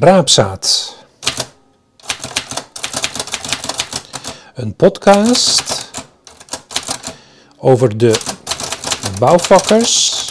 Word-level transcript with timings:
Raapzaad. 0.00 0.96
Een 4.54 4.76
podcast 4.76 5.90
over 7.56 7.98
de 7.98 8.20
bouwvakkers 9.18 10.24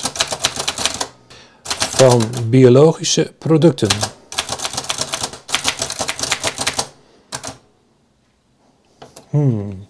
van 1.70 2.24
biologische 2.50 3.34
producten. 3.38 3.89
Hmm. 9.29 9.87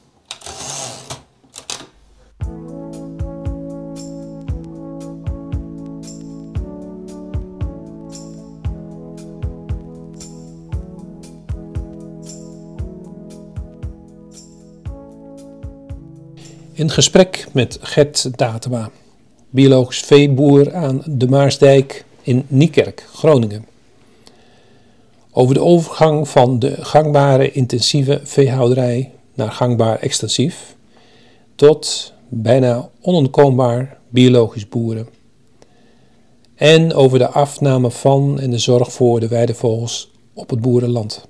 Gesprek 16.97 17.47
met 17.53 17.77
Gert 17.81 18.37
Datema, 18.37 18.89
biologisch 19.49 19.99
veeboer 19.99 20.73
aan 20.73 21.01
de 21.05 21.27
Maarsdijk 21.27 22.05
in 22.21 22.45
Niekerk, 22.47 23.07
Groningen. 23.13 23.65
Over 25.31 25.53
de 25.53 25.61
overgang 25.61 26.27
van 26.29 26.59
de 26.59 26.75
gangbare 26.79 27.51
intensieve 27.51 28.21
veehouderij 28.23 29.11
naar 29.33 29.51
gangbaar 29.51 29.99
extensief 29.99 30.75
tot 31.55 32.13
bijna 32.29 32.89
onontkoombaar 33.01 33.97
biologisch 34.09 34.69
boeren. 34.69 35.07
En 36.55 36.93
over 36.93 37.19
de 37.19 37.29
afname 37.29 37.91
van 37.91 38.39
en 38.39 38.51
de 38.51 38.59
zorg 38.59 38.91
voor 38.91 39.19
de 39.19 39.27
weidevogels 39.27 40.11
op 40.33 40.49
het 40.49 40.61
boerenland. 40.61 41.27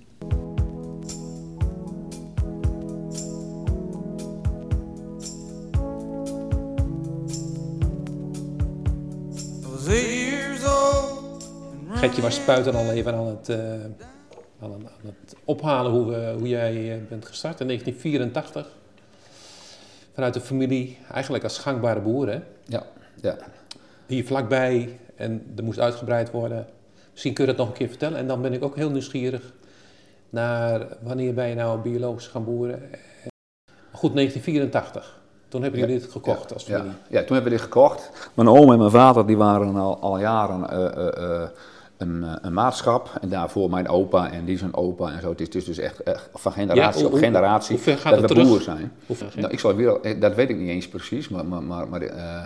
Getje 11.98 12.22
was 12.22 12.36
spuiten 12.36 12.76
al 12.76 12.92
even 12.92 13.14
aan 13.14 13.28
het, 13.28 13.50
uh, 13.50 13.58
aan, 14.62 14.72
aan, 14.73 14.88
het 15.02 15.36
ophalen 15.44 15.92
hoe, 15.92 16.12
uh, 16.12 16.36
hoe 16.36 16.48
jij 16.48 16.73
uh, 16.73 17.08
bent 17.09 17.26
gestart 17.26 17.59
in 17.59 17.67
1984. 17.67 18.67
Vanuit 20.14 20.34
de 20.34 20.42
familie, 20.42 20.98
eigenlijk 21.12 21.44
als 21.44 21.58
gangbare 21.58 22.00
boer, 22.00 22.28
hè? 22.28 22.40
Ja, 22.66 22.84
ja. 23.22 23.38
Hier 24.06 24.25
vlakbij 24.25 25.00
en 25.16 25.53
er 25.56 25.64
moest 25.64 25.80
uitgebreid 25.80 26.31
worden. 26.31 26.68
Misschien 27.12 27.34
kun 27.34 27.45
je 27.45 27.50
dat 27.50 27.59
nog 27.59 27.70
een 27.70 27.78
keer 27.78 27.88
vertellen. 27.88 28.18
En 28.18 28.28
dan 28.28 28.42
ben 28.42 28.53
ik 28.53 28.64
ook 28.64 28.75
heel 28.75 28.90
nieuwsgierig 28.90 29.53
naar 30.30 30.88
wanneer 31.02 31.34
ben 31.34 31.48
je 31.48 31.56
nou 31.56 31.80
biologisch 31.80 32.28
gaan 32.28 32.44
boeren. 32.44 32.81
Goed, 33.92 34.14
1984. 34.14 35.22
Toen 35.48 35.62
hebben 35.62 35.80
jullie 35.80 36.00
dit 36.00 36.12
gekocht 36.12 36.50
ja, 36.50 36.53
als 36.53 36.64
familie. 36.64 36.92
Ja, 36.92 37.20
ja, 37.20 37.23
toen 37.23 37.36
hebben 37.36 37.52
we 37.52 37.58
dit 37.58 37.62
gekocht. 37.62 38.12
Mijn 38.34 38.48
oom 38.48 38.72
en 38.72 38.78
mijn 38.78 38.92
vader 38.92 39.25
die 39.25 39.38
waren 39.38 39.75
al, 39.75 40.00
al 40.00 40.20
jaren 40.20 40.70
een, 41.98 42.26
een, 42.42 42.53
maatschap. 42.53 43.17
En 43.22 43.30
daarvoor 43.30 43.70
mijn 43.70 43.88
opa 43.88 44.31
en 44.31 44.45
die 44.45 44.58
zijn 44.58 44.76
opa 44.76 45.12
en 45.12 45.22
zo. 45.22 45.30
Het 45.30 45.56
is 45.56 45.66
dus 45.66 45.78
echt, 45.78 46.03
echt 46.03 46.30
van 46.34 46.52
generatie 46.52 47.02
Ja, 47.02 47.08
op 47.08 47.17
generatie 47.17 47.78
hoe 47.78 47.95
dat 47.95 48.03
het 48.03 48.22
we 48.22 48.28
terug? 48.28 48.48
boer 48.48 48.62
zijn. 48.62 48.92
Ver? 49.12 49.34
Nou, 49.36 49.52
ik 49.52 49.59
zal 49.59 49.76
weer, 49.76 50.02
eh, 50.02 50.22
dat 50.22 50.36
weet 50.36 50.50
ik 50.50 50.58
niet 50.58 50.70
eens 50.70 50.88
precies, 50.88 51.30
maar, 51.30 51.45
maar, 51.45 51.64
maar, 51.64 51.88
maar, 51.88 52.02
eh, 52.02 52.44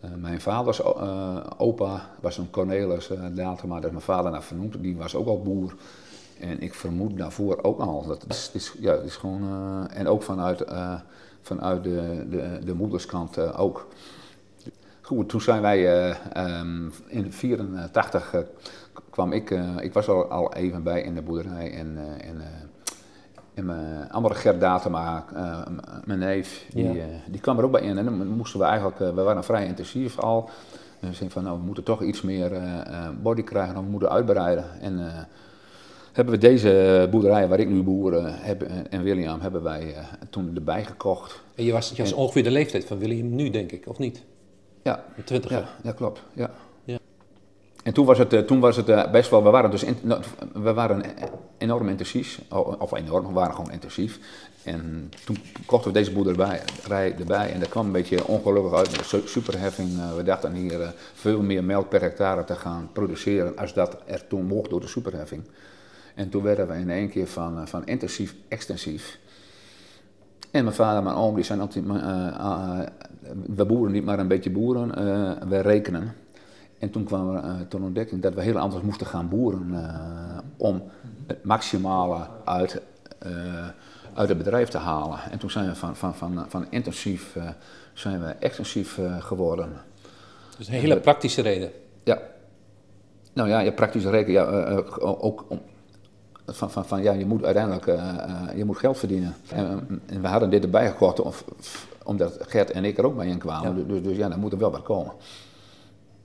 eh, 0.00 0.10
mijn 0.16 0.40
vaders 0.40 0.82
eh, 0.82 1.36
opa 1.56 2.08
was 2.20 2.38
een 2.38 2.50
Cornelis 2.50 3.10
uh, 3.10 3.18
Datema, 3.32 3.74
daar 3.74 3.84
is 3.84 3.90
mijn 3.90 4.00
vader 4.00 4.30
naar 4.30 4.42
vernoemd, 4.42 4.82
die 4.82 4.96
was 4.96 5.14
ook 5.14 5.26
al 5.26 5.42
boer. 5.42 5.74
En 6.42 6.60
ik 6.60 6.74
vermoed 6.74 7.18
daarvoor 7.18 7.58
ook 7.62 7.80
al. 7.80 8.06
Dat 8.06 8.24
is, 8.28 8.44
het 8.44 8.54
is, 8.54 8.74
ja, 8.80 8.92
het 8.92 9.04
is 9.04 9.16
gewoon, 9.16 9.42
eh, 9.42 9.98
en 9.98 10.08
ook 10.08 10.22
vanuit, 10.22 10.60
eh, 10.60 10.94
vanuit 11.42 11.84
de, 11.84 12.26
de, 12.30 12.58
de 12.64 12.74
moederskant 12.74 13.36
eh, 13.36 13.60
ook. 13.60 13.88
Goed, 15.02 15.28
toen 15.28 15.40
zijn 15.40 15.62
wij 15.62 15.86
eh, 16.10 16.16
ehm, 16.32 16.84
in 17.06 17.32
84 17.32 18.34
kwam 19.10 19.32
ik, 19.32 19.50
eh, 19.50 19.76
ik 19.80 19.92
was 19.92 20.08
al, 20.08 20.24
al 20.30 20.54
even 20.54 20.82
bij 20.82 21.02
in 21.02 21.14
de 21.14 21.22
boerderij 21.22 21.72
en, 21.72 21.96
eh, 21.98 22.28
en, 22.28 22.40
eh, 22.40 22.46
en 23.54 23.64
mijn 23.66 24.10
andere 24.10 24.34
Gert 24.34 24.60
Datema, 24.60 25.24
eh, 25.34 25.60
mijn 26.04 26.18
neef, 26.18 26.66
die, 26.72 26.84
Ja. 26.92 27.00
eh, 27.00 27.06
die 27.30 27.40
kwam 27.40 27.58
er 27.58 27.64
ook 27.64 27.70
bij 27.72 27.80
in. 27.80 27.98
En 27.98 28.04
dan 28.04 28.26
moesten 28.26 28.60
we 28.60 28.66
eigenlijk, 28.66 29.00
eh, 29.00 29.14
we 29.14 29.22
waren 29.22 29.44
vrij 29.44 29.66
intensief 29.66 30.18
al. 30.18 30.50
En 31.00 31.08
we 31.08 31.14
zeiden 31.14 31.30
van 31.30 31.42
nou, 31.44 31.58
we 31.58 31.64
moeten 31.64 31.84
toch 31.84 32.02
iets 32.02 32.22
meer 32.22 32.52
eh, 32.52 32.80
eh, 32.80 33.08
body 33.22 33.42
krijgen, 33.42 33.76
of 33.76 33.84
we 33.84 33.90
moeten 33.90 34.10
uitbreiden. 34.10 34.64
En 34.80 35.06
eh, 35.06 35.22
hebben 36.12 36.34
we 36.34 36.40
deze 36.40 37.08
boerderij 37.10 37.48
waar 37.48 37.60
ik 37.60 37.68
nu 37.68 37.82
boer 37.82 38.16
eh, 38.16 38.24
heb, 38.28 38.62
en 38.90 39.02
William, 39.02 39.40
hebben 39.40 39.62
wij 39.62 39.94
eh, 39.94 40.04
toen 40.30 40.52
erbij 40.54 40.84
gekocht. 40.84 41.42
En 41.54 41.64
je 41.64 41.72
was, 41.72 41.90
je 41.94 42.02
was 42.02 42.12
ongeveer 42.12 42.42
de 42.42 42.50
leeftijd 42.50 42.84
van 42.84 42.98
William 42.98 43.34
nu, 43.34 43.50
denk 43.50 43.72
ik, 43.72 43.88
of 43.88 43.98
niet? 43.98 44.22
Ja, 44.82 45.04
Een 45.16 45.24
twintiger. 45.24 45.58
Ja, 45.58 45.68
ja 45.82 45.92
klopt. 45.92 46.22
Ja. 46.32 46.50
Ja. 46.84 46.98
En 47.82 47.92
toen 47.92 48.06
was 48.06 48.18
het, 48.18 48.32
eh, 48.32 48.40
toen 48.40 48.60
was 48.60 48.76
het 48.76 48.88
eh, 48.88 49.10
best 49.10 49.30
wel, 49.30 49.42
we 49.42 49.50
waren 49.50 49.70
dus 49.70 49.82
in- 49.82 50.12
we 50.52 50.72
waren 50.72 51.02
enorm 51.58 51.88
intensief, 51.88 52.40
of 52.78 52.92
enorm, 52.92 53.26
we 53.26 53.32
waren 53.32 53.54
gewoon 53.54 53.70
intensief. 53.72 54.18
En 54.64 55.10
toen 55.24 55.36
kochten 55.66 55.92
we 55.92 55.98
deze 55.98 56.12
boerderij 56.12 56.62
erbij 57.18 57.52
en 57.52 57.60
dat 57.60 57.68
kwam 57.68 57.86
een 57.86 57.92
beetje 57.92 58.26
ongelukkig 58.26 58.72
uit 58.74 58.90
met 58.90 58.98
de 59.00 59.04
su- 59.04 59.26
superheffing. 59.26 59.98
Eh, 59.98 60.14
we 60.16 60.22
dachten 60.22 60.52
hier 60.54 60.80
eh, 60.80 60.88
veel 61.14 61.42
meer 61.42 61.64
melk 61.64 61.88
per 61.88 62.00
hectare 62.00 62.44
te 62.44 62.54
gaan 62.54 62.88
produceren 62.92 63.56
als 63.56 63.74
dat 63.74 63.96
er 64.06 64.26
toen 64.26 64.44
mocht 64.46 64.70
door 64.70 64.80
de 64.80 64.86
superheffing. 64.86 65.42
En 66.14 66.28
toen 66.28 66.42
werden 66.42 66.68
we 66.68 66.74
in 66.74 66.90
één 66.90 67.08
keer 67.08 67.26
van, 67.26 67.58
eh, 67.60 67.66
van 67.66 67.86
intensief 67.86 68.34
extensief. 68.48 69.18
En 70.50 70.64
mijn 70.64 70.76
vader 70.76 70.98
en 70.98 71.04
mijn 71.04 71.16
oom 71.16 71.34
die 71.34 71.44
zijn 71.44 71.60
altijd, 71.60 71.84
eh, 71.88 72.26
eh, 72.26 72.80
we 73.46 73.64
boeren 73.64 73.92
niet 73.92 74.04
maar 74.04 74.18
een 74.18 74.28
beetje 74.28 74.50
boeren, 74.50 74.94
eh, 74.94 75.48
we 75.48 75.60
rekenen. 75.60 76.14
En 76.78 76.90
toen 76.90 77.04
kwamen 77.04 77.34
we 77.34 77.40
eh, 77.40 77.54
tot 77.68 77.80
ontdekking 77.80 78.22
dat 78.22 78.34
we 78.34 78.42
heel 78.42 78.58
anders 78.58 78.82
moesten 78.82 79.06
gaan 79.06 79.28
boeren 79.28 79.68
eh, 79.74 80.38
om 80.56 80.82
het 81.26 81.44
maximale 81.44 82.26
uit, 82.44 82.82
uit 84.14 84.28
het 84.28 84.38
bedrijf 84.38 84.68
te 84.68 84.78
halen. 84.78 85.18
En 85.30 85.38
toen 85.38 85.50
zijn 85.50 85.66
we 85.66 85.74
van, 85.74 85.96
van, 85.96 86.14
van, 86.14 86.44
van 86.48 86.66
intensief 86.70 87.36
zijn 87.92 88.20
we 88.20 88.26
extensief 88.28 88.98
geworden. 89.18 89.68
Dus 90.58 90.68
een 90.68 90.74
hele 90.74 91.00
praktische 91.00 91.42
reden. 91.42 91.70
Ja. 92.04 92.18
Nou 93.32 93.48
ja, 93.48 93.60
je 93.60 93.72
praktische 93.72 94.10
rekenen, 94.10 94.40
ja, 94.40 94.74
ook 95.00 95.44
om, 95.48 95.60
van, 96.52 96.70
van, 96.70 96.84
van 96.84 97.02
ja, 97.02 97.12
je 97.12 97.26
moet 97.26 97.44
uiteindelijk 97.44 97.86
eh, 97.86 98.08
eh, 98.08 98.56
je 98.56 98.64
moet 98.64 98.78
geld 98.78 98.98
verdienen. 98.98 99.34
En, 99.48 100.00
en 100.06 100.20
we 100.20 100.28
hadden 100.28 100.50
dit 100.50 100.62
erbij 100.62 100.88
gekocht 100.88 101.20
of, 101.20 101.44
omdat 102.04 102.36
Gert 102.40 102.70
en 102.70 102.84
ik 102.84 102.98
er 102.98 103.06
ook 103.06 103.16
bij 103.16 103.26
in 103.26 103.38
kwamen. 103.38 103.76
Ja. 103.76 103.84
Dus, 103.86 104.02
dus 104.02 104.16
ja, 104.16 104.28
daar 104.28 104.38
moet 104.38 104.52
er 104.52 104.58
wel 104.58 104.70
wat 104.70 104.82
komen. 104.82 105.12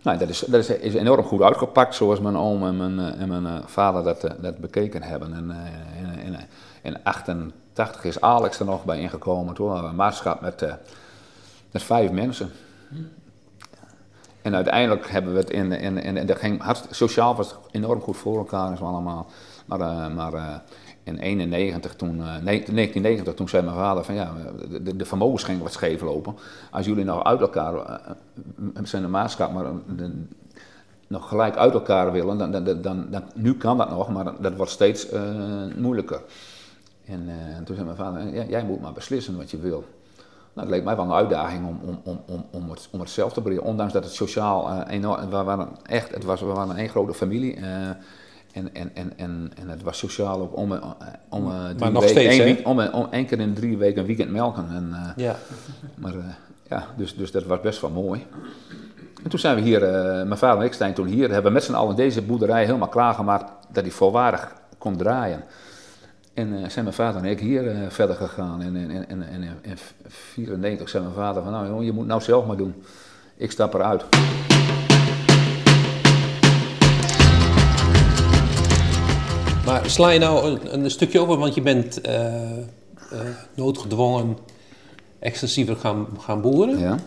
Nou, 0.02 0.18
dat 0.18 0.30
is, 0.30 0.40
dat 0.40 0.60
is, 0.60 0.70
is 0.70 0.94
enorm 0.94 1.24
goed 1.24 1.42
uitgepakt, 1.42 1.96
zoals 1.96 2.20
mijn 2.20 2.38
oom 2.38 2.66
en 2.66 2.78
mijn, 2.78 3.00
eh, 3.00 3.22
en 3.22 3.28
mijn 3.42 3.64
vader 3.66 4.04
dat, 4.04 4.36
dat 4.42 4.58
bekeken 4.58 5.04
hebben. 5.04 5.34
En 5.34 5.52
in, 5.98 6.34
in, 6.34 6.38
in 6.82 7.04
88 7.04 8.04
is 8.04 8.22
Alex 8.22 8.60
er 8.60 8.66
nog 8.66 8.86
bij 8.86 9.00
ingekomen. 9.00 9.54
Toen 9.54 9.68
hadden 9.68 9.84
we 9.84 9.90
een 9.90 9.96
maatschap 9.96 10.42
met, 10.42 10.66
met 11.72 11.84
vijf 11.84 12.12
mensen. 12.12 12.52
En 14.48 14.56
uiteindelijk 14.56 15.10
hebben 15.10 15.34
we 15.34 15.40
het 15.40 15.50
in, 15.50 15.72
in, 15.72 15.98
in, 15.98 16.26
dat 16.26 16.38
ging 16.38 16.64
sociaal 16.90 17.36
was 17.36 17.50
het 17.50 17.60
enorm 17.72 18.02
goed 18.02 18.18
voor 18.18 18.38
elkaar 18.38 18.72
en 18.72 18.78
zo 18.78 18.86
allemaal. 18.86 19.28
Maar, 19.68 19.80
eh, 19.82 20.16
maar 20.16 20.34
eh, 20.34 20.56
in 21.04 21.18
91, 21.18 21.96
toen, 21.96 22.10
eh, 22.22 22.26
nee, 22.26 22.44
1990, 22.44 23.34
toen 23.34 23.50
zei 23.50 23.64
mijn 23.64 23.76
vader 23.76 24.04
van 24.04 24.16
ja, 24.16 24.32
de, 24.70 24.84
de, 24.84 24.96
de 24.96 25.06
vermogens 25.06 25.44
gingen 25.44 25.62
wat 25.64 25.72
scheef 25.74 26.02
lopen. 26.02 26.36
Als 26.72 26.86
jullie 26.86 27.04
nou 27.06 27.24
uit 27.24 27.42
elkaar, 27.42 27.76
eh, 27.76 27.94
eh, 28.76 28.84
zijn 28.84 29.04
een 29.04 29.10
maatschap, 29.10 29.54
maar 29.54 29.66
eh, 29.66 29.72
de- 29.96 30.26
nog 31.08 31.28
gelijk 31.30 31.56
uit 31.56 31.74
elkaar 31.74 32.12
willen, 32.12 32.38
dan, 32.38 32.52
dan, 32.82 33.06
dan, 33.10 33.24
nu 33.36 33.56
kan 33.56 33.78
dat 33.78 33.90
nog, 33.90 34.10
maar 34.10 34.34
dat 34.42 34.56
wordt 34.56 34.72
steeds 34.72 35.10
eh, 35.10 35.22
moeilijker. 35.78 36.22
En 37.06 37.24
eh, 37.28 37.58
toen 37.64 37.76
zei 37.76 37.86
mijn 37.88 37.98
vader, 37.98 38.34
ja, 38.34 38.44
jij 38.44 38.64
moet 38.64 38.82
maar 38.82 38.94
beslissen 38.94 39.38
wat 39.38 39.52
je 39.52 39.58
wil. 39.60 39.84
Nou, 40.54 40.70
leek 40.70 40.84
mij 40.84 40.96
wel 40.96 41.06
een 41.06 41.12
uitdaging 41.12 41.68
om, 41.68 41.80
om, 41.84 42.00
om, 42.04 42.22
om, 42.28 42.46
om, 42.52 42.70
het, 42.70 42.88
om 42.92 43.06
zelf 43.06 43.34
te 43.34 43.42
brengen. 43.42 43.64
Ondanks 43.64 43.94
dat 43.94 44.04
het 44.04 44.14
sociaal 44.14 44.70
eh, 44.70 44.94
enorm... 44.96 45.30
We 45.30 45.44
waren 45.44 45.68
echt... 45.86 46.14
Het 46.14 46.24
was, 46.24 46.40
we 46.42 46.46
waren 46.46 46.80
een 46.80 46.90
grote 46.90 47.14
familie. 47.14 47.56
eh, 47.56 47.90
en, 48.58 48.70
en, 48.74 48.92
en, 48.94 49.14
en, 49.16 49.52
en 49.56 49.70
het 49.70 49.84
was 49.84 49.98
sociaal 49.98 50.42
ook 50.42 50.58
om, 50.58 50.74
eh, 50.74 50.84
om 51.30 51.52
eh, 51.52 51.66
drie 51.66 51.92
nog 51.92 52.04
weken... 52.04 52.10
steeds, 52.10 52.38
één 52.38 52.66
om, 52.66 52.80
eh, 52.80 52.94
om 52.94 53.08
één 53.12 53.26
keer 53.26 53.40
in 53.40 53.54
drie 53.54 53.78
weken 53.78 54.02
een 54.02 54.08
weekend 54.08 54.32
melken. 54.32 54.68
En, 54.70 55.14
Ja. 55.16 55.36
maar 55.96 56.14
ja, 56.70 56.86
dus, 56.98 57.16
dus 57.16 57.32
dat 57.32 57.44
was 57.44 57.62
best 57.62 57.82
wel 57.82 57.90
mooi. 57.90 58.26
En 59.24 59.30
toen 59.30 59.40
zijn 59.40 59.56
we 59.56 59.62
hier, 59.62 59.80
mijn 60.28 60.38
vader 60.38 60.60
en 60.60 60.66
ik 60.66 60.74
zijn 60.74 60.94
toen 60.94 61.08
hier, 61.08 61.32
hebben 61.32 61.54
met 61.54 61.64
z'n 61.64 61.74
allen 61.74 61.96
deze 61.96 62.22
boerderij 62.22 62.66
helemaal 62.66 62.88
klaargemaakt 62.88 63.52
dat 63.74 63.84
die 63.84 63.94
volwaardig 63.94 64.54
kon 64.78 64.98
draaien. 64.98 65.44
En 66.34 66.72
zijn 66.72 66.84
mijn 66.84 66.96
vader 66.96 67.24
en 67.24 67.30
ik 67.30 67.40
hier 67.40 67.76
verder 67.90 68.16
gegaan. 68.16 68.62
En 68.62 68.76
in 68.76 68.88
1994 68.88 69.18
en, 69.18 69.32
en, 69.32 69.62
en, 69.64 69.72
en 69.72 69.78
94 70.08 70.90
zei 70.90 71.04
mijn 71.04 71.16
vader 71.16 71.44
van, 71.44 71.52
nou 71.52 71.68
jongen, 71.68 71.86
je 71.86 71.92
moet 71.92 72.08
nou 72.08 72.22
zelf 72.22 72.46
maar 72.46 72.58
doen. 72.58 72.84
Ik 73.38 73.52
stap 73.52 73.74
eruit. 73.74 74.06
Sla 79.86 80.10
je 80.10 80.20
nou 80.20 80.48
een, 80.48 80.84
een 80.84 80.92
stukje 80.92 81.20
over, 81.20 81.38
want 81.38 81.54
je 81.56 81.62
bent 81.62 82.02
eh, 82.02 82.58
eh, 82.58 82.62
noodgedwongen 83.56 84.38
extensiever 85.20 85.76
gaan, 85.76 86.08
gaan 86.20 86.42
boeren. 86.42 86.80
Ja. 86.80 86.98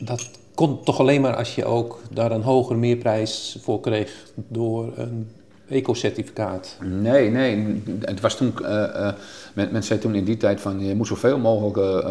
Dat 0.00 0.30
kon 0.54 0.82
toch 0.84 0.98
alleen 1.00 1.20
maar 1.20 1.36
als 1.36 1.54
je 1.54 1.64
ook 1.64 2.00
daar 2.10 2.30
een 2.32 2.42
hogere 2.42 2.78
meerprijs 2.78 3.58
voor 3.62 3.80
kreeg 3.80 4.12
door 4.34 4.92
een 4.96 5.30
eco-certificaat. 5.68 6.76
Nee, 7.00 7.30
nee. 7.30 7.82
Het 8.00 8.20
was 8.20 8.36
toen, 8.36 8.52
eh, 8.64 9.12
men, 9.54 9.68
men 9.72 9.82
zei 9.84 9.98
toen 9.98 10.14
in 10.14 10.24
die 10.24 10.36
tijd 10.36 10.60
van 10.60 10.80
je 10.80 10.94
moet 10.94 11.06
zoveel 11.06 11.38
mogelijk 11.38 12.04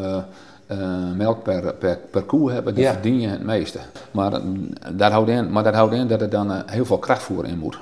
melk 1.15 1.44
per, 1.44 1.74
per, 1.74 2.00
per 2.12 2.24
koe 2.24 2.51
hebben, 2.51 2.74
dan 2.75 2.83
Ja. 2.83 2.94
verdien 2.94 3.19
je 3.19 3.27
het 3.27 3.44
meeste. 3.44 3.79
Maar, 4.12 4.41
daar 4.95 5.12
houdt 5.12 5.29
in, 5.29 5.51
maar 5.51 5.63
dat 5.63 5.74
houdt 5.74 5.94
in 5.94 6.07
dat 6.07 6.21
er 6.21 6.29
dan 6.29 6.63
heel 6.65 6.85
veel 6.85 6.97
krachtvoer 7.00 7.45
in 7.45 7.57
moet. 7.57 7.77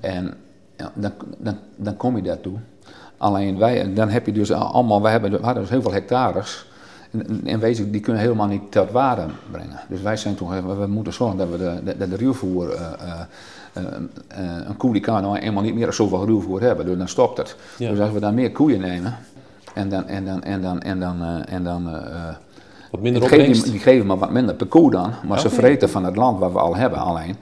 En 0.00 0.34
ja, 0.76 0.92
dan, 0.94 1.12
dan, 1.38 1.58
dan 1.76 1.96
kom 1.96 2.16
je 2.16 2.22
daartoe. 2.22 2.58
Alleen 3.16 3.58
wij, 3.58 3.94
dan 3.94 4.08
heb 4.08 4.26
je 4.26 4.32
dus 4.32 4.52
allemaal, 4.52 5.02
wij 5.02 5.12
hebben, 5.12 5.30
we 5.30 5.36
hadden 5.36 5.62
dus 5.62 5.72
heel 5.72 5.82
veel 5.82 5.92
hectares. 5.92 6.66
En, 7.10 7.40
en 7.44 7.60
wezen, 7.60 7.90
die 7.90 8.00
kunnen 8.00 8.22
helemaal 8.22 8.46
niet 8.46 8.72
tot 8.72 8.90
waarde 8.90 9.24
brengen. 9.50 9.80
Dus 9.88 10.00
wij 10.00 10.16
zijn 10.16 10.34
toen, 10.34 10.78
we, 10.78 10.86
moeten 10.86 11.12
zorgen 11.12 11.38
dat 11.38 11.48
we 11.50 11.58
de, 11.58 11.80
de, 11.84 11.96
de, 11.96 12.08
de 12.08 12.16
ruwvoer, 12.16 12.70
eh, 12.70 12.82
eh, 13.72 13.84
eh, 14.28 14.66
een 14.66 14.76
koe 14.76 14.92
die 14.92 15.00
kan 15.00 15.22
nou 15.22 15.38
eenmaal 15.38 15.62
niet 15.62 15.74
meer 15.74 15.92
zoveel 15.92 16.26
ruwvoer 16.26 16.60
hebben, 16.60 16.86
dus 16.86 16.98
dan 16.98 17.08
stopt 17.08 17.38
het. 17.38 17.56
Ja. 17.78 17.90
Dus 17.90 18.00
als 18.00 18.10
we 18.10 18.20
dan 18.20 18.34
meer 18.34 18.52
koeien 18.52 18.80
nemen, 18.80 19.16
en 19.74 19.88
dan, 19.88 20.06
en 20.06 20.24
dan, 20.24 20.42
en 20.42 20.62
dan, 20.62 20.80
en 20.80 21.00
dan, 21.00 21.22
en 21.44 21.64
dan 21.64 21.90
Wat 22.90 23.00
minder 23.00 23.20
die 23.20 23.30
geven, 23.30 23.46
opbrengst. 23.46 23.70
die, 23.72 23.80
geven 23.80 24.06
maar 24.06 24.18
wat 24.18 24.30
minder 24.30 24.54
per 24.54 24.66
koe 24.66 24.90
dan, 24.90 25.12
maar 25.26 25.40
ze 25.40 25.46
Oké. 25.46 25.54
vreten 25.54 25.90
van 25.90 26.04
het 26.04 26.16
land 26.16 26.38
wat 26.38 26.52
we 26.52 26.58
al 26.58 26.76
hebben 26.76 26.98
alleen. 26.98 27.36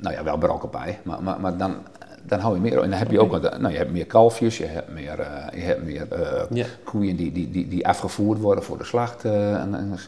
Nou 0.00 0.14
ja, 0.14 0.22
wel 0.24 0.38
brokken 0.38 0.70
bij, 0.70 0.98
maar, 1.02 1.22
maar, 1.22 1.40
maar 1.40 1.56
dan, 1.56 1.74
dan 2.22 2.38
hou 2.40 2.54
je 2.54 2.60
meer. 2.60 2.82
En 2.82 2.90
dan 2.90 2.98
heb 2.98 3.10
je 3.10 3.20
ook, 3.20 3.30
wat- 3.30 3.58
nou, 3.58 3.72
je 3.72 3.78
hebt 3.78 3.90
meer 3.92 4.06
kalfjes, 4.06 4.58
je 4.58 4.64
hebt 4.66 4.92
meer, 4.92 5.18
eh, 5.20 5.58
je 5.60 5.64
hebt 5.66 5.84
meer 5.84 6.06
eh, 6.12 6.42
Ja. 6.50 6.66
koeien 6.84 7.16
die, 7.16 7.32
die, 7.32 7.50
die, 7.50 7.68
die 7.68 7.86
afgevoerd 7.86 8.40
worden 8.40 8.64
voor 8.64 8.78
de 8.78 8.84
slacht. 8.84 9.24
eh, 9.24 9.52
en, 9.60 9.74
en, 9.74 9.98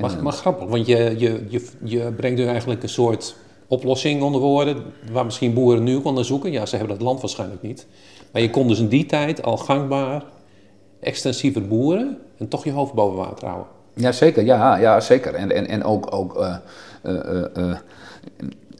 Maar, 0.00 0.22
maar 0.22 0.32
grappig, 0.32 0.68
want 0.68 0.86
je, 0.86 0.96
je, 1.18 1.44
je, 1.48 1.66
je 1.84 2.12
brengt 2.16 2.38
nu 2.38 2.46
eigenlijk 2.46 2.82
een 2.82 2.88
soort 2.88 3.36
oplossing 3.66 4.22
onder 4.22 4.40
woorden, 4.40 4.82
waar 5.12 5.24
misschien 5.24 5.54
boeren 5.54 5.82
nu 5.82 6.00
konden 6.00 6.24
zoeken. 6.24 6.50
Ja, 6.52 6.66
ze 6.66 6.76
hebben 6.76 6.96
dat 6.96 7.06
land 7.06 7.20
waarschijnlijk 7.20 7.62
niet. 7.62 7.86
Maar 8.32 8.42
je 8.42 8.50
kon 8.50 8.68
dus 8.68 8.78
in 8.78 8.88
die 8.88 9.06
tijd 9.06 9.42
al 9.42 9.56
gangbaar 9.56 10.22
extensiever 11.00 11.68
boeren 11.68 12.18
en 12.38 12.48
toch 12.48 12.64
je 12.64 12.70
hoofd 12.72 12.92
boven 12.92 13.16
water 13.18 13.46
houden. 13.48 13.68
Ja, 13.94 14.12
zeker. 14.12 14.44
Ja, 14.44 14.76
ja 14.76 15.00
zeker. 15.00 15.34
En, 15.34 15.52
en, 15.52 15.68
en 15.68 15.84
ook, 15.84 16.14
ook 16.14 16.36
eh, 16.40 16.56
eh, 17.02 17.14
eh, 17.14 17.44
eh, 17.70 17.76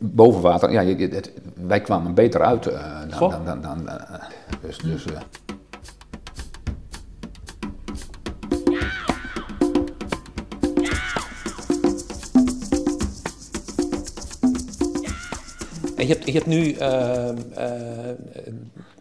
boven 0.02 0.40
water. 0.40 0.70
Ja, 0.72 0.80
je- 0.80 1.08
het- 1.08 1.32
wij 1.54 1.80
kwamen 1.80 2.14
beter 2.14 2.42
uit 2.42 2.66
eh, 2.66 3.00
dan. 3.18 3.30
Dan, 3.30 3.44
dan, 3.44 3.62
dan 3.62 3.88
eh, 3.88 4.20
dus, 4.62 4.78
dus, 4.78 5.04
eh, 5.04 5.20
En 15.96 16.06
je 16.06 16.12
hebt, 16.12 16.26
je 16.26 16.32
hebt 16.32 16.46
nu 16.46 16.72
ehm, 16.72 17.36
eh, 17.54 17.70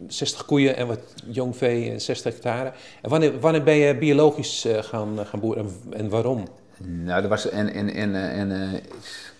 60 0.06 0.44
koeien 0.44 0.76
en 0.76 0.86
wat 0.86 0.98
jong 1.26 1.56
vee 1.56 1.90
en 1.90 2.00
60 2.00 2.32
hectare. 2.32 2.72
En 3.02 3.10
wanneer, 3.10 3.40
wanneer 3.40 3.62
ben 3.62 3.74
je 3.74 3.96
biologisch 3.96 4.66
gaan, 4.80 5.18
gaan 5.26 5.40
boeren 5.40 5.64
en, 5.64 5.98
en 5.98 6.08
waarom? 6.08 6.44
Nou, 6.84 7.22
er 7.22 7.28
was 7.28 7.48
en, 7.48 7.72
en, 7.74 7.88
en, 7.94 8.14
en 8.14 8.80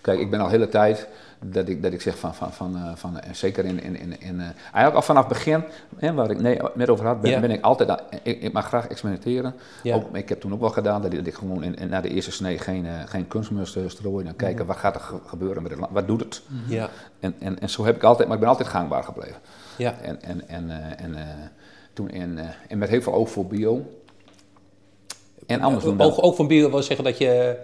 kijk, 0.01 0.19
ik 0.19 0.29
ben 0.31 0.39
al 0.39 0.49
hele 0.49 0.69
tijd 0.69 1.07
dat 1.45 1.67
ik, 1.69 1.83
dat 1.83 1.93
ik 1.93 2.01
zeg 2.01 2.17
van, 2.17 2.35
van, 2.35 2.53
van, 2.53 2.75
eh, 2.75 2.91
van 2.95 3.19
eh, 3.19 3.33
zeker 3.33 3.65
in, 3.65 3.83
in, 3.83 3.95
in, 3.99 4.21
in 4.21 4.39
eh, 4.39 4.45
eigenlijk 4.61 4.95
al 4.95 5.01
vanaf 5.01 5.23
het 5.23 5.33
begin, 5.33 5.63
hè, 5.97 6.13
waar 6.13 6.29
ik 6.31 6.41
nee, 6.41 6.59
net 6.73 6.89
over 6.89 7.05
had, 7.05 7.21
ben, 7.21 7.31
Ja. 7.31 7.39
ben 7.39 7.51
ik 7.51 7.61
altijd, 7.63 7.89
aan- 7.89 7.99
ik, 8.23 8.41
ik 8.41 8.53
mag 8.53 8.65
graag 8.67 8.87
experimenteren. 8.87 9.53
Ja. 9.83 9.95
Ook, 9.95 10.15
ik 10.15 10.29
heb 10.29 10.39
toen 10.41 10.53
ook 10.53 10.59
wel 10.59 10.69
gedaan 10.69 11.01
dat 11.01 11.11
ik, 11.11 11.17
dat 11.17 11.27
ik 11.27 11.33
gewoon 11.33 11.63
in, 11.63 11.75
in- 11.75 11.89
na 11.89 12.01
de 12.01 12.09
eerste 12.09 12.31
snee 12.31 12.57
geen, 12.57 12.85
geen 13.05 13.27
kunstmest 13.27 13.77
strooien 13.87 14.27
en 14.27 14.35
kijken 14.35 14.65
wat 14.65 14.77
gaat 14.77 14.95
er 14.95 15.01
ge- 15.01 15.19
gebeuren 15.25 15.61
met 15.63 15.71
het 15.71 15.79
land, 15.79 15.93
wat 15.93 16.07
doet 16.07 16.19
het. 16.19 16.41
Ja, 16.67 16.89
En, 17.19 17.35
en, 17.39 17.59
en 17.59 17.69
zo 17.69 17.85
heb 17.85 17.95
ik 17.95 18.03
altijd, 18.03 18.27
maar 18.27 18.35
ik 18.37 18.43
ben 18.43 18.51
altijd 18.51 18.69
gangbaar 18.69 19.03
gebleven. 19.03 19.37
ja. 19.77 19.95
En, 20.01 20.21
en, 20.21 20.47
en, 20.47 20.69
en 20.97 21.15
toen 21.93 22.09
in, 22.09 22.39
en 22.67 22.77
met 22.77 22.89
heel 22.89 23.01
veel 23.01 23.13
oog 23.13 23.29
voor 23.29 23.45
bio. 23.47 23.85
En 25.45 25.61
anders 25.61 25.83
doen 25.83 25.97
dan 25.97 26.07
Ook, 26.11 26.23
ook 26.23 26.35
van 26.35 26.47
bio 26.47 26.69
wil 26.69 26.83
zeggen 26.83 27.05
dat 27.05 27.17
je... 27.17 27.57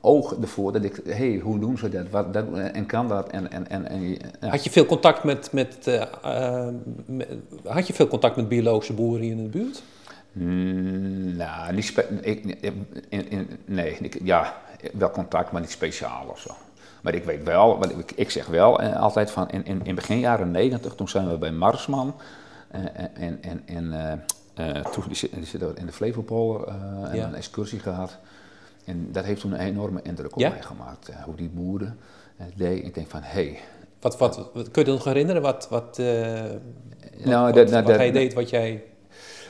oog 0.00 0.34
ervoor 0.40 0.72
dat 0.72 0.84
ik, 0.84 1.00
hé, 1.04 1.12
hey, 1.12 1.38
hoe 1.38 1.58
doen 1.58 1.78
ze 1.78 1.88
dat? 1.88 2.10
Wat, 2.10 2.32
dat 2.34 2.44
en 2.52 2.86
kan 2.86 3.08
dat? 3.08 3.28
En, 3.28 3.50
en, 3.52 3.68
en, 3.70 3.88
en, 3.88 4.10
ja. 4.10 4.18
Had 4.48 4.64
je 4.64 4.70
veel 4.70 4.86
contact 4.86 5.22
met, 5.24 5.52
met, 5.52 5.86
eh, 5.86 6.02
eh, 6.22 6.74
met- 7.06 7.28
had 7.66 7.86
je 7.86 7.92
veel 7.92 8.08
contact 8.08 8.36
met 8.36 8.48
biologische 8.48 8.92
boeren 8.92 9.22
hier 9.22 9.30
in 9.36 9.42
de 9.42 9.48
buurt? 9.58 9.82
Mm, 10.32 11.36
nou, 11.36 11.72
niet 11.74 11.84
spe- 11.84 12.08
ik, 12.20 12.44
in, 13.08 13.30
in, 13.30 13.48
nee, 13.64 13.96
ik, 14.00 14.18
ja, 14.22 14.54
wel 14.92 15.10
contact, 15.10 15.52
maar 15.52 15.60
niet 15.60 15.70
speciaal 15.70 16.26
of 16.28 16.38
zo. 16.40 16.50
Maar 17.02 17.14
ik 17.14 17.24
weet 17.24 17.42
wel, 17.42 17.78
want 17.78 17.98
ik, 17.98 18.12
ik 18.12 18.30
zeg 18.30 18.46
wel 18.46 18.80
eh, 18.80 19.00
altijd 19.00 19.30
van, 19.30 19.50
in, 19.50 19.64
in, 19.64 19.80
in 19.84 19.94
begin 19.94 20.18
jaren 20.18 20.50
negentig, 20.50 20.94
toen 20.94 21.08
zijn 21.08 21.28
we 21.28 21.38
bij 21.38 21.52
Marsman. 21.52 22.14
eh, 22.70 22.80
en 23.14 23.42
en, 23.42 23.62
en 23.66 24.22
toen, 24.92 25.04
die, 25.06 25.16
zit- 25.16 25.34
die 25.34 25.44
zitten 25.46 25.76
in 25.76 25.86
de 25.86 25.92
Flevopolder 25.92 26.68
en 26.68 27.10
Ja. 27.16 27.26
een 27.26 27.34
excursie 27.34 27.78
gehad. 27.78 28.18
En 28.84 29.08
dat 29.12 29.24
heeft 29.24 29.40
toen 29.40 29.52
een 29.52 29.58
enorme 29.60 30.00
indruk 30.02 30.32
op 30.32 30.40
Ja? 30.40 30.48
mij 30.48 30.62
gemaakt, 30.62 31.08
eh, 31.08 31.22
hoe 31.22 31.34
die 31.34 31.48
boeren 31.48 31.98
eh, 32.36 32.46
deden. 32.54 32.84
Ik 32.84 32.94
denk 32.94 33.08
van, 33.08 33.20
hé, 33.22 33.28
hey, 33.44 33.58
Wat, 34.00 34.18
wat, 34.18 34.50
wat, 34.54 34.70
kun 34.70 34.84
je 34.84 34.90
nog 34.90 35.04
herinneren 35.04 35.42
wat, 35.42 35.66
wat, 35.70 35.98
eh, 35.98 36.06
Nou, 37.24 37.44
wat, 37.44 37.54
dat- 37.54 37.70
wat 37.70 37.86
dat- 37.86 37.96
hij 37.96 38.10
deed, 38.12 38.34
wat 38.34 38.50
jij... 38.50 38.82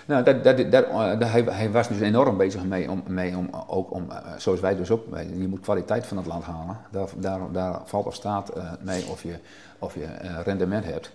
Nou, 0.07 0.25
dat, 0.25 0.45
dat, 0.45 0.71
dat, 0.73 0.85
eh, 0.85 1.33
hij, 1.33 1.43
hij 1.43 1.71
was 1.71 1.89
dus 1.89 2.01
enorm 2.01 2.37
bezig 2.37 2.65
mee 2.65 2.91
om, 2.91 3.03
mee 3.07 3.37
om 3.37 3.49
ook 3.67 3.91
om, 3.93 4.11
eh, 4.11 4.17
zoals 4.39 4.61
wij 4.61 4.77
dus 4.77 4.91
ook, 4.91 5.05
je 5.39 5.49
moet 5.49 5.61
kwaliteit 5.61 6.07
van 6.07 6.17
het 6.17 6.27
land 6.27 6.45
halen. 6.45 6.77
Daar, 6.91 7.09
daar, 7.17 7.41
daar 7.53 7.81
valt 7.85 8.07
of 8.07 8.15
staat 8.15 8.49
eh, 8.49 8.73
mee 8.81 9.05
of 9.11 9.23
je, 9.23 9.35
of 9.79 9.95
je 9.95 10.05
eh, 10.05 10.39
rendement 10.45 10.85
hebt. 10.85 11.11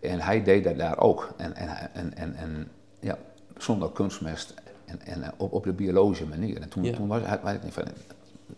En 0.00 0.20
hij 0.20 0.42
deed 0.42 0.64
dat 0.64 0.78
daar 0.78 0.98
ook. 0.98 1.32
En, 1.36 1.54
en, 1.56 1.68
en, 1.92 2.16
en, 2.16 2.34
en 2.34 2.68
ja, 3.00 3.18
zonder 3.56 3.90
kunstmest 3.92 4.54
en, 4.92 5.12
en 5.12 5.22
eh, 5.22 5.28
op, 5.36 5.52
op 5.52 5.64
de 5.64 5.72
biologische 5.72 6.26
manier. 6.26 6.60
En 6.60 6.68
toen, 6.68 6.84
Ja. 6.84 6.92
toen 6.92 7.08
was 7.08 7.20
hij, 7.24 7.38
hij 7.42 7.60
denk 7.60 7.72
van, 7.72 7.84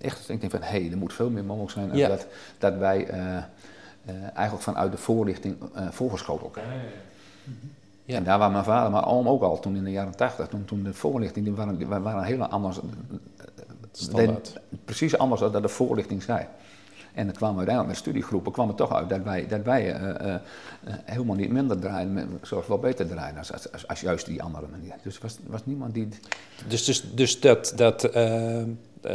echt, 0.01 0.29
ik 0.29 0.41
denk 0.41 0.53
van, 0.53 0.63
hé, 0.63 0.81
hey, 0.83 0.91
er 0.91 0.97
moet 0.99 1.13
veel 1.13 1.31
meer 1.31 1.45
mogelijk 1.45 1.71
zijn 1.73 1.97
Ja. 1.97 2.09
dat, 2.09 2.27
dat 2.59 2.77
wij 2.77 3.07
eh, 3.07 3.37
eh, 3.37 3.43
eigenlijk 4.35 4.63
vanuit 4.63 4.93
de 4.93 4.99
voorlichting 4.99 5.57
eh 5.75 5.87
voorgeschoteld 5.91 6.53
krijgen. 6.53 6.81
Ja. 8.05 8.17
En 8.17 8.25
daar 8.25 8.39
waren 8.39 8.53
mijn 8.53 8.65
vader, 8.65 8.91
maar 8.91 9.07
oom 9.09 9.29
ook 9.29 9.43
al 9.43 9.61
toen 9.61 9.77
in 9.77 9.85
de 9.85 9.91
jaren 9.91 10.17
tachtig. 10.17 10.49
Toen, 10.49 10.65
toen 10.65 10.83
de 10.83 10.95
voorlichting, 10.95 11.45
die 11.45 11.55
waren, 11.55 11.77
die 11.77 11.87
waren 11.87 12.23
heel 12.25 12.43
anders. 12.47 12.79
Standaard. 13.93 14.53
de- 14.71 14.77
precies 14.85 15.19
anders 15.19 15.41
dan 15.41 15.63
de 15.63 15.69
voorlichting 15.69 16.23
zei. 16.23 16.47
En 17.15 17.27
dan 17.27 17.35
kwamen 17.35 17.55
we 17.55 17.67
uiteindelijk 17.67 17.87
met 17.87 17.97
studiegroepen 17.97 18.53
kwam 18.53 18.69
het 18.69 18.77
toch 18.77 18.93
uit 18.93 19.09
dat 19.09 19.23
wij, 19.23 19.47
dat 19.47 19.63
wij 19.63 19.93
eh, 19.93 20.11
eh, 20.11 20.35
eh, 20.35 20.41
helemaal 21.05 21.37
niet 21.37 21.51
minder 21.51 21.79
draaiden, 21.79 22.15
maar 22.15 22.27
wel 22.67 22.79
beter 22.79 23.09
draaiden 23.09 23.39
als, 23.39 23.87
als, 23.87 24.01
juist 24.01 24.27
die 24.27 24.43
andere 24.43 24.67
manier. 24.71 24.95
Dus 25.03 25.19
was, 25.19 25.37
was 25.47 25.61
niemand 25.65 25.95
die. 25.95 26.09
Dus, 26.69 26.85
dus, 26.85 27.15
dus 27.15 27.41
dat, 27.41 27.73
dat 27.77 28.11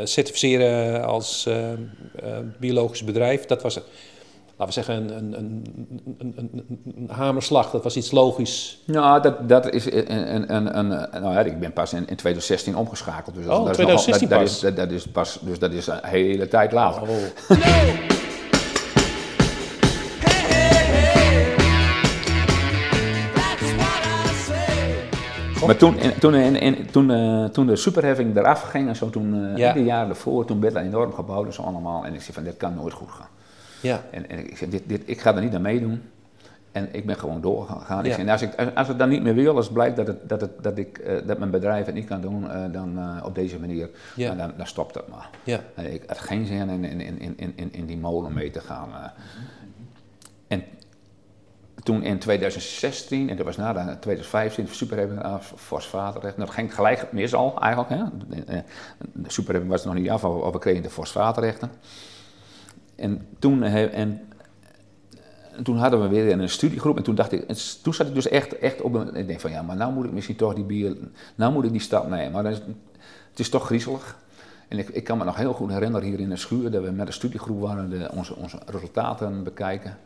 certificeren 0.03 1.06
als 1.06 1.50
biologisch 2.60 3.03
bedrijf, 3.03 3.46
dat 3.46 3.62
was, 3.62 3.79
laten 4.60 4.66
we 4.66 4.72
zeggen, 4.72 5.18
een, 5.18 5.34
een, 5.38 5.63
een, 6.18 6.50
een, 6.96 7.10
hamerslag. 7.12 7.72
Dat 7.72 7.84
was 7.84 7.96
iets 7.98 8.12
logisch. 8.12 8.82
Nou, 8.86 9.22
dat, 9.22 9.50
dat 9.50 9.70
is 9.70 9.92
een, 9.92 10.34
een, 10.34 10.56
een, 10.56 10.78
een, 10.78 10.88
nou 11.22 11.34
ja, 11.34 11.39
ik 11.39 11.60
ben 11.60 11.74
pas 11.74 11.94
in, 11.94 12.00
in 12.00 12.16
2016 12.16 12.75
omgeschakeld. 12.78 13.36
Dus 13.36 13.46
Oh, 13.46 13.50
dat 13.51 13.68
is 13.68 13.74
2016 13.74 14.30
nogal- 14.30 14.44
dat, 14.46 14.51
pas. 14.54 14.62
Dat 14.62 14.72
is, 14.72 14.75
dat, 14.75 14.92
is 14.92 15.08
pas. 15.12 15.39
Dus 15.42 15.60
dat 15.60 15.72
is 15.72 15.88
een 15.88 16.00
hele 16.01 16.48
tijd 16.48 16.72
later. 16.72 17.01
Oh. 17.01 17.08
Maar 25.66 25.78
toen, 25.78 25.96
toen, 26.20 26.36
in- 26.36 26.56
in- 26.60 26.92
toen, 26.92 27.12
eh, 27.12 27.46
toen 27.46 27.66
de 27.68 27.75
superheffing 27.75 28.38
eraf 28.38 28.62
ging 28.62 28.88
en 28.88 28.96
zo, 28.96 29.10
toen, 29.10 29.46
eh 29.51 29.58
Ja. 29.58 29.74
de 29.74 29.84
jaren 29.84 30.10
ervoor, 30.10 30.46
toen 30.46 30.62
werd 30.62 30.74
dat 30.74 30.84
enorm 30.84 31.13
gebouwd 31.13 31.46
en 31.46 31.54
zo 31.54 31.62
allemaal. 31.62 32.06
En 32.06 32.13
ik 32.13 32.22
zei 32.22 32.34
van, 32.34 32.44
dit 32.44 32.58
kan 32.58 32.74
nooit 32.75 32.94
goed 32.94 33.10
gaan. 33.12 33.28
Ja, 33.81 34.03
En, 34.12 34.29
en 34.29 34.39
ik 34.50 34.57
zei, 34.57 34.69
dit, 34.69 34.83
dit, 34.86 35.01
ik 35.05 35.21
ga 35.21 35.36
er 35.36 35.41
niet 35.41 35.53
aan 35.55 35.62
meedoen. 35.62 36.01
En 36.71 36.89
ik 36.91 37.05
ben 37.05 37.17
gewoon 37.17 37.41
doorgegaan. 37.41 38.03
Ja. 38.03 38.12
Ik 38.12 38.17
en 38.17 38.29
als, 38.29 38.41
ik, 38.41 38.55
als 38.75 38.88
het 38.88 39.00
dan 39.00 39.09
niet 39.09 39.24
meer 39.24 39.33
wil, 39.33 39.55
als 39.55 39.71
blijkt 39.71 39.95
dat, 39.95 40.07
het, 40.07 40.29
dat, 40.29 40.41
het, 40.41 40.63
dat, 40.63 40.77
ik, 40.77 40.98
eh, 40.98 41.27
dat 41.27 41.38
mijn 41.38 41.51
bedrijf 41.51 41.86
het 41.86 41.95
niet 41.95 42.07
kan 42.07 42.21
doen, 42.21 42.51
eh, 42.51 42.63
dan 42.71 42.98
eh, 42.98 43.25
op 43.25 43.36
deze 43.36 43.59
manier, 43.59 43.89
Ja. 44.15 44.36
dan, 44.36 44.53
dan 44.57 44.67
stopt 44.67 44.95
het 44.95 45.07
maar. 45.07 45.29
ja. 45.43 45.59
En 45.75 45.93
ik 45.93 46.03
had 46.07 46.17
geen 46.19 46.45
zin 46.45 46.69
in, 46.69 46.83
in, 46.83 47.01
in, 47.01 47.38
in, 47.38 47.53
in, 47.55 47.74
in 47.74 47.86
die 47.86 47.98
molen 47.98 48.33
mee 48.33 48.50
te 48.51 48.59
gaan. 48.59 48.89
En 50.48 50.63
toen 51.83 52.03
in 52.03 52.19
2016, 52.19 53.29
en 53.29 53.36
dat 53.36 53.45
was 53.45 53.57
na 53.57 53.74
de 53.74 54.00
2015, 54.00 54.65
de 54.65 54.74
superheffing 54.74 55.24
af, 55.24 55.53
fosfaatrecht. 55.55 56.38
Dat 56.38 56.50
ging 56.50 56.75
gelijk 56.75 57.12
mis 57.12 57.33
al 57.33 57.62
eigenlijk. 57.62 57.89
Hè. 57.89 58.03
De, 58.27 58.63
superheffing 59.27 59.71
was 59.71 59.86
nog 59.86 59.93
niet 59.93 60.09
af, 60.09 60.24
of 60.24 60.53
we 60.53 60.59
kregen 60.59 60.83
de 60.83 60.89
fosfaatrechten. 60.89 61.71
En 63.00 63.27
toen, 63.39 63.63
en, 63.63 63.91
en 63.91 65.63
toen 65.63 65.77
hadden 65.77 66.01
we 66.01 66.08
weer 66.08 66.32
een 66.32 66.50
studiegroep 66.50 66.98
en 66.98 67.03
toen 67.03 67.15
dacht 67.15 67.32
ik, 67.32 67.51
toen 67.82 67.94
zat 67.94 68.08
ik 68.08 68.13
dus 68.13 68.27
echt, 68.27 68.58
echt 68.58 68.82
op 68.82 68.94
een, 68.94 69.15
ik 69.15 69.27
denk 69.27 69.39
van 69.39 69.51
ja, 69.51 69.62
maar 69.62 69.75
nou 69.75 69.94
moet 69.94 70.06
ik 70.06 70.12
misschien 70.12 70.36
toch 70.36 70.53
die 70.53 70.65
nou 71.36 71.53
moet 71.53 71.65
ik 71.65 71.72
die 71.72 71.82
stap 71.82 72.10
nemen. 72.10 72.32
Maar 72.32 72.51
is, 72.51 72.62
het 73.29 73.39
is 73.39 73.50
toch 73.50 73.65
griezelig. 73.65 74.18
En 74.68 74.77
ik, 74.77 74.89
ik 74.89 75.03
kan 75.03 75.18
me 75.18 75.24
nog 75.24 75.36
heel 75.36 75.53
goed 75.53 75.72
herinneren 75.72 76.08
hier 76.08 76.20
in 76.20 76.29
de 76.29 76.36
schuur 76.36 76.72
dat 76.72 76.84
we 76.84 76.91
met 76.91 77.08
een 77.08 77.13
studiegroep 77.13 77.62
waren, 77.62 77.89
de, 77.89 78.10
onze, 78.13 78.36
onze 78.36 78.60
resultaten 78.65 79.44
bekijken. 79.44 79.98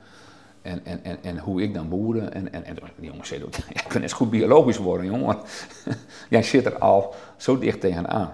En, 0.61 0.85
en, 0.85 1.03
en, 1.03 1.17
en 1.21 1.37
hoe 1.37 1.61
ik 1.61 1.73
dan 1.73 1.89
boerde. 1.89 2.19
En, 2.19 2.53
en, 2.53 2.65
en 2.65 2.77
die 2.95 3.11
ook, 3.13 3.25
ja, 3.73 3.83
ik 3.83 3.85
kan 3.87 4.01
eens 4.01 4.13
goed 4.13 4.29
biologisch 4.29 4.77
worden, 4.77 5.05
jongen. 5.05 5.37
Jij 6.29 6.43
zit 6.43 6.65
er 6.65 6.77
al 6.77 7.15
zo 7.37 7.59
dicht 7.59 7.81
tegenaan. 7.81 8.33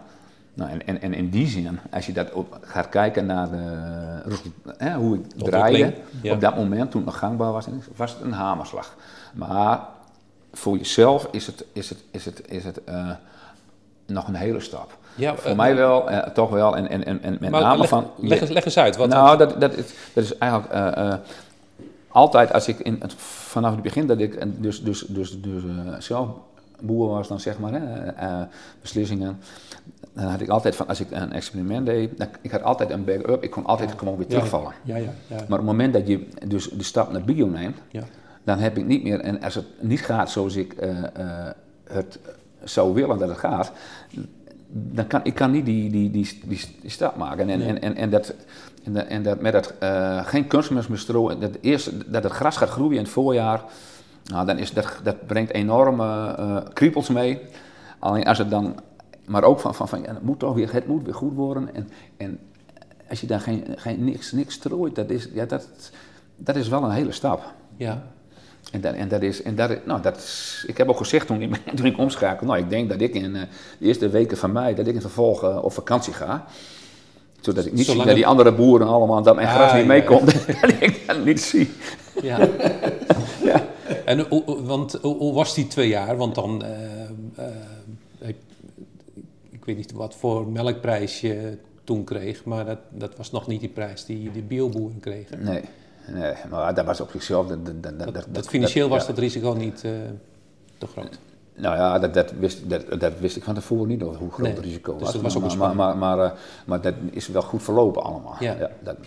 Nou, 0.59 0.71
en, 0.71 0.87
en, 0.87 1.01
en 1.01 1.13
in 1.13 1.29
die 1.29 1.47
zin, 1.47 1.79
als 1.91 2.05
je 2.05 2.13
dat 2.13 2.31
op, 2.31 2.59
gaat 2.61 2.89
kijken 2.89 3.25
naar 3.25 3.49
de, 3.49 4.35
hè, 4.77 4.93
hoe 4.93 5.15
ik 5.15 5.21
draaide, 5.35 5.93
ja. 6.21 6.33
op 6.33 6.41
dat 6.41 6.55
moment 6.55 6.91
toen 6.91 7.01
het 7.01 7.09
nog 7.09 7.19
gangbaar 7.19 7.51
was, 7.51 7.65
was 7.95 8.11
het 8.11 8.21
een 8.21 8.31
hamerslag. 8.31 8.95
Maar 9.33 9.79
voor 10.53 10.77
jezelf 10.77 11.27
is 11.31 11.47
het, 11.47 11.65
is 11.73 11.89
het, 11.89 12.03
is 12.11 12.25
het, 12.25 12.41
is 12.47 12.63
het 12.63 12.83
eh, 12.83 13.09
nog 14.05 14.27
een 14.27 14.35
hele 14.35 14.59
stap. 14.59 14.97
Ja, 15.15 15.35
Voor 15.35 15.51
eh, 15.51 15.57
mij 15.57 15.75
wel, 15.75 16.09
eh, 16.09 16.29
toch 16.29 16.49
wel. 16.49 16.77
En, 16.77 16.89
en, 16.89 17.05
en, 17.05 17.21
en 17.21 17.37
met 17.39 17.49
name 17.49 17.77
leg, 17.77 17.89
van... 17.89 18.11
leg, 18.17 18.41
eens, 18.41 18.49
leg 18.49 18.65
eens 18.65 18.77
uit. 18.77 18.95
Wat, 18.95 19.09
nou, 19.09 19.37
dat, 19.37 19.61
dat, 19.61 19.73
is, 19.73 19.85
dat 20.13 20.23
is 20.23 20.37
eigenlijk 20.37 20.71
eh, 20.71 21.07
eh, 21.07 21.13
altijd 22.07 22.53
als 22.53 22.67
ik 22.67 22.79
in 22.79 22.97
het, 23.01 23.13
vanaf 23.49 23.71
het 23.71 23.81
begin 23.81 24.07
dat 24.07 24.19
ik 24.19 24.61
dus, 24.61 24.83
dus, 24.83 25.05
dus, 25.07 25.41
dus 25.41 25.63
eh, 25.63 25.99
zelf 25.99 26.29
boer 26.81 27.09
was, 27.09 27.27
dan 27.27 27.39
zeg 27.39 27.59
maar, 27.59 27.71
hè, 27.73 28.05
eh, 28.05 28.41
beslissingen. 28.81 29.39
Dan 30.13 30.25
had 30.25 30.41
ik 30.41 30.49
altijd 30.49 30.75
van, 30.75 30.87
als 30.87 30.99
ik 30.99 31.11
een 31.11 31.31
experiment 31.31 31.85
deed, 31.85 32.17
dan, 32.17 32.27
ik 32.41 32.51
had 32.51 32.63
altijd 32.63 32.89
een 32.89 33.03
back-up, 33.05 33.43
ik 33.43 33.51
kon 33.51 33.65
altijd 33.65 33.91
gewoon 33.97 34.17
weer 34.17 34.27
terugvallen. 34.27 34.73
Ja, 34.83 34.95
ja, 34.95 35.13
ja. 35.27 35.35
Maar 35.35 35.43
op 35.43 35.49
het 35.49 35.61
moment 35.61 35.93
dat 35.93 36.07
je 36.07 36.27
dus 36.47 36.69
de 36.69 36.83
stap 36.83 37.11
naar 37.11 37.23
bio 37.23 37.47
neemt, 37.47 37.77
ja. 37.91 38.03
dan 38.43 38.59
heb 38.59 38.77
ik 38.77 38.85
niet 38.85 39.03
meer, 39.03 39.19
en 39.19 39.41
als 39.41 39.55
het 39.55 39.65
niet 39.79 40.01
gaat 40.01 40.31
zoals 40.31 40.55
ik 40.55 40.73
eh, 40.73 41.03
eh, 41.03 41.53
het 41.83 42.19
zou 42.63 42.93
willen 42.93 43.17
dat 43.17 43.29
het 43.29 43.37
gaat, 43.37 43.71
dan 44.71 45.07
kan 45.07 45.19
ik 45.23 45.33
kan 45.33 45.51
niet 45.51 45.65
die, 45.65 45.89
die, 45.89 46.11
die, 46.11 46.39
die, 46.45 46.61
die 46.81 46.89
stap 46.91 47.15
maken. 47.15 47.49
En, 47.49 47.59
Nee. 47.59 47.67
en, 47.67 47.81
en, 47.81 47.95
en, 47.95 48.09
dat, 48.09 48.33
en, 48.83 48.93
dat, 48.93 49.05
en 49.05 49.23
dat 49.23 49.41
met 49.41 49.53
dat 49.53 49.73
eh, 49.79 50.25
geen 50.25 50.47
kunstmest 50.47 50.89
meer 50.89 50.97
strooien, 50.97 51.39
dat, 51.39 51.57
eerst, 51.61 52.11
dat 52.11 52.23
het 52.23 52.31
gras 52.31 52.57
gaat 52.57 52.69
groeien 52.69 52.97
in 52.97 53.03
het 53.03 53.11
voorjaar, 53.11 53.63
nou, 54.29 54.45
dan 54.45 54.57
is 54.57 54.73
dat, 54.73 54.99
dat 55.03 55.27
brengt 55.27 55.53
enorme 55.53 56.35
eh 56.37 56.57
kriepels 56.73 57.09
mee. 57.09 57.39
Alleen 57.99 58.25
als 58.25 58.37
het 58.37 58.49
dan, 58.49 58.79
maar 59.25 59.43
ook 59.43 59.59
van, 59.59 59.75
van, 59.75 59.87
van 59.87 60.01
ja, 60.01 60.13
het 60.13 60.23
moet 60.23 60.39
toch 60.39 60.53
weer, 60.53 60.73
het 60.73 60.87
moet 60.87 61.03
weer 61.03 61.13
goed 61.13 61.33
worden. 61.33 61.75
En, 61.75 61.89
en 62.17 62.39
als 63.09 63.21
je 63.21 63.27
daar 63.27 63.39
geen, 63.39 63.63
geen, 63.75 64.03
niks, 64.03 64.31
niks 64.31 64.53
strooit, 64.53 64.95
dat 64.95 65.09
is, 65.09 65.29
ja, 65.33 65.45
dat, 65.45 65.67
dat 66.35 66.55
is 66.55 66.67
wel 66.67 66.83
een 66.83 66.91
hele 66.91 67.11
stap. 67.11 67.53
ja. 67.77 68.03
En 68.71 68.81
dat, 68.81 68.93
en 68.93 69.07
dat 69.07 69.21
is, 69.21 69.41
en 69.41 69.55
dat, 69.55 69.85
nou, 69.85 70.01
dat 70.01 70.17
is, 70.17 70.63
ik 70.67 70.77
heb 70.77 70.89
ook 70.89 70.97
gezegd 70.97 71.27
toen 71.27 71.41
ik, 71.41 71.55
toen 71.75 71.85
ik 71.85 71.97
omschakel, 71.97 72.47
nou, 72.47 72.59
ik 72.59 72.69
denk 72.69 72.89
dat 72.89 73.01
ik 73.01 73.13
in 73.13 73.35
eh, 73.35 73.41
de 73.79 73.85
eerste 73.85 74.09
weken 74.09 74.37
van 74.37 74.51
mei, 74.51 74.75
dat 74.75 74.87
ik 74.87 74.95
in 74.95 75.01
vervolg 75.01 75.43
eh, 75.43 75.63
op 75.63 75.71
vakantie 75.71 76.13
ga. 76.13 76.45
Zodat 77.39 77.65
ik 77.65 77.73
niet 77.73 77.85
Zolang 77.85 78.01
zie 78.01 78.07
dat 78.07 78.15
die 78.15 78.27
andere 78.27 78.53
boeren 78.53 78.87
allemaal, 78.87 79.21
dat 79.21 79.35
mijn 79.35 79.47
Ah, 79.47 79.53
gras 79.53 79.71
niet 79.71 79.81
ja, 79.81 79.87
meekomt, 79.87 80.25
dat 80.61 80.71
ik 80.79 81.03
dat 81.07 81.25
niet 81.25 81.41
zie. 81.41 81.71
Ja. 82.21 82.47
En 84.09 84.27
want 84.65 84.97
hoe, 85.01 85.33
was 85.33 85.53
die 85.53 85.67
twee 85.67 85.87
jaar? 85.87 86.17
Want 86.17 86.35
dan, 86.35 86.63
eh, 86.63 87.03
eh, 87.03 87.07
ik, 88.17 88.35
ik 89.49 89.65
weet 89.65 89.77
niet 89.77 89.91
wat 89.91 90.15
voor 90.15 90.47
melkprijs 90.47 91.21
je 91.21 91.57
toen 91.83 92.03
kreeg, 92.03 92.45
maar 92.45 92.65
dat, 92.65 92.77
dat 92.89 93.15
was 93.15 93.31
nog 93.31 93.47
niet 93.47 93.59
die 93.59 93.69
prijs 93.69 94.05
die 94.05 94.31
de 94.31 94.41
bioboeren 94.41 94.99
kregen. 94.99 95.43
Nee, 95.43 95.63
nee, 96.07 96.33
maar 96.49 96.73
dat 96.73 96.85
was 96.85 97.01
op 97.01 97.11
zichzelf, 97.11 97.47
dat, 97.47 97.65
dat, 97.65 98.13
dat, 98.13 98.25
Dat, 98.29 98.47
financieel 98.47 98.89
was 98.89 99.01
ja. 99.01 99.07
dat 99.07 99.17
risico 99.17 99.53
niet 99.53 99.83
eh, 99.83 99.91
te 100.77 100.87
groot. 100.87 101.19
Nou 101.55 101.75
ja, 101.75 101.99
dat, 101.99 102.13
dat, 102.13 102.31
wist, 102.31 102.69
dat, 102.69 102.99
dat 102.99 103.19
wist 103.19 103.35
ik 103.35 103.43
van 103.43 103.53
tevoren 103.53 103.87
niet 103.87 104.01
hoe 104.01 104.13
groot 104.13 104.37
Nee, 104.37 104.51
het 104.51 104.63
risico 104.63 104.93
dus 104.93 105.01
was. 105.01 105.13
dat 105.13 105.21
was 105.21 105.35
ook 105.35 105.55
maar, 105.55 105.75
maar, 105.75 105.97
maar, 105.97 106.17
maar, 106.17 106.33
maar 106.65 106.81
dat 106.81 106.93
is 107.11 107.27
wel 107.27 107.41
goed 107.41 107.63
verlopen 107.63 108.03
allemaal. 108.03 108.35
Ja. 108.39 108.55
dat, 108.55 108.71
dat 108.83 108.97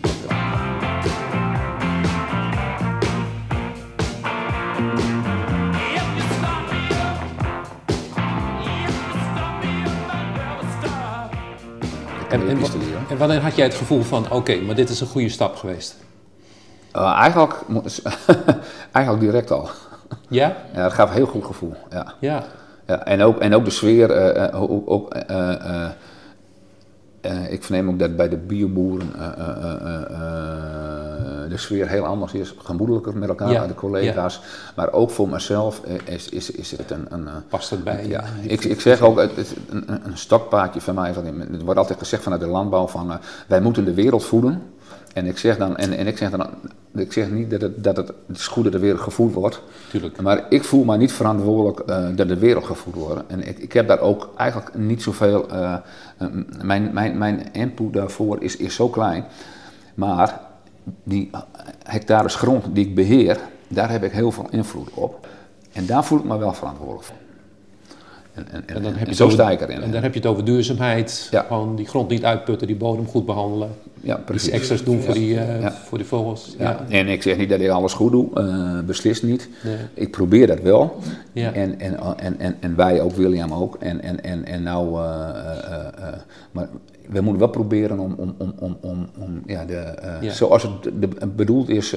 En, 12.33 12.47
en, 13.09 13.17
wanneer 13.17 13.41
had 13.41 13.55
jij 13.55 13.65
het 13.65 13.75
gevoel 13.75 14.01
van, 14.01 14.31
oké, 14.31 14.55
maar 14.55 14.75
dit 14.75 14.89
is 14.89 15.01
een 15.01 15.07
goede 15.07 15.29
stap 15.29 15.55
geweest? 15.55 15.95
Eh, 16.91 17.17
eigenlijk, 17.17 17.53
eigenlijk 18.91 19.25
direct 19.25 19.51
al. 19.51 19.69
Ja? 20.27 20.55
Ja, 20.73 20.83
dat 20.83 20.93
gaf 20.93 21.09
een 21.09 21.15
heel 21.15 21.25
goed 21.25 21.45
gevoel. 21.45 21.75
Ja. 21.89 22.13
Ja. 22.19 22.43
Ja, 22.87 23.05
en, 23.05 23.21
ook, 23.21 23.39
en 23.39 23.55
ook 23.55 23.65
de 23.65 23.71
sfeer, 23.71 24.11
eh, 24.11 24.45
eh, 24.45 24.61
ook, 24.61 24.89
ook, 24.89 25.15
eh, 27.23 27.51
ik 27.51 27.63
verneem 27.63 27.89
ook 27.89 27.99
dat 27.99 28.15
bij 28.15 28.29
de 28.29 28.37
bioboeren 28.37 29.07
eh, 29.15 29.27
eh, 29.27 29.33
de 31.49 31.57
sfeer 31.57 31.87
heel 31.89 32.05
anders 32.05 32.33
is, 32.33 32.53
gemoedelijker 32.57 33.17
met 33.17 33.29
elkaar, 33.29 33.51
Ja, 33.51 33.67
de 33.67 33.75
collega's. 33.75 34.41
Maar 34.75 34.91
ook 34.91 35.09
voor 35.09 35.29
mezelf 35.29 35.81
is, 36.05 36.29
is, 36.29 36.51
is 36.51 36.71
het 36.71 36.91
een... 36.91 37.05
een 37.09 37.27
Past 37.49 37.69
het 37.69 37.83
bij? 37.83 38.07
ja, 38.07 38.23
ik, 38.41 38.63
ik 38.63 38.81
zeg 38.81 39.01
ook, 39.01 39.19
het 39.19 39.55
een, 39.69 39.83
een- 39.87 40.17
stokpaardje 40.17 40.81
van 40.81 40.95
mij. 40.95 41.13
van- 41.13 41.25
Er 41.25 41.63
wordt 41.65 41.79
altijd 41.79 41.99
gezegd 41.99 42.23
vanuit 42.23 42.41
de 42.41 42.47
landbouw 42.47 42.87
van 42.87 43.11
wij 43.47 43.61
moeten 43.61 43.85
de 43.85 43.93
wereld 43.93 44.25
voeden. 44.25 44.61
En 45.13 45.25
ik 45.25 45.37
zeg 45.37 45.57
dan, 45.57 45.77
en, 45.77 45.97
en 45.97 46.07
ik 46.07 46.17
zeg 46.17 46.29
dan, 46.29 46.47
ik 46.95 47.13
zeg 47.13 47.29
niet 47.31 47.49
dat 47.49 47.61
het, 47.61 47.83
dat 47.83 47.97
het, 47.97 48.07
het 48.27 48.37
is 48.37 48.47
goed 48.47 48.63
dat 48.63 48.73
de 48.73 48.79
wereld 48.79 49.01
gevoed 49.01 49.33
wordt. 49.33 49.61
Tuurlijk. 49.89 50.21
Maar 50.21 50.45
ik 50.49 50.63
voel 50.63 50.83
mij 50.83 50.97
niet 50.97 51.11
verantwoordelijk 51.11 52.17
dat 52.17 52.27
de 52.27 52.37
wereld 52.37 52.65
gevoed 52.65 52.95
wordt. 52.95 53.21
En 53.27 53.47
ik, 53.47 53.57
ik 53.59 53.73
heb 53.73 53.87
daar 53.87 53.99
ook 53.99 54.29
eigenlijk 54.37 54.77
niet 54.77 55.01
zoveel. 55.03 55.49
eh, 55.49 55.75
mijn, 56.61 56.93
mijn, 56.93 57.17
mijn 57.17 57.51
input 57.51 57.93
daarvoor 57.93 58.43
is, 58.43 58.57
is 58.57 58.75
zo 58.75 58.89
klein. 58.89 59.25
Maar 59.93 60.39
die 61.03 61.29
hectares 61.83 62.35
grond 62.35 62.75
die 62.75 62.87
ik 62.87 62.95
beheer, 62.95 63.39
daar 63.67 63.89
heb 63.89 64.03
ik 64.03 64.11
heel 64.11 64.31
veel 64.31 64.47
invloed 64.49 64.89
op. 64.93 65.27
En 65.71 65.85
daar 65.85 66.03
voel 66.03 66.19
ik 66.19 66.23
me 66.23 66.37
wel 66.37 66.53
verantwoordelijk 66.53 67.03
voor. 67.03 67.22
En, 68.33 68.45
en, 68.51 68.63
en, 68.75 68.83
dan 68.83 68.93
heb 68.93 69.07
je 69.07 69.15
zo 69.15 69.29
sta 69.29 69.51
ik 69.51 69.61
erin. 69.61 69.81
En 69.81 69.91
dan 69.91 70.03
heb 70.03 70.13
je 70.13 70.19
het 70.19 70.29
over 70.29 70.45
duurzaamheid. 70.45 71.27
Ja. 71.31 71.45
Gewoon 71.47 71.75
die 71.75 71.85
grond 71.85 72.09
niet 72.09 72.25
uitputten, 72.25 72.67
die 72.67 72.75
bodem 72.75 73.07
goed 73.07 73.25
behandelen. 73.25 73.69
ja, 74.01 74.15
Iets 74.15 74.25
precies. 74.25 74.49
extra's 74.49 74.83
doen 74.83 75.01
voor, 75.01 75.13
Ja. 75.13 75.19
die, 75.19 75.39
eh, 75.39 75.61
Ja. 75.61 75.71
voor 75.71 75.97
die 75.97 76.07
vogels. 76.07 76.55
Ja. 76.57 76.85
Ja. 76.87 76.97
En 76.97 77.07
ik 77.07 77.21
zeg 77.21 77.37
niet 77.37 77.49
dat 77.49 77.59
ik 77.59 77.69
alles 77.69 77.93
goed 77.93 78.11
doe, 78.11 78.27
eh, 78.33 78.79
beslist 78.85 79.23
niet. 79.23 79.49
Nee. 79.63 79.75
Ik 79.93 80.11
probeer 80.11 80.47
dat 80.47 80.59
wel. 80.59 80.99
Ja. 81.31 81.53
En, 81.53 81.79
en, 81.79 82.17
en, 82.17 82.39
en, 82.39 82.55
en 82.59 82.75
wij 82.75 83.01
ook, 83.01 83.15
William 83.15 83.53
ook. 83.53 83.75
En, 83.79 84.01
en, 84.01 84.23
en, 84.23 84.45
en 84.45 84.63
nou, 84.63 84.87
eh, 84.87 86.07
maar 86.51 86.67
we 87.09 87.21
moeten 87.21 87.39
wel 87.39 87.49
proberen 87.49 87.99
om, 87.99 88.15
om, 88.17 88.35
om, 88.37 88.53
om, 88.59 88.77
om, 88.81 89.09
om 89.19 89.41
ja, 89.45 89.65
de, 89.65 89.93
Ja. 90.21 90.31
zoals 90.31 90.63
het 90.63 90.71
de, 90.99 91.27
bedoeld 91.35 91.69
is, 91.69 91.95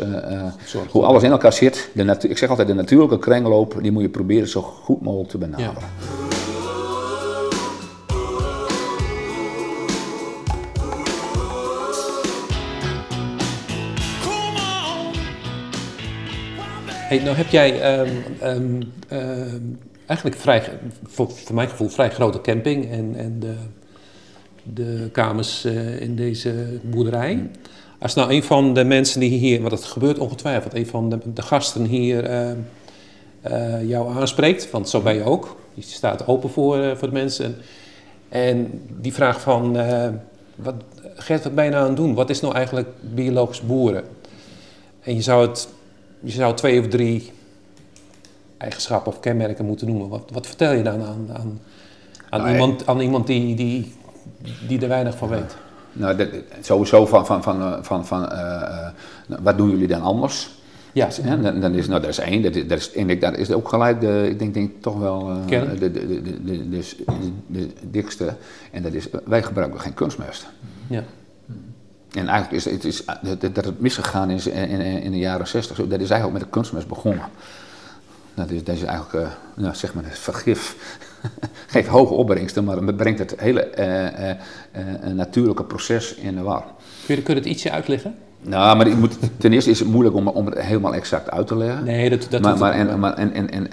hoe 0.91 1.05
alles 1.05 1.23
in 1.23 1.31
elkaar 1.31 1.53
zit. 1.53 1.91
De 1.95 2.17
ik 2.29 2.39
zeg 2.39 2.49
altijd, 2.49 2.69
de 2.69 2.75
natuurlijke 2.75 3.19
kringloop, 3.19 3.79
die 3.83 3.93
moet 3.93 4.03
je 4.03 4.09
proberen 4.09 4.49
zo 4.49 4.63
goed 4.63 5.03
mogelijk 5.03 5.31
te 5.31 5.39
benaderen. 5.39 6.26
Hey, 17.07 17.19
nou 17.19 17.37
heb 17.37 17.49
jij 17.49 17.81
ehm, 17.81 18.11
ehm, 18.41 18.83
ehm, 19.09 19.61
eigenlijk 20.07 20.41
vrij, 20.41 20.63
voor, 21.05 21.31
voor 21.31 21.55
mijn 21.55 21.69
gevoel, 21.69 21.89
vrij 21.89 22.11
grote 22.11 22.41
camping 22.41 22.91
en, 22.91 23.15
en 23.17 23.41
de, 23.41 23.55
de 24.63 25.09
kamers 25.13 25.65
eh, 25.65 26.01
in 26.01 26.17
deze 26.17 26.81
boerderij. 26.83 27.51
Als 27.99 28.15
nou 28.15 28.33
een 28.33 28.43
van 28.43 28.75
de 28.75 28.85
mensen 28.85 29.21
die 29.21 29.31
hier, 29.31 29.59
want 29.59 29.71
dat 29.71 29.85
gebeurt 29.85 30.19
ongetwijfeld, 30.19 30.75
een 30.75 30.87
van 30.87 31.11
de, 31.11 31.19
de 31.35 31.43
gasten 31.43 31.85
hier 31.85 32.25
eh, 33.41 33.89
jou 33.89 34.15
aanspreekt, 34.15 34.71
want 34.71 34.89
zo 34.89 35.01
ben 35.01 35.15
je 35.15 35.25
ook. 35.25 35.57
Je 35.75 35.83
staat 35.83 36.27
open 36.27 36.51
voor, 36.51 36.79
eh, 36.79 36.97
voor 36.97 37.09
de 37.09 37.15
mensen. 37.15 37.57
En 38.29 38.83
die 39.01 39.13
vraagt 39.13 39.41
van, 39.41 39.77
wat, 40.57 40.75
Gert, 41.15 41.45
wat 41.45 41.55
ben 41.55 41.65
je 41.65 41.71
nou 41.71 41.83
aan 41.83 41.89
het 41.89 41.97
doen? 41.97 42.15
Wat 42.15 42.31
is 42.31 42.41
nou 42.41 42.55
eigenlijk 42.55 42.89
biologisch 43.01 43.61
boeren? 43.61 44.05
En 45.03 45.15
je 45.15 45.23
zou 45.23 45.49
het 45.49 45.69
je 46.21 46.31
zou 46.31 46.55
twee 46.55 46.81
of 46.81 46.89
drie 46.89 47.33
eigenschappen 48.57 49.13
of 49.13 49.21
kenmerken 49.21 49.65
moeten 49.65 49.87
noemen. 49.87 50.09
Wat, 50.09 50.31
wat 50.33 50.47
vertel 50.47 50.73
je 50.73 50.83
dan 50.83 51.03
aan, 51.03 51.29
aan, 51.33 51.61
aan, 52.31 52.41
Nou, 52.41 52.53
iemand, 52.53 52.87
aan 52.87 53.01
iemand 53.01 53.27
die, 53.27 53.55
die, 53.55 53.95
die 54.69 54.81
er 54.81 54.89
weinig 54.89 55.17
van 55.17 55.29
weet? 55.29 55.57
Nou, 55.93 56.29
sowieso 56.61 57.07
van, 57.07 57.27
van, 57.27 57.43
van, 57.43 57.61
eh, 57.61 57.79
van, 57.81 58.07
van 58.07 58.31
eh, 58.31 58.63
eh, 58.63 58.89
nou, 59.27 59.43
wat 59.43 59.57
doen 59.57 59.71
jullie 59.71 59.87
dan 59.87 60.03
anders? 60.03 60.55
Ja, 60.93 61.09
dan, 61.43 61.61
dan 61.61 61.75
is, 61.75 61.89
nou, 61.89 62.01
dat 62.01 62.11
is 62.11 62.19
één. 62.19 62.43
Dat 62.43 62.55
is, 62.55 62.67
dat 62.67 62.79
is, 62.79 62.93
en 62.93 63.11
ik, 63.11 63.21
dat 63.21 63.37
is 63.37 63.53
ook 63.53 63.69
gelijk, 63.69 64.01
de, 64.01 64.27
ik 64.31 64.39
denk, 64.39 64.55
denk 64.55 64.71
toch 64.81 64.99
wel 64.99 65.31
de, 65.47 65.79
de, 65.79 65.91
de, 65.93 66.23
de, 66.43 66.83
de, 67.47 67.69
dikste. 67.91 68.35
En 68.71 68.83
dat 68.83 68.93
is, 68.93 69.09
wij 69.25 69.43
gebruiken 69.43 69.81
geen 69.81 69.95
kunstmest. 69.95 70.47
ja. 70.87 71.03
En 72.17 72.29
eigenlijk 72.29 72.53
is 72.53 72.73
het, 72.73 72.85
is, 72.85 73.05
dat 73.53 73.65
het 73.65 73.81
misgegaan 73.81 74.31
is 74.31 74.47
in, 74.47 74.69
in, 74.69 75.03
in 75.03 75.11
de 75.11 75.19
jaren 75.19 75.49
60, 75.49 75.77
dat 75.77 76.01
is 76.01 76.11
eigenlijk 76.11 76.33
met 76.33 76.43
de 76.43 76.49
kunstmest 76.49 76.89
begonnen. 76.89 77.25
Dat 78.35 78.51
is, 78.51 78.65
dat 78.65 78.75
is 78.75 78.83
eigenlijk, 78.83 79.27
uh, 79.27 79.33
nou, 79.55 79.75
zeg 79.75 79.95
maar, 79.95 80.05
het 80.05 80.19
vergif. 80.19 80.77
Geeft 81.67 81.89
hoge 81.89 82.15
opbrengsten, 82.15 82.65
maar 82.65 82.77
het 82.77 82.97
brengt 82.97 83.19
het 83.19 83.35
hele 83.37 83.73
uh, 83.79 84.29
uh, 85.09 85.13
natuurlijke 85.13 85.65
proces 85.65 86.15
in 86.15 86.35
de 86.35 86.43
war. 86.43 86.65
Kun 87.07 87.17
je, 87.17 87.23
kun 87.23 87.35
je 87.35 87.41
het 87.41 87.49
ietsje 87.49 87.71
uitleggen? 87.71 88.15
Nou, 88.41 88.77
maar 88.77 88.97
moet, 88.97 89.19
ten 89.37 89.53
eerste 89.53 89.71
is 89.71 89.79
het 89.79 89.89
moeilijk 89.89 90.17
om, 90.17 90.29
om 90.29 90.47
het 90.47 90.59
helemaal 90.59 90.95
exact 90.95 91.31
uit 91.31 91.47
te 91.47 91.57
leggen. 91.57 91.85
Nee, 91.85 92.11
dat, 92.11 92.27
dat 92.31 92.41
maar, 92.41 92.59
maar, 92.59 92.73
en, 92.73 92.99
maar, 92.99 93.15
en, 93.15 93.33
en, 93.33 93.51
en, 93.51 93.69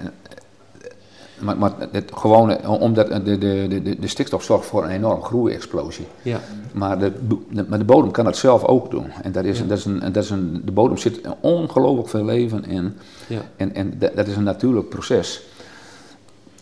maar, 1.44 1.58
maar 1.58 1.72
het 1.92 2.12
gewone, 2.16 2.68
omdat 2.68 3.08
de, 3.08 3.38
de, 3.38 3.68
de, 3.84 4.00
de 4.00 4.08
stikstof 4.08 4.44
zorgt 4.44 4.66
voor 4.66 4.84
een 4.84 4.90
enorme 4.90 5.24
groeiexplosie. 5.24 6.08
Ja. 6.22 6.40
Maar 6.72 7.00
de, 7.00 7.12
de, 7.50 7.66
maar 7.68 7.80
de 7.80 7.86
bodem 7.86 8.12
kan 8.12 8.26
het 8.26 8.38
zelf 8.38 8.64
ook 8.64 8.92
doen. 8.92 9.06
En 9.22 9.32
dat 9.32 9.44
is, 9.44 9.68
dat 9.68 9.78
is 9.78 9.86
een, 9.86 10.00
dat 10.00 10.24
is 10.24 10.30
een, 10.30 10.62
de 10.66 10.72
bodem 10.72 10.98
zit 10.98 11.20
ongelooflijk 11.40 12.10
veel 12.10 12.26
leven 12.26 12.66
in. 12.66 12.98
Ja. 13.28 13.42
En, 13.56 13.76
en 13.76 14.00
dat 14.16 14.28
is 14.28 14.36
een 14.36 14.44
natuurlijk 14.44 14.90
proces. 14.90 15.44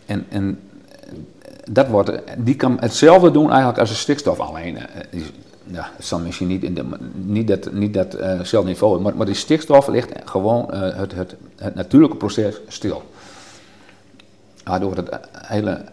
En, 0.06 0.26
en 0.28 0.60
dat 1.70 1.88
wordt, 1.88 2.12
die 2.38 2.56
kan 2.56 2.76
hetzelfde 2.80 3.30
doen 3.30 3.48
eigenlijk 3.48 3.78
als 3.78 3.88
de 3.88 3.94
stikstof 3.94 4.40
alleen. 4.40 4.78
Ja, 5.64 5.90
het 5.96 6.04
zal 6.04 6.18
misschien 6.18 6.48
niet, 6.48 6.62
in 6.62 6.74
de, 6.74 6.84
niet 7.14 7.48
dat, 7.48 7.72
niet 7.72 7.94
datzelfde 7.94 8.58
uh 8.58 8.64
niveau, 8.64 9.00
maar, 9.00 9.16
maar 9.16 9.26
die 9.26 9.34
stikstof 9.34 9.86
ligt 9.86 10.10
gewoon 10.24 10.68
uh, 10.70 10.80
het, 10.80 11.14
het, 11.14 11.34
het 11.56 11.74
natuurlijke 11.74 12.16
proces 12.16 12.60
stil 12.68 13.02
waardoor 14.64 14.96
het 14.96 15.18
hele, 15.32 15.84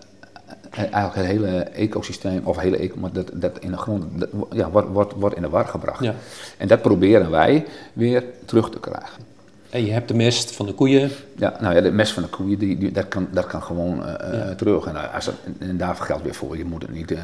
eigenlijk 0.70 1.16
het 1.16 1.26
hele 1.26 1.60
ecosysteem, 1.60 2.42
of 2.44 2.58
hele 2.58 2.78
eco, 2.78 2.98
maar 3.00 3.12
dat, 3.12 3.32
dat 3.34 3.60
in 3.60 3.72
de 3.72 3.78
grond, 3.78 4.04
dat, 4.20 4.30
ja, 4.52 4.70
wordt, 4.70 4.88
wordt, 4.88 5.14
wordt 5.14 5.36
in 5.36 5.42
de 5.42 5.50
war 5.50 5.66
gebracht. 5.66 6.04
Ja. 6.04 6.14
En 6.58 6.68
dat 6.68 6.82
proberen 6.82 7.30
wij 7.30 7.66
weer 7.94 8.24
terug 8.46 8.70
te 8.70 8.80
krijgen. 8.80 9.24
En 9.70 9.86
je 9.86 9.92
hebt 9.92 10.08
de 10.08 10.14
mest 10.14 10.52
van 10.56 10.66
de 10.66 10.74
koeien. 10.74 11.12
Ja, 11.36 11.58
nou 11.60 11.76
ja, 11.76 11.82
de 11.82 11.92
mest 11.92 12.12
van 12.12 12.24
de 12.24 12.30
koeien, 12.30 12.60
die, 12.60 12.78
die, 12.78 12.92
dat, 12.92 13.08
kan, 13.08 13.28
dat 13.32 13.46
kan 13.46 13.64
gewoon 13.64 14.00
uh, 14.00 14.14
ja. 14.34 14.56
terug. 14.56 14.86
En, 14.86 15.14
als 15.14 15.26
het, 15.26 15.36
en 15.60 15.78
daarvoor 15.78 16.06
geldt 16.06 16.24
weer 16.24 16.36
voor, 16.36 16.58
je 16.58 16.66
moet 16.66 16.82
het 16.82 16.92
niet 16.92 17.12
uh, 17.12 17.20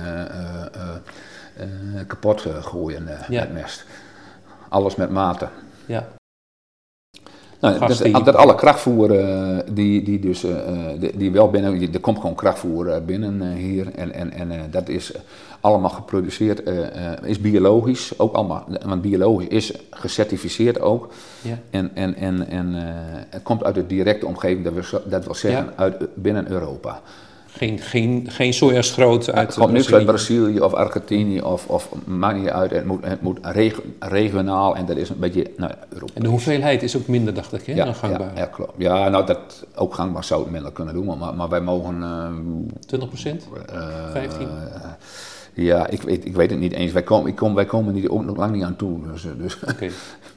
uh, 1.57 1.99
kapot 2.07 2.45
gooien, 2.61 3.07
Ja. 3.29 3.39
met 3.41 3.53
mest. 3.53 3.85
Alles 4.69 4.95
met 4.95 5.09
mate. 5.09 5.47
Ja. 5.85 6.07
Nou, 7.59 7.79
dat, 7.79 8.25
dat 8.25 8.35
alle 8.35 8.55
krachtvoer 8.55 9.19
eh, 9.19 9.57
die, 9.71 10.03
die 10.03 10.19
dus 10.19 10.43
eh, 10.43 10.55
die, 10.99 11.17
die 11.17 11.31
wel 11.31 11.49
binnen, 11.49 11.93
er 11.93 11.99
komt 11.99 12.19
gewoon 12.19 12.35
krachtvoer 12.35 13.01
binnen 13.05 13.51
hier 13.51 13.93
en, 13.95 14.13
en, 14.13 14.31
en 14.31 14.51
dat 14.71 14.89
is 14.89 15.11
allemaal 15.59 15.89
geproduceerd, 15.89 16.61
is 17.23 17.39
biologisch, 17.39 18.19
ook 18.19 18.33
allemaal, 18.33 18.65
want 18.85 19.01
biologisch 19.01 19.47
is 19.47 19.73
gecertificeerd 19.89 20.81
ook 20.81 21.11
Ja. 21.41 21.59
en, 21.69 21.91
en, 21.93 22.15
en, 22.15 22.47
en 22.47 22.73
het 23.29 23.43
komt 23.43 23.63
uit 23.63 23.75
de 23.75 23.87
directe 23.87 24.25
omgeving, 24.25 24.63
dat, 24.63 24.73
wil, 24.73 25.01
dat 25.05 25.25
wil 25.25 25.35
zeggen 25.35 25.65
Ja. 25.65 25.73
uit 25.75 26.07
binnen 26.13 26.49
Europa. 26.51 27.01
Geen, 27.57 27.79
geen, 27.79 28.25
geen 28.29 28.53
sojaschroot 28.53 29.31
uit 29.31 29.47
Het 29.47 29.57
komt 29.57 29.71
niks 29.71 29.93
uit 29.93 30.05
Brazilië. 30.05 30.59
Of 30.59 30.73
Argentinië 30.73 31.41
of, 31.41 31.67
of 31.67 31.89
maakt 32.05 32.39
niet 32.39 32.49
uit, 32.49 32.71
het 32.71 32.85
moet, 32.85 33.05
het 33.05 33.21
moet 33.21 33.39
reg- 33.41 33.81
regionaal 33.99 34.75
en 34.75 34.85
dat 34.85 34.97
is 34.97 35.09
een 35.09 35.19
beetje 35.19 35.51
nou, 35.57 35.71
Europees. 35.89 36.15
En 36.15 36.23
de 36.23 36.27
hoeveelheid 36.29 36.83
is 36.83 36.97
ook 36.97 37.07
minder, 37.07 37.33
dacht 37.33 37.53
ik, 37.53 37.65
hè, 37.65 37.75
dan 37.75 37.95
gangbaar. 37.95 38.31
Ja, 38.35 38.39
ja, 38.41 38.45
klopt. 38.45 38.71
Ja, 38.77 39.09
nou 39.09 39.25
dat 39.25 39.65
ook 39.75 39.93
gangbaar 39.93 40.23
zou 40.23 40.41
het 40.41 40.51
minder 40.51 40.71
kunnen 40.71 40.93
doen, 40.93 41.17
maar, 41.17 41.33
maar 41.35 41.49
wij 41.49 41.61
mogen. 41.61 42.03
eh, 42.03 42.27
20 42.87 43.09
procent? 43.09 43.47
eh, 43.73 44.11
15? 44.11 44.47
eh, 44.47 44.89
ja, 45.53 45.87
ik 45.87 46.01
weet, 46.01 46.25
ik 46.25 46.35
weet 46.35 46.49
het 46.49 46.59
niet 46.59 46.73
eens. 46.73 46.91
Wij 46.91 47.03
komen, 47.03 47.27
ik 47.29 47.35
kom, 47.35 47.53
wij 47.55 47.65
komen 47.65 47.93
niet, 47.93 48.07
ook 48.09 48.25
nog 48.25 48.37
lang 48.37 48.51
niet 48.51 48.63
aan 48.63 48.75
toe. 48.75 48.99
Dus, 49.11 49.25
eh, 49.25 49.31
dus 49.37 49.59
Oké. 49.69 49.89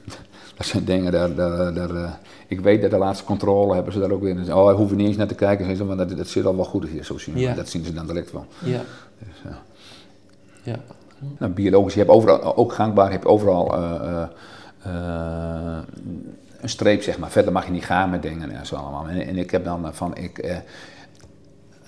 dat 0.57 0.65
zijn 0.67 0.83
dingen, 0.85 1.11
daar, 1.11 1.35
daar, 1.35 1.73
daar, 1.73 1.95
eh, 1.95 2.11
ik 2.49 2.61
weet 2.61 2.81
dat 2.81 2.91
de 2.91 2.97
laatste 2.97 3.25
controle 3.25 3.73
hebben 3.75 3.93
ze 3.93 3.99
daar 3.99 4.11
ook 4.11 4.21
weer. 4.21 4.55
Oh, 4.55 4.75
hoeven 4.75 4.97
niet 4.97 5.07
eens 5.07 5.17
naar 5.17 5.27
te 5.27 5.35
kijken. 5.35 5.75
Ze, 5.75 5.85
want 5.85 5.97
dat, 5.97 6.17
dat 6.17 6.27
zit 6.27 6.45
al 6.45 6.55
wel 6.55 6.65
goed 6.65 6.87
hier, 6.87 7.03
zo 7.03 7.17
zien. 7.17 7.37
Ja. 7.37 7.53
Dat 7.53 7.69
zien 7.69 7.85
ze 7.85 7.93
dan 7.93 8.07
direct 8.07 8.31
wel. 8.31 8.45
Ja. 8.63 8.81
Dus, 9.19 9.41
ja. 9.43 9.61
ja. 10.63 10.79
Nou, 11.37 11.51
biologisch, 11.51 11.93
je 11.93 11.99
hebt 11.99 12.11
overal, 12.11 12.55
ook 12.55 12.73
gangbaar, 12.73 13.11
heb 13.11 13.23
je 13.23 13.29
overal 13.29 13.75
eh, 13.75 14.01
eh, 14.01 14.27
eh, 14.83 15.77
een 16.61 16.69
streep, 16.69 17.01
zeg 17.01 17.17
maar. 17.17 17.29
Verder 17.29 17.51
mag 17.51 17.65
je 17.65 17.71
niet 17.71 17.85
gaan 17.85 18.09
met 18.09 18.21
dingen 18.21 18.51
en 18.51 18.65
zo 18.65 18.75
allemaal. 18.75 19.07
En, 19.07 19.27
en 19.27 19.37
ik 19.37 19.51
heb 19.51 19.63
dan 19.63 19.85
eh, 19.85 19.91
van, 19.91 20.15
ik, 20.15 20.37
eh, 20.37 20.57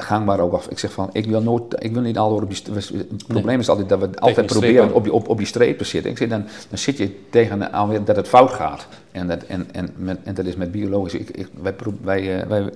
gangbaar 0.01 0.39
ook 0.39 0.53
af, 0.53 0.67
ik 0.67 0.79
zeg 0.79 0.91
van, 0.91 1.09
ik 1.11 1.25
wil 1.25 1.41
nooit, 1.41 1.63
ik 1.77 1.93
wil 1.93 2.01
niet 2.01 2.17
al 2.17 2.31
op 2.31 2.49
die, 2.49 2.73
het 2.97 3.27
probleem 3.27 3.59
is 3.59 3.69
altijd 3.69 3.89
dat 3.89 3.99
we 3.99 4.09
altijd 4.19 4.45
proberen 4.45 4.93
op 4.93 5.03
die, 5.03 5.13
op, 5.13 5.29
op 5.29 5.37
die 5.37 5.47
streep 5.47 5.77
te 5.77 5.83
zitten. 5.83 6.11
Ik 6.11 6.17
zeg, 6.17 6.29
dan, 6.29 6.45
dan 6.69 6.77
zit 6.77 6.97
je 6.97 7.29
tegen 7.29 7.71
alweer 7.71 8.03
dat 8.03 8.15
het 8.15 8.27
fout 8.27 8.51
gaat. 8.51 8.87
En 9.11 9.27
dat, 9.27 9.43
en, 9.43 9.67
en, 9.71 9.89
met, 9.95 10.17
en 10.23 10.33
dat 10.33 10.45
is 10.45 10.55
met 10.55 10.71
biologisch, 10.71 11.13
ik, 11.13 11.29
ik, 11.29 11.47
wij, 11.61 11.75
wij, 12.01 12.41
eh, 12.41 12.47
wij 12.47 12.69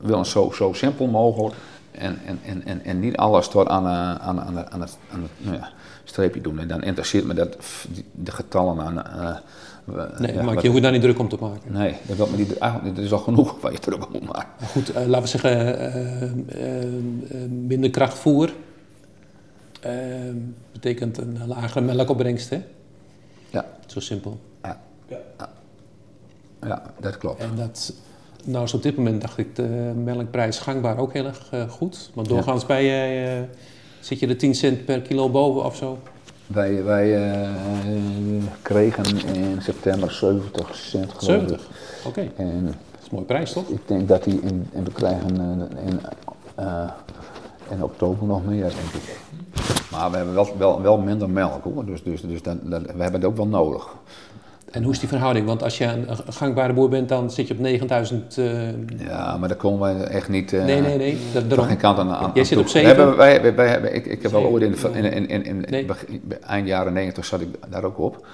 willen 0.00 0.26
zo, 0.26 0.50
zo 0.54 0.72
simpel 0.72 1.06
mogelijk 1.06 1.54
en, 1.90 2.18
en, 2.26 2.40
en, 2.44 2.62
en, 2.64 2.84
en 2.84 3.00
niet 3.00 3.16
alles 3.16 3.48
tot 3.48 3.68
aan, 3.68 3.84
eh, 3.84 4.28
aan, 4.28 4.40
aan, 4.40 4.70
aan, 4.70 4.80
het, 4.80 4.98
aan 5.12 5.22
het 5.22 5.30
nou 5.38 5.56
ja, 5.56 5.68
streepje 6.04 6.40
doen. 6.40 6.58
En 6.58 6.68
dan 6.68 6.82
interesseert 6.82 7.24
me 7.24 7.34
dat 7.34 7.56
de 8.12 8.30
getallen 8.30 8.80
aan. 8.80 9.40
Eh, 9.86 10.18
Nee, 10.18 10.32
ja, 10.34 10.42
maar 10.42 10.54
wat- 10.54 10.62
je 10.62 10.68
hoeft 10.68 10.82
daar 10.82 10.92
niet 10.92 11.00
druk 11.02 11.18
om 11.18 11.28
te 11.28 11.36
maken. 11.40 11.72
Nee, 11.72 11.94
dat, 12.06 12.16
wil 12.16 12.26
me 12.26 12.36
niet, 12.36 12.58
eigenlijk, 12.58 12.96
dat 12.96 13.04
is 13.04 13.12
al 13.12 13.18
genoeg 13.18 13.60
waar 13.60 13.72
je 13.72 13.78
druk 13.78 14.06
om 14.06 14.12
moet 14.12 14.26
maken. 14.32 14.48
Maar 14.60 14.68
goed, 14.68 14.88
eh, 14.92 15.06
laten 15.06 15.22
we 15.22 15.28
zeggen, 15.28 15.78
eh, 15.78 16.22
eh, 16.82 17.50
minder 17.50 17.90
krachtvoer 17.90 18.52
betekent 20.72 21.18
een 21.18 21.38
lagere 21.46 21.80
melkopbrengst, 21.80 22.50
hè? 22.50 22.62
Ja. 23.50 23.66
Zo 23.86 24.00
simpel. 24.00 24.40
Ja, 26.66 26.82
dat 27.00 27.18
klopt. 27.18 27.40
En 27.40 27.50
dat, 27.56 27.92
nou 28.44 28.64
is 28.64 28.74
op 28.74 28.82
dit 28.82 28.96
moment, 28.96 29.20
dacht 29.20 29.38
ik, 29.38 29.56
de 29.56 29.92
melkprijs 30.04 30.58
gangbaar 30.58 30.98
ook 30.98 31.12
heel 31.12 31.26
erg 31.26 31.50
goed. 31.68 32.10
Want 32.14 32.28
doorgaans 32.28 32.66
bij 32.66 32.84
jij, 32.84 33.38
eh, 33.38 33.44
zit 34.00 34.18
je 34.18 34.26
er 34.26 34.36
10 34.36 34.54
cent 34.54 34.84
per 34.84 35.00
kilo 35.00 35.30
boven 35.30 35.64
of 35.64 35.76
zo? 35.76 35.98
Wij, 36.52 36.84
wij 36.84 37.32
eh, 37.32 37.48
kregen 38.62 39.34
in 39.34 39.62
september 39.62 40.12
70 40.12 40.76
cent 40.76 41.12
geloof 41.12 41.42
ik. 41.42 41.48
70? 41.48 41.68
Oké, 42.06 42.30
En 42.36 42.64
dat 42.64 42.74
is 43.00 43.04
een 43.04 43.08
mooie 43.10 43.24
prijs, 43.24 43.52
toch? 43.52 43.68
ik 43.68 43.88
denk 43.88 44.08
dat 44.08 44.24
die 44.24 44.40
in, 44.40 44.68
en 44.72 44.84
we 44.84 44.92
krijgen 44.92 45.40
eh, 45.40 45.86
in, 45.86 46.00
eh, 46.54 46.90
in 47.70 47.82
oktober 47.82 48.26
nog 48.26 48.44
meer, 48.44 48.62
denk 48.62 48.92
ik. 48.92 49.18
Maar 49.90 50.10
we 50.10 50.16
hebben 50.16 50.34
wel, 50.34 50.56
wel, 50.58 50.82
wel 50.82 50.98
minder 50.98 51.30
melk 51.30 51.64
hoor, 51.64 51.84
dus, 51.84 52.02
dus, 52.02 52.20
dus 52.20 52.42
dat, 52.42 52.56
dat, 52.62 52.82
we 52.82 53.02
hebben 53.02 53.20
het 53.20 53.24
ook 53.24 53.36
wel 53.36 53.46
nodig. 53.46 53.88
En 54.70 54.82
hoe 54.82 54.92
is 54.92 54.98
die 54.98 55.08
verhouding? 55.08 55.46
Want 55.46 55.62
als 55.62 55.78
je 55.78 55.84
een 55.84 56.10
een 56.10 56.32
gangbare 56.32 56.72
boer 56.72 56.88
bent, 56.88 57.08
dan 57.08 57.30
zit 57.30 57.48
je 57.48 57.54
op 57.54 57.60
9000... 57.60 58.38
eh, 58.38 58.68
Ja, 59.06 59.36
maar 59.36 59.48
daar 59.48 59.56
komen 59.56 59.80
wij 59.80 60.04
echt 60.06 60.28
niet. 60.28 60.52
eh, 60.52 60.64
nee, 60.64 60.80
nee, 60.80 60.96
nee. 60.98 61.18
Dat, 61.32 61.48
daarom. 61.48 61.66
geen 61.66 61.76
kant 61.76 61.98
aan. 61.98 62.10
aan 62.14 62.30
Jij 62.34 62.44
zit 62.44 62.58
op 62.58 62.64
We 62.64 62.70
zeven? 62.70 62.88
Hebben, 62.96 63.16
wij, 63.16 63.54
wij, 63.54 63.80
ik, 63.92 64.06
ik 64.06 64.22
heb 64.22 64.30
wel 64.30 64.44
ooit 64.46 64.62
in, 64.62 64.70
de, 64.72 64.98
in, 65.10 65.28
in, 65.28 65.44
in, 65.44 65.64
Nee. 65.68 65.86
eind 66.46 66.66
jaren 66.68 66.92
90 66.92 67.24
zat 67.24 67.40
ik 67.40 67.48
daar 67.68 67.84
ook 67.84 67.98
op. 67.98 68.26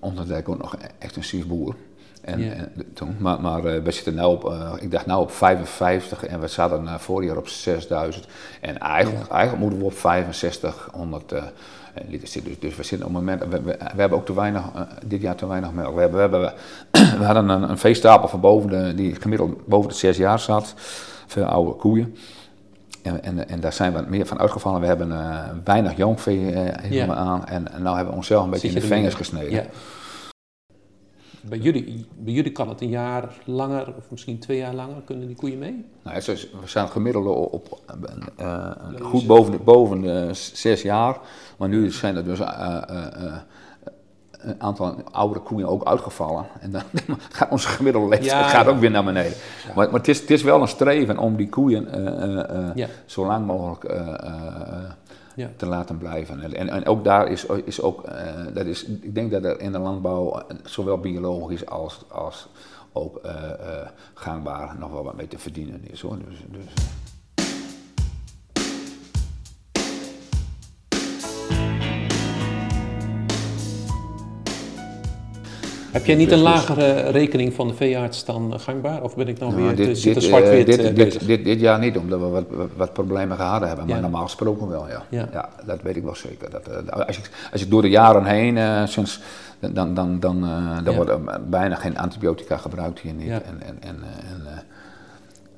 Omdat 0.00 0.30
ik 0.30 0.48
ook 0.48 0.58
nog 0.58 0.76
extensief 0.98 1.46
boer. 1.46 1.74
En, 2.22 2.40
Ja. 2.40 2.52
en 2.52 2.72
toen, 2.94 3.16
maar 3.18 3.40
maar 3.40 3.64
eh, 3.64 3.82
we 3.82 3.90
zitten 3.90 4.14
nu 4.14 4.22
op, 4.22 4.54
ik 4.80 4.90
dacht 4.90 5.06
nou 5.06 5.20
op 5.20 5.30
55 5.30 6.24
en 6.26 6.40
we 6.40 6.46
zaten 6.48 6.82
uh, 6.84 6.94
vorig 6.98 7.28
jaar 7.28 7.36
op 7.36 7.48
6000. 7.48 8.26
En 8.60 8.78
eigenlijk, 8.78 9.28
eigenlijk 9.28 9.62
moeten 9.62 9.78
we 9.78 9.84
op 9.84 9.92
6500 9.92 11.32
eh, 11.32 11.42
liter 11.42 11.52
zitten. 11.52 11.52
Dus, 12.08 12.32
dus 12.58 12.76
we 12.76 12.82
zitten 12.82 13.06
op 13.08 13.14
het 13.14 13.24
moment, 13.24 13.42
we, 13.42 13.62
we, 13.62 13.76
we 13.94 14.00
hebben 14.00 14.18
ook 14.18 14.26
te 14.26 14.34
weinig, 14.34 14.62
eh, 14.74 14.80
dit 15.06 15.20
jaar 15.20 15.34
te 15.36 15.46
weinig 15.46 15.72
melk. 15.72 15.94
We, 15.94 16.00
hebben, 16.00 16.30
we, 16.30 16.36
hebben, 16.36 16.52
we 17.20 17.24
hadden 17.24 17.48
een, 17.48 17.70
een 17.70 17.78
veestapel 17.78 18.28
van 18.28 18.40
boven 18.40 18.70
de, 18.70 18.94
die 18.94 19.14
gemiddeld 19.14 19.66
boven 19.66 19.88
de 19.90 19.96
6 19.96 20.16
jaar 20.16 20.38
zat. 20.38 20.74
Veel 21.26 21.44
oude 21.44 21.72
koeien. 21.72 22.16
En, 23.02 23.22
en, 23.22 23.48
en 23.48 23.60
daar 23.60 23.72
zijn 23.72 23.92
we 23.92 24.04
meer 24.08 24.26
van 24.26 24.38
uitgevallen. 24.38 24.80
We 24.80 24.86
hebben 24.86 25.12
eh, 25.12 25.48
weinig 25.64 25.96
jongvee 25.96 26.50
eh 26.52 26.82
helemaal 26.90 27.16
aan. 27.16 27.46
En, 27.46 27.72
en 27.72 27.82
nou 27.82 27.94
hebben 27.94 28.12
we 28.12 28.18
onszelf 28.18 28.44
een 28.44 28.50
beetje 28.50 28.68
in 28.68 28.74
de 28.74 28.80
er 28.80 28.86
vingers 28.86 29.14
gesneden. 29.14 29.50
Ja. 29.50 29.64
Bij 31.48 31.58
jullie, 31.58 32.06
bij 32.18 32.32
jullie 32.32 32.52
kan 32.52 32.68
het 32.68 32.80
een 32.80 32.88
jaar 32.88 33.34
langer, 33.44 33.94
of 33.98 34.10
misschien 34.10 34.38
twee 34.38 34.58
jaar 34.58 34.74
langer, 34.74 35.02
kunnen 35.04 35.26
die 35.26 35.36
koeien 35.36 35.58
mee? 35.58 35.84
Nou, 36.02 36.16
is- 36.16 36.26
we 36.60 36.66
zijn 36.66 36.88
gemiddeld 36.88 37.26
op, 37.50 37.80
eh, 38.36 38.70
goed 39.00 39.26
boven 39.26 39.52
de, 39.52 39.58
boven 39.58 40.00
de 40.00 40.28
zes 40.32 40.82
jaar. 40.82 41.18
Maar 41.56 41.68
nu 41.68 41.90
zijn 41.90 42.16
er 42.16 42.24
dus 42.24 42.40
eh, 42.40 42.82
eh, 42.88 43.26
eh, 43.26 43.32
een 44.38 44.62
aantal 44.62 44.96
oudere 45.10 45.40
koeien 45.40 45.68
ook 45.68 45.84
uitgevallen. 45.84 46.46
En 46.60 46.70
dan 46.70 46.82
gaat 47.36 47.50
onze 47.50 47.68
gemiddelde 47.68 48.08
leeftijd 48.08 48.30
Ja, 48.30 48.48
gaat 48.48 48.64
ja. 48.64 48.70
ook 48.70 48.78
weer 48.78 48.90
naar 48.90 49.04
beneden. 49.04 49.32
Maar, 49.74 49.86
maar 49.86 49.98
het, 49.98 50.08
is, 50.08 50.20
het 50.20 50.30
is 50.30 50.42
wel 50.42 50.60
een 50.60 50.68
streven 50.68 51.18
om 51.18 51.36
die 51.36 51.48
koeien 51.48 51.88
zo 53.06 53.26
lang 53.26 53.46
mogelijk 53.46 53.80
te 55.56 55.66
laten 55.66 55.98
blijven. 55.98 56.54
En, 56.54 56.68
en, 56.68 56.86
ook 56.86 57.04
daar 57.04 57.28
is, 57.28 57.46
is 57.64 57.80
ook, 57.80 58.04
dat 58.54 58.66
is, 58.66 58.84
ik 58.84 59.14
denk 59.14 59.30
dat 59.30 59.44
er 59.44 59.60
in 59.60 59.72
de 59.72 59.78
landbouw, 59.78 60.42
zowel 60.62 60.98
biologisch 60.98 61.66
als, 61.66 62.00
als 62.08 62.48
ook 62.92 63.20
gangbaar, 64.14 64.76
nog 64.78 64.92
wel 64.92 65.04
wat 65.04 65.16
mee 65.16 65.28
te 65.28 65.38
verdienen 65.38 65.80
is 65.90 66.00
hoor. 66.00 66.18
Dus, 66.28 66.38
dus. 66.50 66.84
Heb 75.94 76.06
jij 76.06 76.14
niet 76.14 76.30
een 76.30 76.38
lagere 76.38 77.10
rekening 77.10 77.54
van 77.54 77.68
de 77.68 77.74
veearts 77.74 78.24
dan 78.24 78.60
gangbaar? 78.60 79.02
Of 79.02 79.16
ben 79.16 79.28
ik 79.28 79.38
dan 79.38 79.48
Nou, 79.48 79.62
weer 79.62 79.76
dit, 79.76 79.94
te, 79.94 80.02
dit, 80.02 80.16
er 80.16 80.22
zwart-wit 80.22 80.68
eh, 80.68 80.74
eh, 80.74 80.94
dit, 80.94 80.96
dit, 80.96 81.26
dit, 81.26 81.44
dit 81.44 81.60
jaar 81.60 81.78
niet, 81.78 81.96
omdat 81.96 82.20
we 82.20 82.26
wat, 82.26 82.44
wat, 82.76 82.92
problemen 82.92 83.36
gehad 83.36 83.60
hebben. 83.60 83.86
Maar 83.86 83.94
Ja. 83.96 84.00
normaal 84.02 84.22
gesproken 84.22 84.68
wel, 84.68 84.88
ja. 84.88 85.02
Ja. 85.08 85.28
ja. 85.32 85.48
dat 85.66 85.82
weet 85.82 85.96
ik 85.96 86.02
wel 86.02 86.14
zeker. 86.14 86.50
Dat, 86.50 86.68
eh, 86.68 87.06
als, 87.06 87.18
ik, 87.18 87.30
als 87.52 87.62
ik 87.62 87.70
door 87.70 87.82
de 87.82 87.88
jaren 87.88 88.24
heen, 88.24 88.58
eh, 88.58 88.86
sinds, 88.86 89.20
dan, 89.60 89.94
dan, 89.94 90.20
dan, 90.20 90.44
eh, 90.44 90.84
dan 90.84 90.92
Ja. 90.92 90.96
worden 90.98 91.24
bijna 91.50 91.74
geen 91.74 91.98
antibiotica 91.98 92.56
gebruikt 92.56 93.00
hier 93.00 93.14
niet. 93.14 93.28
En, 93.30 93.42
en, 93.44 93.76
en, 93.80 93.96
eh, 94.02 94.30
en, 94.30 94.46
eh, 94.46 94.58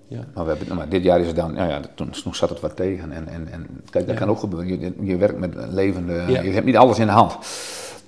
Ja. 0.09 0.25
maar, 0.35 0.45
we 0.45 0.55
hebben, 0.57 0.77
maar 0.77 0.89
dit 0.89 1.03
jaar 1.03 1.21
is 1.21 1.27
het 1.27 1.37
dan, 1.37 1.55
ja, 1.55 1.65
ja, 1.69 1.81
toen, 1.95 2.11
toen 2.23 2.35
zat 2.35 2.49
het 2.49 2.61
wat 2.61 2.77
tegen. 2.77 3.13
En, 3.13 3.29
en, 3.29 3.49
en 3.51 3.67
kijk, 3.91 4.07
dat 4.07 4.15
Ja. 4.15 4.21
kan 4.21 4.31
ook 4.31 4.39
gebeuren. 4.39 4.81
Je, 4.81 4.93
je 5.01 5.17
werkt 5.17 5.39
met 5.39 5.55
levende, 5.71 6.13
Ja. 6.29 6.41
je 6.43 6.51
hebt 6.51 6.67
niet 6.67 6.77
alles 6.77 6.99
in 6.99 7.07
de 7.07 7.13
hand. 7.13 7.37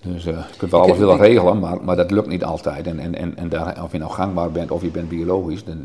Dus 0.01 0.27
eh, 0.27 0.45
je 0.51 0.57
kunt 0.57 0.71
wel 0.71 0.81
alles 0.81 0.99
willen 0.99 1.17
regelen, 1.17 1.59
maar, 1.59 1.85
maar 1.85 1.97
dat 1.97 2.11
lukt 2.11 2.29
niet 2.29 2.45
altijd. 2.45 2.87
En, 2.87 2.99
en, 2.99 3.15
en, 3.15 3.37
en 3.37 3.49
daar, 3.49 3.83
of 3.83 3.93
je 3.93 3.99
nou 3.99 4.11
gangbaar 4.11 4.51
bent 4.53 4.71
of 4.71 4.83
je 4.83 4.91
bent 4.91 5.09
biologisch, 5.09 5.65
dan, 5.65 5.79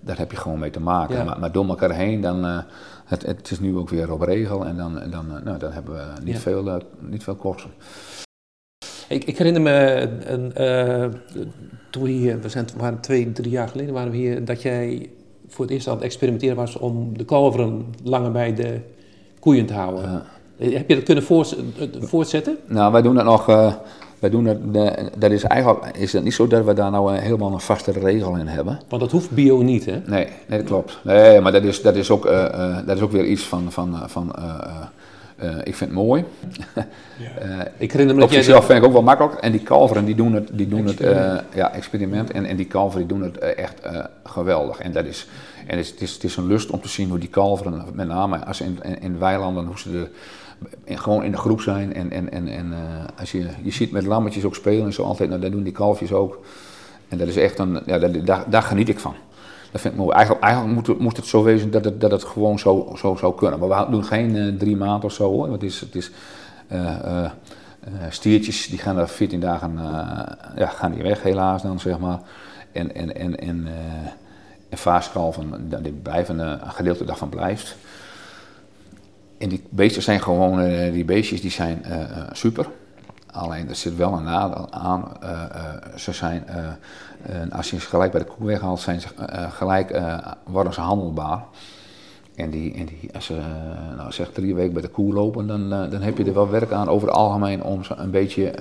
daar 0.00 0.18
heb 0.18 0.30
je 0.30 0.36
gewoon 0.36 0.58
mee 0.58 0.70
te 0.70 0.80
maken. 0.80 1.16
Ja. 1.16 1.24
Maar, 1.24 1.38
maar 1.38 1.52
door 1.52 1.68
elkaar 1.68 1.94
heen, 1.94 2.20
dan, 2.20 2.44
eh, 2.44 2.58
het, 3.04 3.26
het 3.26 3.50
is 3.50 3.60
nu 3.60 3.76
ook 3.76 3.88
weer 3.88 4.12
op 4.12 4.20
regel 4.20 4.66
en 4.66 4.76
dan, 4.76 4.94
dan, 5.10 5.36
eh, 5.36 5.42
nou, 5.44 5.58
dan 5.58 5.72
hebben 5.72 5.94
we 5.94 6.22
niet, 6.24 6.34
Ja. 6.34 6.40
veel, 6.40 6.80
niet 7.00 7.22
veel 7.22 7.34
kosten. 7.34 7.70
Ik, 9.08 9.24
ik 9.24 9.38
herinner 9.38 9.62
me, 9.62 10.08
een, 10.24 10.52
toen 11.90 12.02
we 12.02 12.10
hier, 12.10 12.40
we 12.40 12.48
zijn, 12.48 12.66
waren 12.76 13.00
twee, 13.00 13.32
drie 13.32 13.50
jaar 13.50 13.68
geleden 13.68 13.94
waren 13.94 14.10
we 14.10 14.16
hier, 14.16 14.44
dat 14.44 14.62
jij 14.62 15.10
voor 15.48 15.64
het 15.64 15.74
eerst 15.74 15.88
aan 15.88 15.94
het 15.94 16.04
experimenteren 16.04 16.56
was 16.56 16.76
om 16.76 17.18
de 17.18 17.24
kalveren 17.24 17.84
langer 18.02 18.32
bij 18.32 18.54
de 18.54 18.80
koeien 19.40 19.66
te 19.66 19.72
houden. 19.72 20.02
Ja. 20.02 20.22
Heb 20.70 20.88
je 20.88 20.94
dat 20.94 21.04
kunnen 21.04 21.24
voort- 21.24 21.56
voortzetten? 22.00 22.56
Nou, 22.66 22.92
wij 22.92 23.02
doen 23.02 23.16
het 23.16 23.24
nog. 23.24 23.48
eh, 23.48 23.72
wij 24.18 24.30
doen 24.30 24.44
het, 24.44 24.58
eh, 24.72 25.04
dat 25.18 25.30
is 25.30 25.42
eigenlijk 25.42 25.96
is 25.96 26.12
het 26.12 26.24
niet 26.24 26.34
zo 26.34 26.46
dat 26.46 26.64
we 26.64 26.72
daar 26.74 26.90
nou 26.90 27.14
eh, 27.14 27.22
helemaal 27.22 27.52
een 27.52 27.60
vaste 27.60 27.90
regel 27.92 28.36
in 28.36 28.46
hebben. 28.46 28.80
Want 28.88 29.02
dat 29.02 29.10
hoeft 29.10 29.30
bio 29.30 29.62
niet, 29.62 29.84
hè? 29.84 30.00
Nee, 30.06 30.26
nee 30.46 30.58
dat 30.58 30.66
klopt. 30.66 30.98
Nee, 31.04 31.40
maar 31.40 31.52
dat 31.52 31.62
is, 31.64 31.82
dat 31.82 31.96
is, 31.96 32.10
ook, 32.10 32.26
eh, 32.26 32.44
eh, 32.44 32.76
dat 32.86 32.96
is 32.96 33.02
ook 33.02 33.12
weer 33.12 33.24
iets 33.24 33.42
van. 33.42 33.72
van, 33.72 33.98
van 34.06 34.34
eh, 34.34 34.44
eh, 35.38 35.48
eh, 35.48 35.56
ik 35.64 35.74
vind 35.76 35.90
het 35.90 35.98
mooi. 35.98 36.24
Eh, 37.38 37.48
Ik 37.78 37.92
herinner 37.92 38.16
me 38.16 38.22
op 38.22 38.28
dat 38.28 38.30
jij... 38.36 38.42
zichzelf 38.42 38.66
vind 38.66 38.78
ik 38.78 38.84
ook 38.84 38.92
wel 38.92 39.02
makkelijk. 39.02 39.34
En 39.34 39.52
die 39.52 39.60
kalveren 39.60 40.04
die 40.04 40.14
doen 40.14 40.32
het, 40.32 40.48
die 40.52 40.68
doen 40.68 40.86
het 40.86 41.00
Experiment. 41.00 41.40
eh, 41.50 41.56
ja, 41.56 41.72
experiment. 41.72 42.30
En, 42.30 42.44
en 42.44 42.56
die 42.56 42.66
kalveren 42.66 43.06
die 43.08 43.16
doen 43.18 43.26
het 43.26 43.38
echt 43.38 43.80
eh, 43.80 44.04
geweldig. 44.24 44.78
En, 44.78 44.92
dat 44.92 45.04
is, 45.04 45.26
en 45.66 45.76
het, 45.76 45.84
is, 45.86 45.90
het, 45.90 46.00
is, 46.00 46.12
het 46.12 46.24
is 46.24 46.36
een 46.36 46.46
lust 46.46 46.70
om 46.70 46.80
te 46.80 46.88
zien 46.88 47.08
hoe 47.08 47.18
die 47.18 47.28
kalveren, 47.28 47.84
met 47.92 48.08
name 48.08 48.44
als 48.44 48.56
ze 48.56 48.64
in, 48.64 48.78
in, 48.82 49.00
in 49.02 49.18
weilanden, 49.18 49.64
hoe 49.66 49.78
ze 49.78 49.88
er 49.90 49.96
in- 49.96 50.08
gewoon 50.84 51.24
in 51.24 51.30
de 51.30 51.36
groep 51.36 51.60
zijn. 51.60 51.94
En, 51.94 52.10
en, 52.10 52.32
en, 52.32 52.48
en 52.48 52.72
eh, 52.72 53.18
als 53.18 53.32
je, 53.32 53.46
je 53.62 53.70
ziet 53.70 53.92
met 53.92 54.06
lammetjes 54.06 54.44
ook 54.44 54.54
spelen 54.54 54.84
en 54.84 54.92
zo 54.92 55.02
altijd, 55.02 55.28
nou, 55.28 55.40
dat 55.40 55.52
doen 55.52 55.62
die 55.62 55.72
kalfjes 55.72 56.12
ook. 56.12 56.40
En 57.08 57.18
dat 57.18 57.28
is 57.28 57.36
echt 57.36 57.58
een, 57.58 57.82
ja, 57.86 57.98
dat, 57.98 58.26
daar, 58.26 58.44
daar 58.50 58.62
geniet 58.62 58.88
ik 58.88 58.98
van. 58.98 59.14
Dat 59.72 59.80
vind 59.80 59.94
ik 59.94 60.00
mooi. 60.00 60.14
Eigenlijk, 60.14 60.44
eigenlijk 60.44 60.74
moet, 60.74 60.86
het, 60.86 60.98
moet 60.98 61.16
het 61.16 61.26
zo 61.26 61.42
wezen 61.42 61.70
dat 61.70 61.84
het, 61.84 62.00
dat 62.00 62.10
het 62.10 62.24
gewoon 62.24 62.58
zo, 62.58 62.92
zo 62.96 63.16
zou 63.16 63.34
kunnen. 63.34 63.58
Maar 63.58 63.84
we 63.84 63.90
doen 63.90 64.04
geen 64.04 64.36
eh, 64.36 64.48
drie 64.58 64.76
maanden 64.76 65.04
of 65.04 65.12
zo 65.12 65.30
hoor. 65.30 65.52
Het 65.52 65.62
is, 65.62 65.80
het 65.80 65.94
is 65.94 66.10
eh, 66.68 67.24
eh, 67.24 67.30
stiertjes 68.08 68.66
die 68.66 68.78
gaan 68.78 68.98
er 68.98 69.08
14 69.08 69.40
dagen 69.40 69.78
ja, 70.56 70.66
gaan 70.66 70.92
die 70.92 71.02
weg 71.02 71.22
helaas 71.22 71.62
dan 71.62 71.80
zeg 71.80 71.98
maar. 71.98 72.20
En, 72.72 72.94
en, 72.94 73.16
en, 73.16 73.38
en, 73.38 73.68
en 74.68 74.78
vaaskalven, 74.78 75.68
die 75.82 75.92
blijven, 75.92 76.38
een 76.38 76.70
gedeelte 76.70 77.04
daarvan 77.04 77.28
blijft. 77.28 77.76
En 79.42 79.48
die 79.48 79.62
beesten 79.70 80.02
zijn 80.02 80.22
gewoon, 80.22 80.60
eh, 80.60 80.92
die 80.92 81.04
beestjes 81.04 81.40
die 81.40 81.50
zijn 81.50 81.84
eh, 81.84 82.00
eh, 82.00 82.08
super. 82.32 82.66
Alleen 83.30 83.68
er 83.68 83.74
zit 83.74 83.96
wel 83.96 84.12
een 84.12 84.24
nadeel 84.24 84.66
aan. 84.70 85.08
ze 85.96 86.12
zijn, 86.12 86.44
als 87.50 87.70
je 87.70 87.80
ze 87.80 87.86
gelijk 87.86 88.12
bij 88.12 88.20
de 88.20 88.26
koe 88.26 88.46
weghaalt, 88.46 88.80
zijn 88.80 89.00
ze 89.00 89.08
gelijk, 89.50 90.00
worden 90.44 90.72
ze 90.72 90.80
handelbaar. 90.80 91.44
En, 92.34 92.50
die, 92.50 92.74
en 92.74 92.86
die, 92.86 93.10
als 93.14 93.26
ze 93.26 93.40
nou, 93.96 94.12
zeg 94.12 94.30
drie 94.32 94.54
weken 94.54 94.72
bij 94.72 94.82
de 94.82 94.88
koe 94.88 95.12
lopen, 95.12 95.46
dan, 95.46 95.68
dan 95.68 96.02
heb 96.02 96.18
je 96.18 96.24
er 96.24 96.34
wel 96.34 96.50
werk 96.50 96.72
aan 96.72 96.88
over 96.88 97.08
het 97.08 97.16
algemeen 97.16 97.62
om 97.62 97.84
ze 97.84 97.94
een 97.94 98.10
beetje 98.10 98.52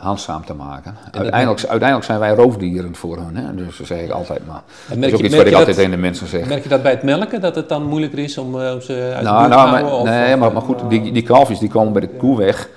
handzaam 0.00 0.44
te 0.44 0.54
maken. 0.54 0.94
Uiteindelijk, 1.12 1.60
uiteindelijk 1.66 2.04
zijn 2.04 2.18
wij 2.18 2.30
roofdieren 2.34 2.94
voor 2.94 3.16
hun, 3.16 3.36
hè? 3.36 3.54
dus 3.54 3.76
dat 3.76 3.86
zeg 3.86 4.00
ik 4.00 4.10
altijd 4.10 4.46
maar. 4.46 4.62
Dat 4.88 4.98
merk 4.98 5.12
is 5.12 5.12
ook 5.12 5.20
je- 5.20 5.26
iets 5.26 5.36
wat 5.36 5.46
ik 5.46 5.52
altijd 5.52 5.66
dat- 5.66 5.76
tegen 5.76 5.90
de 5.90 5.96
mensen 5.96 6.26
zeg. 6.26 6.46
Merk 6.48 6.62
je 6.62 6.68
dat 6.68 6.82
bij 6.82 6.90
het 6.92 7.02
melken, 7.02 7.40
dat 7.40 7.54
het 7.54 7.68
dan 7.68 7.82
moeilijker 7.86 8.18
is 8.18 8.38
om 8.38 8.60
eh, 8.60 8.72
om 8.74 8.80
ze 8.80 8.92
uit 9.14 9.18
de 9.18 9.30
Nou, 9.30 9.48
nou 9.48 9.50
te 9.50 9.56
houden? 9.56 9.92
of- 9.98 10.04
nee, 10.04 10.32
of, 10.32 10.38
maar, 10.38 10.48
eh, 10.48 10.54
maar 10.54 10.62
goed, 10.62 10.90
die, 10.90 11.12
die 11.12 11.22
kalfjes 11.22 11.58
die 11.58 11.68
komen 11.68 11.92
bij 11.92 12.00
de 12.02 12.08
koe 12.08 12.36
weg. 12.38 12.68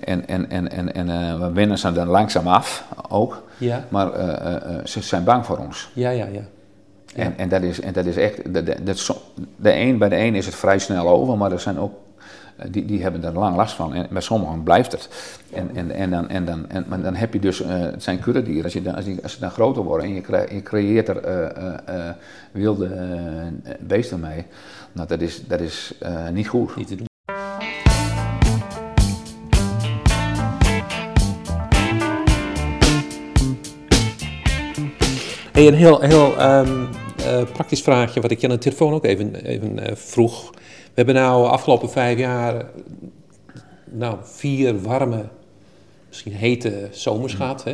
En, 0.00 0.28
en, 0.28 0.50
en, 0.50 0.70
en, 0.70 0.94
en 0.94 1.08
eh, 1.10 1.38
we 1.40 1.52
winnen 1.52 1.78
ze 1.78 1.92
dan 1.92 2.06
langzaam 2.08 2.46
af 2.46 2.84
ook. 3.08 3.42
Ja, 3.58 3.84
Maar 3.88 4.12
eh, 4.12 4.28
eh, 4.46 4.54
eh, 4.54 4.84
ze 4.84 5.00
zijn 5.02 5.24
bang 5.24 5.46
voor 5.46 5.58
ons. 5.58 5.90
ja, 5.92 6.10
ja, 6.10 6.24
ja. 6.32 6.40
Ja. 7.14 7.22
En, 7.22 7.34
en, 7.36 7.48
dat 7.48 7.62
is, 7.62 7.80
en 7.80 7.92
dat 7.92 8.04
is 8.04 8.16
echt. 8.16 8.54
Dat, 8.54 8.66
dat, 8.66 8.76
dat 8.82 9.16
de 9.56 9.74
een, 9.74 9.98
bij 9.98 10.08
de 10.08 10.16
een 10.16 10.34
is 10.34 10.46
het 10.46 10.54
vrij 10.54 10.78
snel 10.78 11.08
over, 11.08 11.36
maar 11.38 11.52
er 11.52 11.60
zijn 11.60 11.78
ook. 11.78 11.92
Eh, 12.62 12.72
Die, 12.72 12.84
die 12.84 13.02
hebben 13.02 13.24
er 13.24 13.32
lang 13.32 13.56
last 13.56 13.74
van. 13.74 13.94
En 13.94 14.06
bij 14.10 14.22
sommigen 14.22 14.62
blijft 14.62 14.92
het. 14.92 15.08
En, 15.52 15.70
en, 15.74 15.90
en, 15.90 16.10
dan, 16.10 16.28
en, 16.28 16.44
dan, 16.44 16.68
en 16.68 16.84
maar 16.88 17.02
dan 17.02 17.14
heb 17.14 17.32
je 17.32 17.38
dus. 17.38 17.60
eh, 17.62 17.80
het 17.80 18.02
zijn 18.02 18.20
kuddedieren. 18.20 18.64
Als, 18.64 18.72
je 18.72 18.82
dan, 18.82 18.94
als, 18.94 19.04
die, 19.04 19.22
als 19.22 19.32
ze 19.32 19.40
dan 19.40 19.50
groter 19.50 19.82
worden 19.82 20.06
en 20.06 20.14
je, 20.14 20.62
creëert 20.62 21.08
er 21.08 21.16
eh, 21.16 22.10
wilde 22.52 22.90
beesten 23.80 24.20
mee. 24.20 24.44
Nou, 24.92 25.08
dat 25.08 25.20
is, 25.20 25.46
dat 25.46 25.60
is 25.60 25.94
niet 26.32 26.48
goed. 26.48 26.76
Niet 26.76 26.88
te 26.88 26.94
doen. 26.94 27.10
Hey, 35.52 35.66
een 35.66 35.74
heel, 35.74 36.00
heel 36.00 36.38
ehm, 36.38 36.84
eh, 37.16 37.42
praktisch 37.52 37.82
vraagje, 37.82 38.20
wat 38.20 38.30
ik 38.30 38.40
je 38.40 38.46
aan 38.46 38.52
de 38.52 38.58
telefoon 38.58 38.92
ook 38.92 39.04
even, 39.04 39.34
even 39.34 39.80
vroeg. 39.94 40.52
We 40.92 40.98
hebben 40.98 41.14
nou 41.14 41.46
afgelopen 41.46 41.90
vijf 41.90 42.18
jaar 42.18 42.70
nou, 43.84 44.16
vier 44.22 44.82
warme, 44.82 45.24
misschien 46.08 46.32
hete 46.32 46.88
zomers 46.90 47.34
gehad. 47.34 47.64
Hè? 47.64 47.70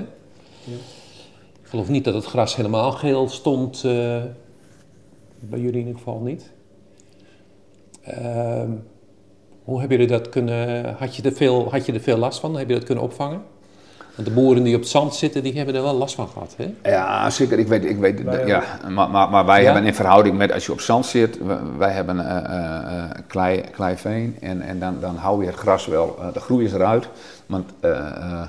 Ik 1.62 1.74
geloof 1.74 1.88
niet 1.88 2.04
dat 2.04 2.14
het 2.14 2.24
gras 2.24 2.56
helemaal 2.56 2.92
geel 2.92 3.28
stond. 3.28 3.84
eh, 3.84 4.22
bij 5.40 5.58
jullie 5.58 5.80
in 5.80 5.86
ieder 5.86 5.96
geval 5.96 6.20
niet. 6.20 6.50
Ehm, 8.02 8.70
hoe 9.64 9.78
hebben 9.80 9.98
jullie 9.98 10.12
dat 10.12 10.28
kunnen... 10.28 10.94
Had 10.94 11.16
je, 11.16 11.22
er 11.22 11.32
veel, 11.32 11.70
had 11.70 11.86
je 11.86 11.92
er 11.92 12.00
veel 12.00 12.18
last 12.18 12.40
van? 12.40 12.56
Heb 12.56 12.68
je 12.68 12.74
dat 12.74 12.84
kunnen 12.84 13.04
opvangen? 13.04 13.42
Want 14.18 14.30
de 14.30 14.34
boeren 14.36 14.62
die 14.62 14.74
op 14.74 14.80
het 14.80 14.90
zand 14.90 15.14
zitten, 15.14 15.42
die 15.42 15.56
hebben 15.56 15.74
er 15.74 15.82
wel 15.82 15.94
last 15.94 16.14
van 16.14 16.28
gehad, 16.28 16.54
hè? 16.56 16.90
Ja, 16.90 17.30
zeker. 17.30 17.58
Ik 17.58 17.66
weet, 17.68 17.84
ik 17.84 17.96
weet 17.98 18.22
Wij 18.22 18.46
ja, 18.46 18.62
maar, 18.88 19.10
maar, 19.10 19.30
maar 19.30 19.46
wij 19.46 19.58
Ja? 19.58 19.64
hebben 19.64 19.84
in 19.84 19.94
verhouding 19.94 20.36
met 20.36 20.52
als 20.52 20.66
je 20.66 20.72
op 20.72 20.80
zand 20.80 21.06
zit, 21.06 21.38
wij 21.78 21.90
hebben 21.90 22.20
eh, 22.28 22.36
eh, 22.36 23.02
eh, 23.04 23.10
klei, 23.26 23.60
kleiveen 23.70 24.36
en, 24.40 24.60
en 24.60 24.78
dan, 24.78 24.96
dan 25.00 25.16
hou 25.16 25.40
je 25.42 25.46
het 25.50 25.56
gras 25.58 25.86
wel, 25.86 26.16
eh, 26.20 26.32
de 26.32 26.40
groei 26.40 26.64
is 26.64 26.72
eruit, 26.72 27.08
want 27.46 27.70
eh, 27.80 27.90
eh, 27.90 28.40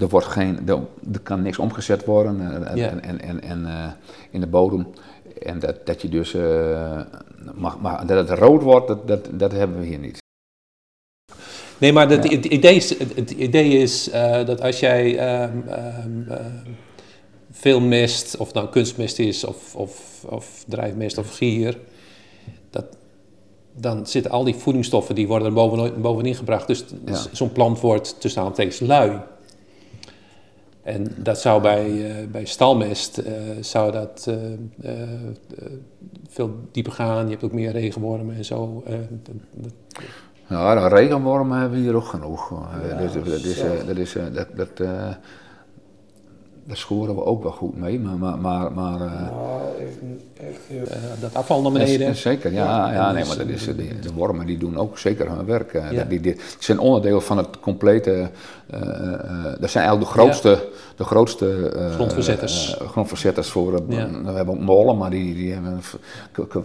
er, 0.00 0.08
wordt 0.08 0.26
geen, 0.26 0.58
er, 0.66 0.78
er 1.12 1.20
kan 1.22 1.42
niks 1.42 1.58
omgezet 1.58 2.04
worden 2.04 2.62
Ja. 2.74 2.88
en, 2.88 3.02
en, 3.02 3.20
en, 3.20 3.42
en, 3.42 3.66
eh, 3.66 3.72
in 4.30 4.40
de 4.40 4.46
bodem. 4.46 4.86
En 5.42 5.58
dat, 5.58 5.86
dat 5.86 6.02
je 6.02 6.08
dus, 6.08 6.34
eh, 6.34 7.00
mag, 7.54 7.78
mag, 7.80 8.04
dat 8.04 8.28
het 8.28 8.38
rood 8.38 8.62
wordt, 8.62 8.88
dat, 8.88 9.08
dat, 9.08 9.28
dat 9.32 9.52
hebben 9.52 9.78
we 9.80 9.86
hier 9.86 9.98
niet. 9.98 10.18
Nee, 11.80 11.92
maar 11.92 12.10
het, 12.10 12.24
Ja. 12.24 12.36
het 12.36 12.44
idee 12.44 12.74
is, 12.74 12.98
het, 12.98 13.14
het 13.16 13.30
idee 13.30 13.78
is 13.78 14.10
eh, 14.10 14.46
dat 14.46 14.60
als 14.60 14.80
jij 14.80 15.18
ehm, 15.18 15.58
ehm, 15.68 16.30
ehm, 16.30 16.48
veel 17.50 17.80
mest, 17.80 18.36
of 18.36 18.52
nou 18.52 18.68
kunstmest 18.68 19.18
is, 19.18 19.44
of, 19.44 19.76
of, 19.76 20.24
of 20.28 20.64
drijfmest 20.68 21.18
of 21.18 21.36
gier, 21.36 21.78
dat, 22.70 22.84
dan 23.76 24.06
zitten 24.06 24.30
al 24.30 24.44
die 24.44 24.54
voedingsstoffen, 24.54 25.14
die 25.14 25.26
worden 25.26 25.48
er 25.48 25.54
boven, 25.54 26.00
bovenin 26.00 26.34
gebracht. 26.34 26.66
Dus 26.66 26.84
Ja. 27.06 27.20
zo'n 27.32 27.52
plant 27.52 27.80
wordt 27.80 28.20
tussen 28.20 28.42
aanhalingstekens 28.42 28.88
lui. 28.90 29.18
En 30.82 31.14
dat 31.16 31.40
zou 31.40 31.62
bij, 31.62 32.10
eh, 32.10 32.26
bij 32.26 32.44
stalmest 32.44 33.18
eh, 33.18 33.32
zou 33.60 33.92
dat 33.92 34.26
eh, 34.28 34.34
eh, 34.82 35.02
eh, 35.02 35.66
veel 36.28 36.50
dieper 36.72 36.92
gaan. 36.92 37.24
Je 37.24 37.30
hebt 37.30 37.44
ook 37.44 37.52
meer 37.52 37.72
regenwormen 37.72 38.36
en 38.36 38.44
zo. 38.44 38.84
Ja, 40.50 40.74
nou, 40.74 40.88
regenwormen 40.94 41.58
hebben 41.60 41.78
we 41.78 41.84
hier 41.84 41.94
ook 41.94 42.04
genoeg. 42.04 42.50
Eh, 42.50 42.88
Ja, 42.90 42.96
dus 42.96 43.12
dat 43.12 43.26
is, 43.26 43.58
eh, 43.60 43.66
zelf. 43.68 43.84
dat 43.84 43.96
is, 43.96 44.16
eh, 44.16 44.22
dat, 44.32 44.46
dat, 44.54 44.68
eh, 44.80 44.88
daar 46.64 46.76
scoren 46.76 47.14
we 47.14 47.24
ook 47.24 47.42
wel 47.42 47.52
goed 47.52 47.76
mee. 47.76 47.98
Maar, 48.00 48.16
maar, 48.18 48.38
maar, 48.38 48.72
maar 48.72 49.00
echt, 49.80 49.98
echt 50.50 50.60
heel... 50.66 50.84
Dat 51.20 51.34
afval 51.34 51.62
naar 51.62 51.72
beneden. 51.72 52.06
Ja, 52.06 52.12
zeker, 52.12 52.52
ja, 52.52 52.92
Ja, 52.92 53.12
nee, 53.12 53.24
maar 53.24 53.36
dat 53.36 53.46
is, 53.48 53.64
de, 53.64 53.74
de 54.00 54.12
wormen 54.14 54.46
die 54.46 54.58
doen 54.58 54.76
ook 54.76 54.98
zeker 54.98 55.30
hun 55.36 55.44
werk. 55.46 55.72
eh, 55.74 55.90
Ja. 55.90 55.98
dat 55.98 56.10
die, 56.10 56.20
die, 56.20 56.32
die 56.34 56.42
zijn 56.58 56.78
onderdeel 56.78 57.20
van 57.20 57.36
het 57.36 57.60
complete, 57.60 58.30
eh, 58.72 59.44
dat 59.60 59.70
zijn 59.70 59.84
eigenlijk 59.84 60.00
de 60.00 60.18
grootste, 60.20 60.68
de 60.96 61.04
grootste 61.04 61.68
eh, 61.68 61.92
Grondverzetters. 61.94 62.76
grondverzetters 62.88 63.48
voor, 63.48 63.82
Ja. 63.88 64.08
we 64.24 64.30
hebben 64.30 64.54
ook 64.54 64.60
molen, 64.60 64.96
maar 64.96 65.10
die, 65.10 65.34
die 65.34 65.52
hebben 65.52 65.80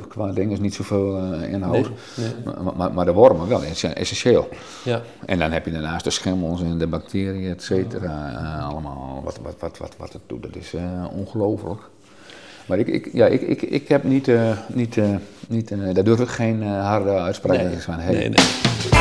qua 0.07 0.31
dingen 0.31 0.61
niet 0.61 0.73
zoveel 0.73 1.33
inhoud. 1.33 1.89
Nee, 2.15 2.27
nee. 2.45 2.55
Maar, 2.63 2.75
maar, 2.75 2.93
maar 2.93 3.05
de 3.05 3.13
wormen 3.13 3.47
wel, 3.47 3.59
die 3.59 3.73
zijn 3.73 3.95
essentieel. 3.95 4.49
Ja. 4.83 5.01
En 5.25 5.39
dan 5.39 5.51
heb 5.51 5.65
je 5.65 5.71
daarnaast 5.71 6.03
de 6.03 6.09
schimmels 6.09 6.61
en 6.61 6.77
de 6.77 6.87
bacteriën, 6.87 7.49
et 7.51 7.63
cetera. 7.63 8.59
allemaal 8.71 9.21
wat, 9.23 9.39
wat, 9.43 9.55
wat, 9.59 9.77
wat, 9.77 9.93
wat 9.97 10.13
het 10.13 10.21
doet, 10.27 10.43
dat 10.43 10.55
is 10.55 10.73
ongelooflijk. 11.11 11.81
Maar 12.65 12.79
ik, 12.79 12.87
ik, 12.87 13.09
ja, 13.13 13.25
ik, 13.25 13.41
ik, 13.41 13.61
ik 13.61 13.87
heb 13.87 14.03
niet, 14.03 14.31
niet, 14.67 14.97
niet 15.47 15.69
daar 15.95 16.03
durf 16.03 16.19
ik 16.19 16.27
geen 16.29 16.63
harde 16.63 17.09
uitspraken 17.09 17.65
Nee, 17.65 17.77
van. 17.79 17.93
Hey, 17.99 18.13
nee, 18.13 18.29
nee. 18.29 18.94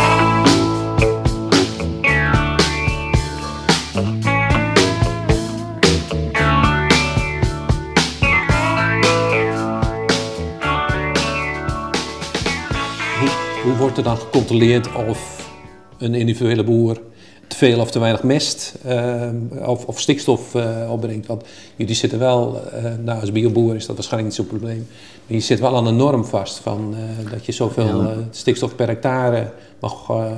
Wordt 13.94 14.08
er 14.08 14.16
dan 14.16 14.24
gecontroleerd 14.26 14.88
of 15.08 15.50
een 15.98 16.14
individuele 16.14 16.64
boer 16.64 17.00
te 17.48 17.56
veel 17.56 17.80
of 17.80 17.90
te 17.90 17.98
weinig 17.98 18.22
mest 18.22 18.74
ehm, 18.84 19.36
of, 19.64 19.84
of 19.84 20.00
stikstof 20.00 20.54
eh, 20.54 20.90
opbrengt? 20.90 21.26
Want 21.26 21.44
jullie 21.76 21.94
zitten 21.94 22.18
wel, 22.18 22.60
eh, 22.72 22.84
nou 23.04 23.20
als 23.20 23.32
bioboer 23.32 23.74
is 23.74 23.86
dat 23.86 23.94
waarschijnlijk 23.96 24.36
niet 24.36 24.46
zo'n 24.46 24.58
probleem, 24.58 24.86
maar 25.26 25.36
je 25.36 25.40
zit 25.40 25.60
wel 25.60 25.76
aan 25.76 25.86
een 25.86 25.96
norm 25.96 26.24
vast 26.24 26.58
van 26.58 26.94
eh, 26.94 27.30
dat 27.30 27.46
je 27.46 27.52
zoveel 27.52 28.00
eh, 28.02 28.08
stikstof 28.30 28.74
per 28.76 28.86
hectare 28.86 29.50
mag. 29.80 30.10
eh, 30.10 30.30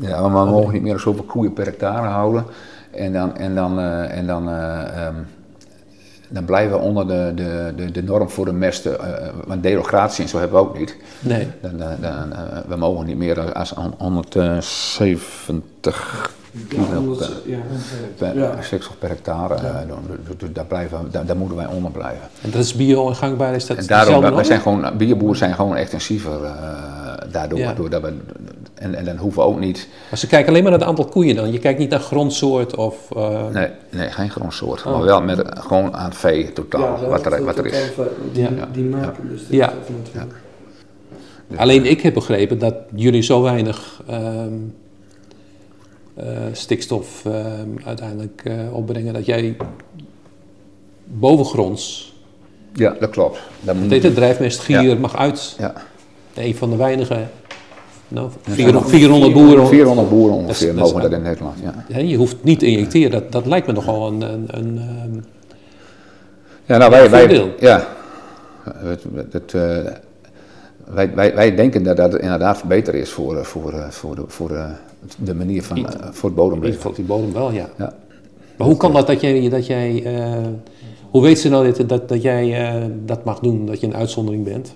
Ja, 0.00 0.28
maar 0.28 0.44
we 0.44 0.50
mogen 0.50 0.72
niet 0.72 0.82
meer 0.82 0.98
zoveel 0.98 1.24
koeien 1.24 1.52
per 1.52 1.64
hectare 1.64 2.06
houden. 2.08 2.44
En 2.90 3.12
dan, 3.12 3.36
en 3.36 3.54
dan, 3.54 3.78
eh, 3.78 4.16
en 4.18 4.26
dan, 4.26 4.48
eh, 4.48 5.06
ehm, 5.06 5.14
dan 6.32 6.44
blijven 6.44 6.78
we 6.78 6.84
onder 6.84 7.06
de, 7.06 7.32
de, 7.34 7.72
de, 7.76 7.90
de 7.90 8.02
norm 8.02 8.30
voor 8.30 8.44
de 8.44 8.52
mest. 8.52 8.86
eh, 8.86 8.98
want 9.46 9.62
derogatie 9.62 10.22
en 10.24 10.28
zo 10.30 10.38
hebben 10.38 10.60
we 10.60 10.66
ook 10.68 10.78
niet. 10.78 10.96
nee. 11.20 11.48
Dan, 11.60 11.76
dan, 11.76 11.88
dan, 12.00 12.32
eh, 12.32 12.38
we 12.68 12.76
mogen 12.76 13.06
niet 13.06 13.16
meer 13.16 13.34
dan 13.34 13.54
als 13.54 13.74
170 13.98 16.30
kilo 16.68 17.14
per, 17.16 17.30
ja. 17.46 17.56
per 18.16 18.38
Ja. 18.38 18.56
stikstof 18.62 18.98
per 18.98 19.08
hectare. 19.08 19.54
eh, 19.54 19.74
doen. 19.88 19.98
Dus- 20.26 20.36
dus 20.36 20.48
daar, 20.52 20.64
blijven, 20.64 21.02
we- 21.04 21.10
daar, 21.10 21.26
daar 21.26 21.36
moeten 21.36 21.56
wij 21.56 21.66
onder 21.66 21.90
blijven. 21.90 22.28
En 22.42 22.50
dat 22.50 22.60
is 22.64 22.74
bio 22.74 23.08
en 23.08 23.16
gangbaar, 23.16 23.54
is 23.54 23.66
dat 23.66 23.76
En 23.76 23.86
daarom, 23.86 24.34
wij 24.34 24.44
zijn 24.44 24.60
gewoon, 24.60 24.96
bioboeren 24.96 25.36
zijn 25.36 25.54
gewoon 25.54 25.76
extensiever 25.76 26.44
eh, 26.44 26.50
daardoor. 27.30 27.58
Ja. 27.58 27.72
Doordat 27.74 28.02
we, 28.02 28.12
en, 28.74 28.94
en 28.94 29.04
dan 29.04 29.16
hoeven 29.16 29.42
we 29.42 29.48
ook 29.48 29.58
niet, 29.60 29.88
Maar 30.10 30.18
ze 30.18 30.26
kijken 30.26 30.48
alleen 30.48 30.62
maar 30.62 30.70
naar 30.70 30.80
het 30.80 30.88
aantal 30.88 31.04
koeien 31.04 31.36
dan. 31.36 31.52
Je 31.52 31.58
kijkt 31.58 31.78
niet 31.78 31.90
naar 31.90 32.00
grondsoort 32.00 32.76
of... 32.76 32.96
eh, 33.16 33.48
nee, 33.48 33.68
nee 33.90 34.10
geen 34.10 34.30
grondsoort, 34.30 34.86
Oh. 34.86 34.92
maar 34.92 35.02
wel 35.04 35.22
met, 35.22 35.42
gewoon 35.60 35.96
aan 35.96 36.04
het 36.08 36.16
vee 36.16 36.52
totaal, 36.52 37.00
Ja, 37.02 37.08
wat, 37.08 37.26
er, 37.26 37.44
wat 37.44 37.58
er 37.58 37.66
is. 37.66 37.90
Die, 38.32 38.42
Ja. 38.42 38.68
die 38.72 38.84
maken 38.84 39.28
dus 39.28 39.46
de 39.46 39.56
Ja. 39.56 39.72
Dus- 41.48 41.58
Alleen 41.58 41.84
ik 41.86 42.00
heb 42.00 42.14
begrepen 42.14 42.58
dat 42.58 42.74
jullie 42.94 43.22
zo 43.22 43.42
weinig 43.42 44.02
ehm, 44.08 44.52
eh, 46.14 46.26
stikstof 46.52 47.24
ehm, 47.26 47.68
uiteindelijk 47.84 48.40
eh, 48.44 48.54
opbrengen 48.74 49.12
dat 49.14 49.26
jij 49.26 49.56
bovengronds, 51.04 52.12
Ja, 52.74 52.96
dat 53.00 53.10
klopt. 53.10 53.38
Dat 53.60 53.74
moet, 53.74 53.88
dit 53.90 54.02
het 54.02 54.14
drijfmestgier 54.14 55.00
mag 55.00 55.16
uit. 55.16 55.54
Ja. 55.58 55.72
Een 56.34 56.54
van 56.54 56.70
de 56.70 56.76
weinige, 56.76 57.26
nou, 58.08 58.30
Ja, 58.44 58.52
400, 58.52 58.88
400 58.88 59.32
boeren. 59.32 59.66
400 59.66 60.08
boeren 60.08 60.36
ongeveer 60.36 60.74
Dat 60.74 61.12
in 61.12 61.22
Nederland, 61.22 61.56
ja. 61.88 61.98
Je 61.98 62.16
hoeft 62.16 62.36
niet 62.40 62.58
te 62.58 62.66
injecteren, 62.66 63.10
dat, 63.10 63.32
dat 63.32 63.46
lijkt 63.46 63.66
me 63.66 63.72
nogal 63.72 64.06
een, 64.06 64.20
een, 64.20 64.48
een 64.48 64.78
ehm, 64.78 65.20
Ja, 66.64 66.76
nou, 66.76 66.90
wij, 66.90 67.10
wij, 67.10 67.52
ja. 67.60 67.86
Eh, 69.52 69.92
wij, 70.84 71.14
wij, 71.14 71.34
wij 71.34 71.54
denken 71.54 71.82
dat 71.82 71.96
dat 71.96 72.18
inderdaad 72.18 72.58
verbeterd 72.58 72.96
is 72.96 73.10
voor, 73.10 73.36
eh, 73.36 73.44
voor, 73.44 73.72
eh, 73.72 73.90
voor, 73.90 74.14
de, 74.14 74.22
voor 74.26 74.48
de, 74.48 74.66
de 75.18 75.34
manier 75.34 75.62
van, 75.62 75.86
voor 76.10 76.28
het 76.28 76.38
bodemleven. 76.38 76.76
geval 76.76 76.92
die 76.92 77.04
bodem 77.04 77.32
wel, 77.32 77.50
ja. 77.50 77.68
Ja. 77.78 77.94
Maar 78.56 78.66
hoe 78.66 78.76
kan 78.76 78.92
dat 78.92 79.06
dat 79.06 79.20
jij, 79.20 79.48
dat 79.48 79.66
jij 79.66 80.04
hoe 81.10 81.22
weet 81.22 81.38
ze 81.38 81.48
nou 81.48 81.72
dat, 81.72 81.88
dat, 81.88 82.08
dat 82.08 82.22
jij 82.22 82.90
dat 83.04 83.24
mag 83.24 83.38
doen, 83.38 83.66
dat 83.66 83.80
je 83.80 83.86
een 83.86 83.96
uitzondering 83.96 84.44
bent? 84.44 84.74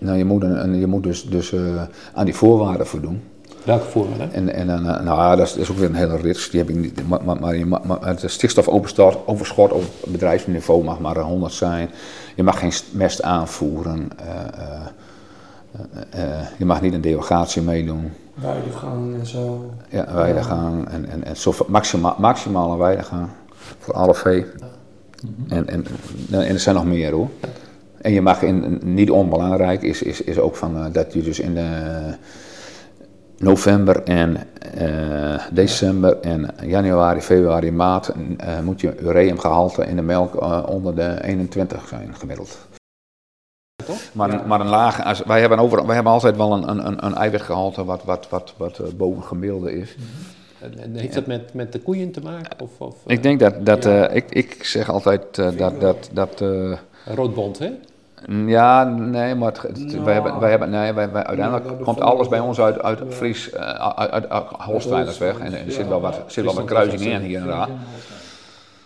Nou, 0.00 0.18
je 0.18 0.24
moet, 0.24 0.42
een, 0.42 0.62
een- 0.62 0.78
je 0.78 0.86
moet 0.86 1.02
dus, 1.02 1.24
dus 1.28 1.52
eh, 1.52 1.82
aan 2.14 2.24
die 2.24 2.34
voorwaarden 2.34 2.86
voldoen. 2.86 3.22
Welke 3.64 3.84
voorwaarden? 3.84 4.32
En, 4.32 4.54
en 4.54 4.66
dan, 4.66 4.78
eh, 4.88 5.00
nou 5.04 5.18
ja, 5.18 5.36
dat 5.36 5.46
is, 5.46 5.52
dat 5.52 5.62
is 5.62 5.70
ook 5.70 5.76
weer 5.76 5.88
een 5.88 5.94
hele 5.94 6.16
rits. 6.16 6.50
Die 6.50 6.60
heb 6.60 6.68
ik 6.68 6.76
niet. 6.76 7.08
Maar, 7.08 7.24
maar, 7.24 7.40
maar, 7.40 7.56
je 7.56 7.66
mag- 7.66 7.82
maar 7.84 7.98
het 8.00 8.22
stikstofoverschot 8.26 9.72
op 9.72 9.82
bedrijfsniveau 10.06 10.84
mag 10.84 11.00
maar 11.00 11.18
100 11.18 11.52
zijn. 11.52 11.90
Je 12.36 12.42
mag 12.42 12.58
geen 12.58 12.72
mest 12.92 13.22
aanvoeren. 13.22 14.08
eh, 14.18 14.28
eh, 14.64 14.80
eh, 16.10 16.38
eh, 16.40 16.46
je 16.58 16.64
mag 16.64 16.80
niet 16.80 16.92
een 16.92 17.00
derogatie 17.00 17.62
meedoen. 17.62 18.12
Weidegang 18.34 19.14
en 19.18 19.26
zo. 19.26 19.70
Ja, 19.88 20.14
weidegang 20.14 20.88
en, 20.88 21.08
en, 21.10 21.24
en 21.24 21.36
zo, 21.36 21.54
maxima, 21.68 22.14
maximale 22.18 22.76
weidegang 22.76 23.28
voor 23.78 23.94
alle 23.94 24.14
vee. 24.14 24.46
En, 25.48 25.68
en, 25.68 25.84
en 26.30 26.40
er 26.48 26.60
zijn 26.60 26.74
nog 26.74 26.84
meer 26.84 27.12
hoor. 27.12 27.28
En 28.00 28.12
je 28.12 28.20
mag 28.22 28.42
in, 28.42 28.80
niet 28.84 29.10
onbelangrijk 29.10 29.82
is, 29.82 30.02
is, 30.02 30.20
is 30.22 30.38
ook 30.38 30.56
van, 30.56 30.76
eh, 30.76 30.92
dat 30.92 31.12
je 31.12 31.22
dus 31.22 31.40
in 31.40 31.54
de 31.54 31.68
november 33.38 34.02
en 34.02 34.36
eh, 34.74 35.42
december 35.52 36.20
en 36.20 36.50
januari, 36.62 37.20
februari, 37.20 37.72
maart 37.72 38.12
moet 38.64 38.80
je 38.80 38.98
ureumgehalte 39.00 39.84
in 39.86 39.96
de 39.96 40.02
melk 40.02 40.40
onder 40.70 40.94
de 40.94 41.18
21 41.24 41.88
zijn 41.88 42.14
gemiddeld. 42.14 42.58
Maar, 44.12 44.30
Ja. 44.30 44.42
maar 44.46 44.60
een 44.60 44.68
laag, 44.68 45.04
als, 45.04 45.22
wij, 45.26 45.40
hebben 45.40 45.58
over, 45.58 45.86
wij 45.86 45.94
hebben 45.94 46.12
altijd 46.12 46.36
wel 46.36 46.52
een, 46.52 46.68
een, 46.86 47.04
een, 47.06 47.14
eiwitgehalte 47.14 47.84
wat, 47.84 48.04
wat, 48.04 48.28
wat, 48.30 48.54
wat 48.56 48.96
boven 48.96 49.22
gemiddelde 49.22 49.72
is. 49.72 49.96
En, 50.60 50.78
en 50.78 50.94
heeft 50.94 51.14
dat 51.14 51.26
met, 51.26 51.54
met 51.54 51.72
de 51.72 51.78
koeien 51.80 52.12
te 52.12 52.20
maken? 52.20 52.60
Of, 52.60 52.70
of 52.78 52.94
Ik 53.06 53.22
denk 53.22 53.40
dat, 53.40 53.66
dat 53.66 53.84
Ja. 53.84 54.08
ik, 54.08 54.24
ik 54.30 54.64
zeg 54.64 54.90
altijd 54.90 55.34
dat, 55.58 55.80
dat, 55.80 56.10
dat 56.12 56.44
roodbond, 57.14 57.58
hè? 57.58 57.70
Ja, 58.46 58.84
nee, 58.84 59.34
maar 59.34 59.48
het, 59.52 59.62
het- 59.62 59.78
Nou. 59.92 60.04
wij 60.04 60.14
hebben, 60.14 60.38
wij 60.40 60.50
hebben, 60.50 60.70
nee, 60.70 60.92
wij, 60.92 61.10
wij, 61.10 61.24
uiteindelijk 61.24 61.82
komt 61.82 62.00
alles 62.00 62.28
bij 62.28 62.40
ons 62.40 62.60
uit, 62.60 62.82
uit 62.82 62.98
Ja. 62.98 63.04
Fries, 63.10 63.50
eh, 63.50 63.62
uit, 63.62 64.28
uit, 64.28 64.48
en 65.40 65.52
er 65.52 65.64
Ja. 65.66 65.70
zit 65.72 65.88
wel 65.88 66.00
wat, 66.00 66.20
zit 66.26 66.44
wel 66.44 66.54
wat 66.54 66.64
kruising 66.64 67.00
in 67.00 67.20
hier 67.20 67.40
en 67.40 67.46
daar. 67.46 67.68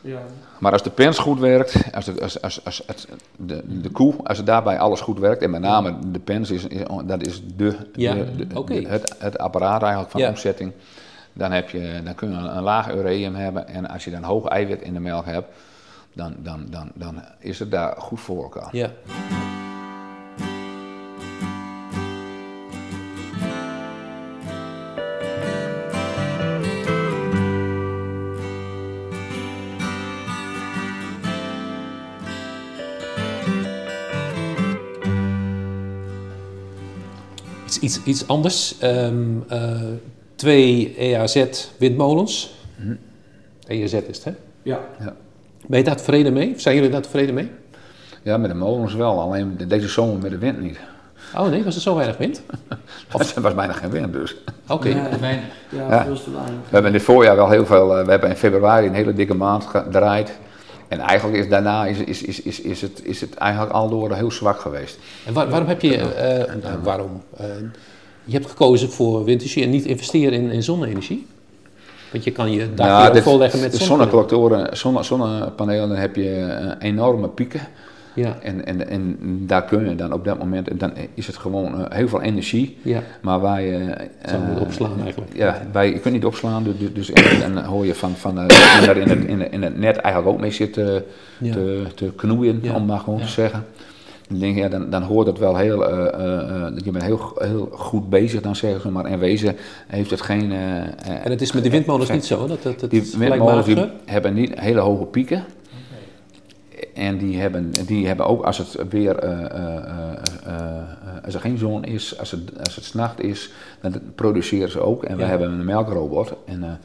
Ja. 0.00 0.18
Maar 0.58 0.72
als 0.72 0.82
de 0.82 0.90
pens 0.90 1.18
goed 1.18 1.38
werkt, 1.40 1.76
als, 1.94 2.04
de, 2.04 2.20
als, 2.22 2.42
als, 2.42 2.64
als 2.64 2.82
het, 2.86 3.08
de, 3.36 3.80
de 3.80 3.90
koe, 3.90 4.14
als 4.24 4.36
het 4.36 4.46
daarbij 4.46 4.78
alles 4.78 5.00
goed 5.00 5.18
werkt, 5.18 5.42
en 5.42 5.50
met 5.50 5.60
name 5.60 5.94
de 6.12 6.18
pens, 6.18 6.50
is, 6.50 6.66
is, 6.66 6.80
dat 7.04 7.26
is 7.26 7.42
de, 7.56 7.76
Ja, 7.92 8.14
de, 8.14 8.46
de- 8.46 8.58
oké. 8.58 8.80
de- 8.80 8.88
het, 8.88 9.14
het 9.18 9.38
apparaat 9.38 9.80
eigenlijk 9.82 10.10
van 10.10 10.20
Ja. 10.20 10.28
omzetting. 10.28 10.72
Dan, 11.32 11.52
heb 11.52 11.68
je, 11.70 12.00
dan 12.04 12.14
kun 12.14 12.30
je 12.30 12.36
een, 12.36 12.56
een 12.56 12.62
laag 12.62 12.94
ureum 12.94 13.34
hebben 13.34 13.68
en 13.68 13.88
als 13.88 14.04
je 14.04 14.10
dan 14.10 14.22
hoog 14.22 14.46
eiwit 14.48 14.82
in 14.82 14.92
de 14.94 15.00
melk 15.00 15.24
hebt, 15.26 15.48
dan, 16.14 16.36
dan, 16.38 16.66
dan, 16.70 16.90
dan 16.94 17.22
is 17.38 17.58
het 17.58 17.70
daar 17.70 17.96
goed 17.96 18.20
voor 18.20 18.42
elkaar. 18.42 18.76
Ja. 18.76 18.92
Iets, 37.64 37.78
iets, 37.78 38.02
iets 38.04 38.28
anders. 38.28 38.78
Ehm, 38.78 39.40
eh, 39.48 39.82
twee 40.34 40.94
EAZ 40.96 41.68
windmolens. 41.78 42.54
EAZ 43.66 43.92
is 43.92 44.16
het, 44.16 44.24
hè? 44.24 44.32
Ja. 44.62 44.80
Ja. 45.00 45.16
Ben 45.66 45.78
je 45.78 45.84
daar 45.84 45.96
tevreden 45.96 46.32
mee? 46.32 46.54
Zijn 46.56 46.74
jullie 46.74 46.90
daar 46.90 47.02
tevreden 47.02 47.34
mee? 47.34 47.50
Ja, 48.22 48.36
met 48.36 48.50
de 48.50 48.56
molens 48.56 48.94
wel, 48.94 49.20
alleen 49.20 49.54
de- 49.56 49.66
deze 49.66 49.88
zomer 49.88 50.18
met 50.22 50.30
de 50.30 50.38
wind 50.38 50.60
niet. 50.60 50.78
Oh 51.36 51.48
nee, 51.48 51.64
was 51.64 51.74
er 51.74 51.80
zo 51.80 51.94
weinig 51.94 52.16
wind? 52.16 52.42
Er 53.34 53.40
was 53.42 53.54
bijna 53.54 53.72
geen 53.72 53.90
wind 53.90 54.12
dus. 54.12 54.36
Oké. 54.68 54.88
Ja, 54.88 55.08
Weinig. 55.20 55.44
ja, 55.68 55.88
Ja. 55.90 56.04
veel 56.04 56.22
te 56.22 56.30
weinig. 56.30 56.52
We 56.54 56.70
hebben 56.70 56.86
in 56.92 56.96
dit 56.96 57.06
voorjaar 57.06 57.36
wel 57.36 57.50
heel 57.50 57.66
veel, 57.66 57.98
eh, 57.98 58.04
we 58.04 58.10
hebben 58.10 58.30
in 58.30 58.36
februari 58.36 58.86
een 58.86 58.94
hele 58.94 59.12
dikke 59.12 59.34
maand 59.34 59.64
gedraaid. 59.64 60.38
En 60.88 60.98
eigenlijk 61.00 61.38
is 61.38 61.48
daarna 61.48 61.86
is, 61.86 61.98
is, 61.98 62.22
is, 62.22 62.40
is, 62.42 62.60
is, 62.60 62.80
het, 62.82 63.00
is 63.04 63.20
het 63.20 63.34
eigenlijk 63.34 63.72
al 63.72 63.88
door 63.88 64.12
heel 64.14 64.30
zwak 64.30 64.60
geweest. 64.60 64.98
En 65.26 65.32
waar- 65.32 65.48
waarom 65.48 65.68
heb 65.68 65.80
je, 65.80 65.96
eh, 65.96 66.54
nou, 66.62 66.78
waarom? 66.82 67.22
Eh, 67.36 67.46
je 68.24 68.32
hebt 68.32 68.46
gekozen 68.48 68.90
voor 68.90 69.24
windenergie 69.24 69.62
en 69.64 69.70
niet 69.70 69.84
investeren 69.84 70.32
in, 70.32 70.50
in 70.50 70.62
zonne-energie? 70.62 71.26
Want 72.14 72.26
je 72.26 72.32
kan 72.32 72.50
je 72.52 72.74
dak 72.74 72.86
Ja, 72.86 73.10
dit- 73.10 73.22
volleggen 73.22 73.60
met 73.60 73.72
de 73.72 73.84
zonnepanelen. 73.84 74.76
zonne, 74.76 75.02
zonnepanelen, 75.02 75.88
dan 75.88 75.96
heb 75.98 76.16
je 76.16 76.30
eh, 76.80 76.88
enorme 76.88 77.28
pieken. 77.28 77.60
Ja, 78.14 78.36
En, 78.42 78.64
en, 78.66 78.88
en 78.88 79.16
daar 79.46 79.64
kun 79.64 79.88
je 79.88 79.94
dan 79.94 80.12
op 80.12 80.24
dat 80.24 80.38
moment, 80.38 80.68
en 80.68 80.78
dan 80.78 80.92
is 81.14 81.26
het 81.26 81.36
gewoon 81.36 81.84
eh, 81.84 81.96
heel 81.96 82.08
veel 82.08 82.20
energie. 82.22 82.78
ja. 82.82 83.02
Maar 83.20 83.40
waar 83.40 83.62
je... 83.62 83.94
Het 84.18 84.60
opslaan 84.60 85.00
eigenlijk. 85.02 85.32
Ja, 85.36 85.62
wij, 85.72 85.88
je 85.92 85.98
kunt 85.98 86.14
niet 86.14 86.24
opslaan, 86.24 86.62
dus, 86.62 86.92
dus 86.92 87.12
en, 87.12 87.42
en 87.42 87.54
dan 87.54 87.64
hoor 87.64 87.86
je 87.86 87.94
van, 87.94 88.10
van 88.16 88.34
daar 88.34 88.96
in 88.96 89.08
het, 89.08 89.24
in, 89.24 89.40
het, 89.40 89.52
in 89.52 89.62
het 89.62 89.78
net 89.78 89.96
eigenlijk 89.96 90.34
ook 90.34 90.40
mee 90.40 90.50
zit 90.50 90.72
te, 90.72 91.02
Ja. 91.38 91.52
te, 91.52 91.82
te 91.94 92.12
knoeien, 92.16 92.58
Ja. 92.62 92.74
om 92.74 92.84
maar 92.86 92.98
gewoon 93.00 93.20
te 93.20 93.28
zeggen. 93.28 93.64
Dan 94.34 94.42
denk 94.42 94.54
je, 94.54 94.62
ja, 94.62 94.68
dan, 94.68 94.90
dan 94.90 95.02
hoort 95.02 95.26
het 95.26 95.38
wel 95.38 95.56
heel, 95.56 95.88
eh, 95.88 96.70
je 96.84 96.90
bent 96.90 97.04
heel, 97.04 97.32
heel 97.34 97.68
goed 97.72 98.08
bezig 98.08 98.40
dan 98.40 98.56
zeggen 98.56 98.80
ze, 98.80 98.90
maar 98.90 99.06
in 99.10 99.18
wezen 99.18 99.56
heeft 99.86 100.10
het 100.10 100.20
geen... 100.20 100.52
En 100.52 101.30
het 101.30 101.40
is 101.40 101.52
met 101.52 101.62
die 101.62 101.72
windmolens 101.72 102.10
niet 102.10 102.24
zo, 102.24 102.46
dat 102.46 102.62
het, 102.62 102.80
het 102.80 102.90
die 102.90 103.12
windmolens 103.16 103.66
die 103.66 103.86
hebben 104.04 104.34
niet 104.34 104.60
hele 104.60 104.80
hoge 104.80 105.04
pieken. 105.04 105.44
En 106.94 107.18
die 107.18 107.40
hebben, 107.40 107.70
die 107.86 108.06
hebben 108.06 108.26
ook 108.26 108.44
als 108.44 108.58
het 108.58 108.76
weer, 108.88 109.20
als 111.24 111.34
er 111.34 111.40
geen 111.40 111.58
zon 111.58 111.84
is, 111.84 112.18
als 112.18 112.30
het, 112.30 112.58
als 112.64 112.74
het 112.76 112.84
s'nacht 112.84 113.20
is, 113.22 113.52
dan 113.80 113.92
produceren 114.14 114.70
ze 114.70 114.80
ook. 114.80 115.04
En 115.04 115.16
we 115.16 115.24
hebben 115.24 115.50
een 115.50 115.64
melkrobot 115.64 116.32
en 116.46 116.78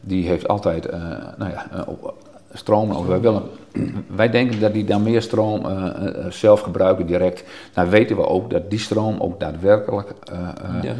die 0.00 0.26
heeft 0.26 0.48
altijd, 0.48 0.90
nou 1.38 1.50
ja, 1.50 1.84
op- 1.86 2.14
stroom. 2.56 3.06
Wij, 3.06 3.20
willen, 3.20 3.42
wij 4.06 4.30
denken 4.30 4.60
dat 4.60 4.72
die 4.72 4.84
dan 4.84 5.02
meer 5.02 5.22
stroom 5.22 5.64
eh, 5.66 5.86
eh, 5.86 6.30
zelf 6.30 6.60
gebruiken 6.60 7.06
direct. 7.06 7.44
Dan 7.72 7.88
weten 7.88 8.16
we 8.16 8.26
ook 8.26 8.50
dat 8.50 8.70
die 8.70 8.78
stroom 8.78 9.20
ook 9.20 9.40
daadwerkelijk 9.40 10.12
eh, 10.32 10.38
Ja. 10.82 10.94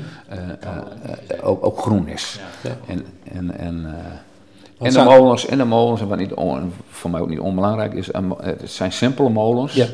ook, 1.42 1.66
ook 1.66 1.79
groen 1.79 2.09
is. 2.09 2.40
Ja. 2.62 2.71
En, 2.87 3.05
en, 3.33 3.59
en, 3.59 3.85
eh, 3.87 4.87
en 4.87 4.92
de 4.92 5.03
molens, 5.05 5.47
en 5.47 5.59
de 5.59 5.64
molens, 5.64 6.01
en 6.01 6.09
wat 6.09 6.19
niet 6.19 6.35
on- 6.35 6.73
voor 6.90 7.11
mij 7.11 7.21
ook 7.21 7.29
niet 7.29 7.40
onbelangrijk 7.40 7.92
is, 7.95 8.07
het 8.40 8.71
zijn 8.71 8.92
simpele 8.92 9.29
molens. 9.29 9.75
Ja. 9.75 9.85
Eh, 9.85 9.90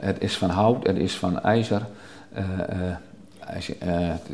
het 0.00 0.16
is 0.22 0.36
van 0.38 0.50
hout, 0.50 0.86
het 0.86 0.96
is 0.96 1.16
van 1.16 1.40
ijzer. 1.42 1.82
Eh, 2.32 2.42
eh, 2.68 2.96
als 3.56 3.66
je, 3.66 3.76
eh, 3.78 3.88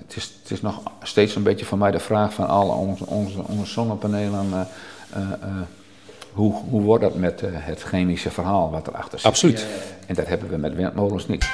het, 0.04 0.16
is, 0.16 0.32
het 0.42 0.50
is 0.50 0.62
nog 0.62 0.80
steeds 1.02 1.34
een 1.36 1.42
beetje 1.42 1.64
voor 1.64 1.78
mij 1.78 1.90
de 1.90 1.98
vraag 1.98 2.32
van 2.34 2.48
alle 2.48 2.72
onze, 2.72 3.06
onze, 3.06 3.38
onze 3.48 3.66
zonnepanelen. 3.72 4.46
eh, 4.52 4.60
eh, 5.12 5.22
eh, 5.32 5.48
hoe, 6.38 6.54
hoe 6.70 6.82
wordt 6.82 7.02
dat 7.02 7.14
met 7.14 7.42
eh, 7.42 7.50
het 7.52 7.82
chemische 7.82 8.30
verhaal 8.30 8.70
wat 8.70 8.86
erachter 8.86 9.18
zit? 9.18 9.28
Absoluut. 9.28 9.66
En 10.06 10.14
dat 10.14 10.26
hebben 10.26 10.48
we 10.48 10.56
met 10.56 10.74
windmolens 10.74 11.26
niet. 11.26 11.48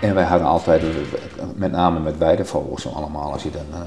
En 0.00 0.14
wij 0.14 0.24
hadden 0.24 0.48
altijd, 0.48 0.82
eh, 0.82 0.88
met 1.54 1.72
name 1.72 2.00
met 2.00 2.18
weidevogels 2.18 2.94
allemaal, 2.94 3.32
als 3.32 3.42
je 3.42 3.50
dan... 3.50 3.66
eh, 3.72 3.80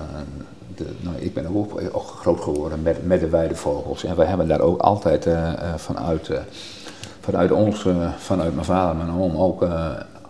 de, 0.76 0.86
nou, 1.00 1.16
ik 1.18 1.34
ben 1.34 1.56
ook, 1.56 1.82
ook 1.92 2.08
groot 2.08 2.42
geworden 2.42 2.82
met, 2.82 3.06
met 3.06 3.20
de 3.20 3.30
weidevogels. 3.30 4.04
En 4.04 4.16
wij 4.16 4.26
hebben 4.26 4.48
daar 4.48 4.62
ook 4.62 4.82
altijd 4.82 5.26
eh, 5.26 5.54
eh, 5.54 5.76
vanuit, 5.76 6.30
eh, 6.30 6.40
vanuit 7.24 7.52
ons, 7.52 7.86
eh, 7.86 7.96
vanuit 8.18 8.54
mijn 8.54 8.66
vader 8.66 8.92
en 9.02 9.06
mijn 9.06 9.20
oom 9.20 9.36
ook 9.38 9.62
eh, 9.64 9.86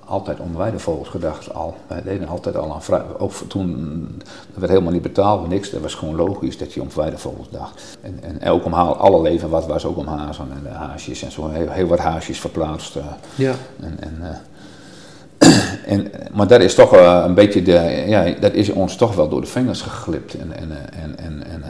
altijd 0.05 0.39
om 0.39 0.57
weidevogels 0.57 1.07
gedacht 1.07 1.53
al. 1.53 1.75
Wij 1.87 2.01
deden 2.03 2.27
altijd 2.27 2.55
al 2.57 2.73
aan 2.73 2.83
vrij, 2.83 3.01
ook 3.17 3.31
toen, 3.47 4.07
dat 4.51 4.59
werd 4.59 4.71
helemaal 4.71 4.91
niet 4.93 5.01
betaald 5.01 5.39
voor 5.39 5.49
niks. 5.49 5.69
Dat 5.69 5.81
was 5.81 5.93
gewoon 5.95 6.15
logisch 6.15 6.57
dat 6.57 6.73
je 6.73 6.81
om 6.81 6.87
weidevogels 6.95 7.49
dacht. 7.49 7.97
En, 8.01 8.19
en 8.39 8.49
ook 8.49 8.65
om 8.65 8.73
ha- 8.73 8.81
alle 8.83 9.21
leven 9.21 9.49
wat 9.49 9.65
was 9.65 9.85
ook 9.85 9.97
om 9.97 10.07
hazen 10.07 10.45
en 10.51 10.63
de 10.63 10.69
haasjes 10.69 11.23
en 11.23 11.31
zo. 11.31 11.49
Heel, 11.49 11.69
heel 11.69 11.87
wat 11.87 11.99
haasjes 11.99 12.39
verplaatst. 12.39 12.95
eh. 12.95 13.03
Ja. 13.35 13.53
En, 13.79 13.97
en, 13.99 14.17
eh, 14.21 15.49
en, 15.93 16.11
maar 16.33 16.47
dat 16.47 16.61
is 16.61 16.75
toch 16.75 16.93
eh, 16.95 17.23
een 17.25 17.33
beetje 17.33 17.61
de, 17.61 18.03
ja, 18.07 18.33
dat 18.39 18.53
is 18.53 18.69
ons 18.69 18.95
toch 18.95 19.15
wel 19.15 19.29
door 19.29 19.41
de 19.41 19.47
vingers 19.47 19.81
geglipt. 19.81 20.33
En, 20.33 20.57
en, 20.57 20.71
eh, 20.71 21.03
en, 21.03 21.17
en, 21.17 21.43
en, 21.51 21.63
eh, 21.63 21.69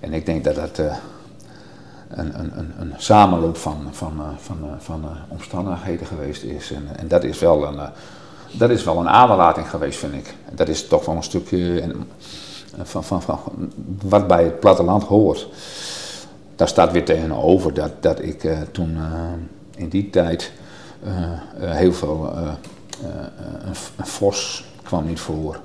en 0.00 0.12
ik 0.12 0.26
denk 0.26 0.44
dat 0.44 0.54
dat 0.54 0.78
eh, 0.78 0.94
een, 2.14 2.40
een, 2.40 2.72
een, 2.78 2.92
samenloop 2.96 3.56
van, 3.56 3.88
van, 3.90 4.12
eh, 4.18 4.26
van, 4.36 4.56
eh, 4.62 4.70
van 4.78 5.04
eh, 5.04 5.10
omstandigheden 5.28 6.06
geweest 6.06 6.42
is. 6.42 6.72
En, 6.72 6.88
en 6.96 7.08
dat 7.08 7.24
is 7.24 7.38
wel 7.38 7.66
een, 7.66 7.78
dat 8.52 8.70
is 8.70 8.84
wel 8.84 8.98
een 8.98 9.08
aderlating 9.08 9.70
geweest, 9.70 9.98
vind 9.98 10.14
ik. 10.14 10.34
Dat 10.50 10.68
is 10.68 10.88
toch 10.88 11.04
wel 11.04 11.16
een 11.16 11.22
stukje 11.22 11.94
van, 12.82 13.04
van, 13.04 13.22
van, 13.22 13.38
wat 14.02 14.26
bij 14.26 14.44
het 14.44 14.60
platteland 14.60 15.02
hoort. 15.02 15.48
Daar 16.56 16.68
staat 16.68 16.92
weer 16.92 17.04
tegenover 17.04 17.74
dat, 17.74 17.90
dat 18.00 18.22
ik 18.22 18.48
toen 18.72 18.98
in 19.76 19.88
die 19.88 20.10
tijd 20.10 20.52
heel 21.58 21.92
veel. 21.92 22.32
een, 23.96 24.06
vos 24.06 24.64
kwam 24.82 25.06
niet 25.06 25.20
voor. 25.20 25.60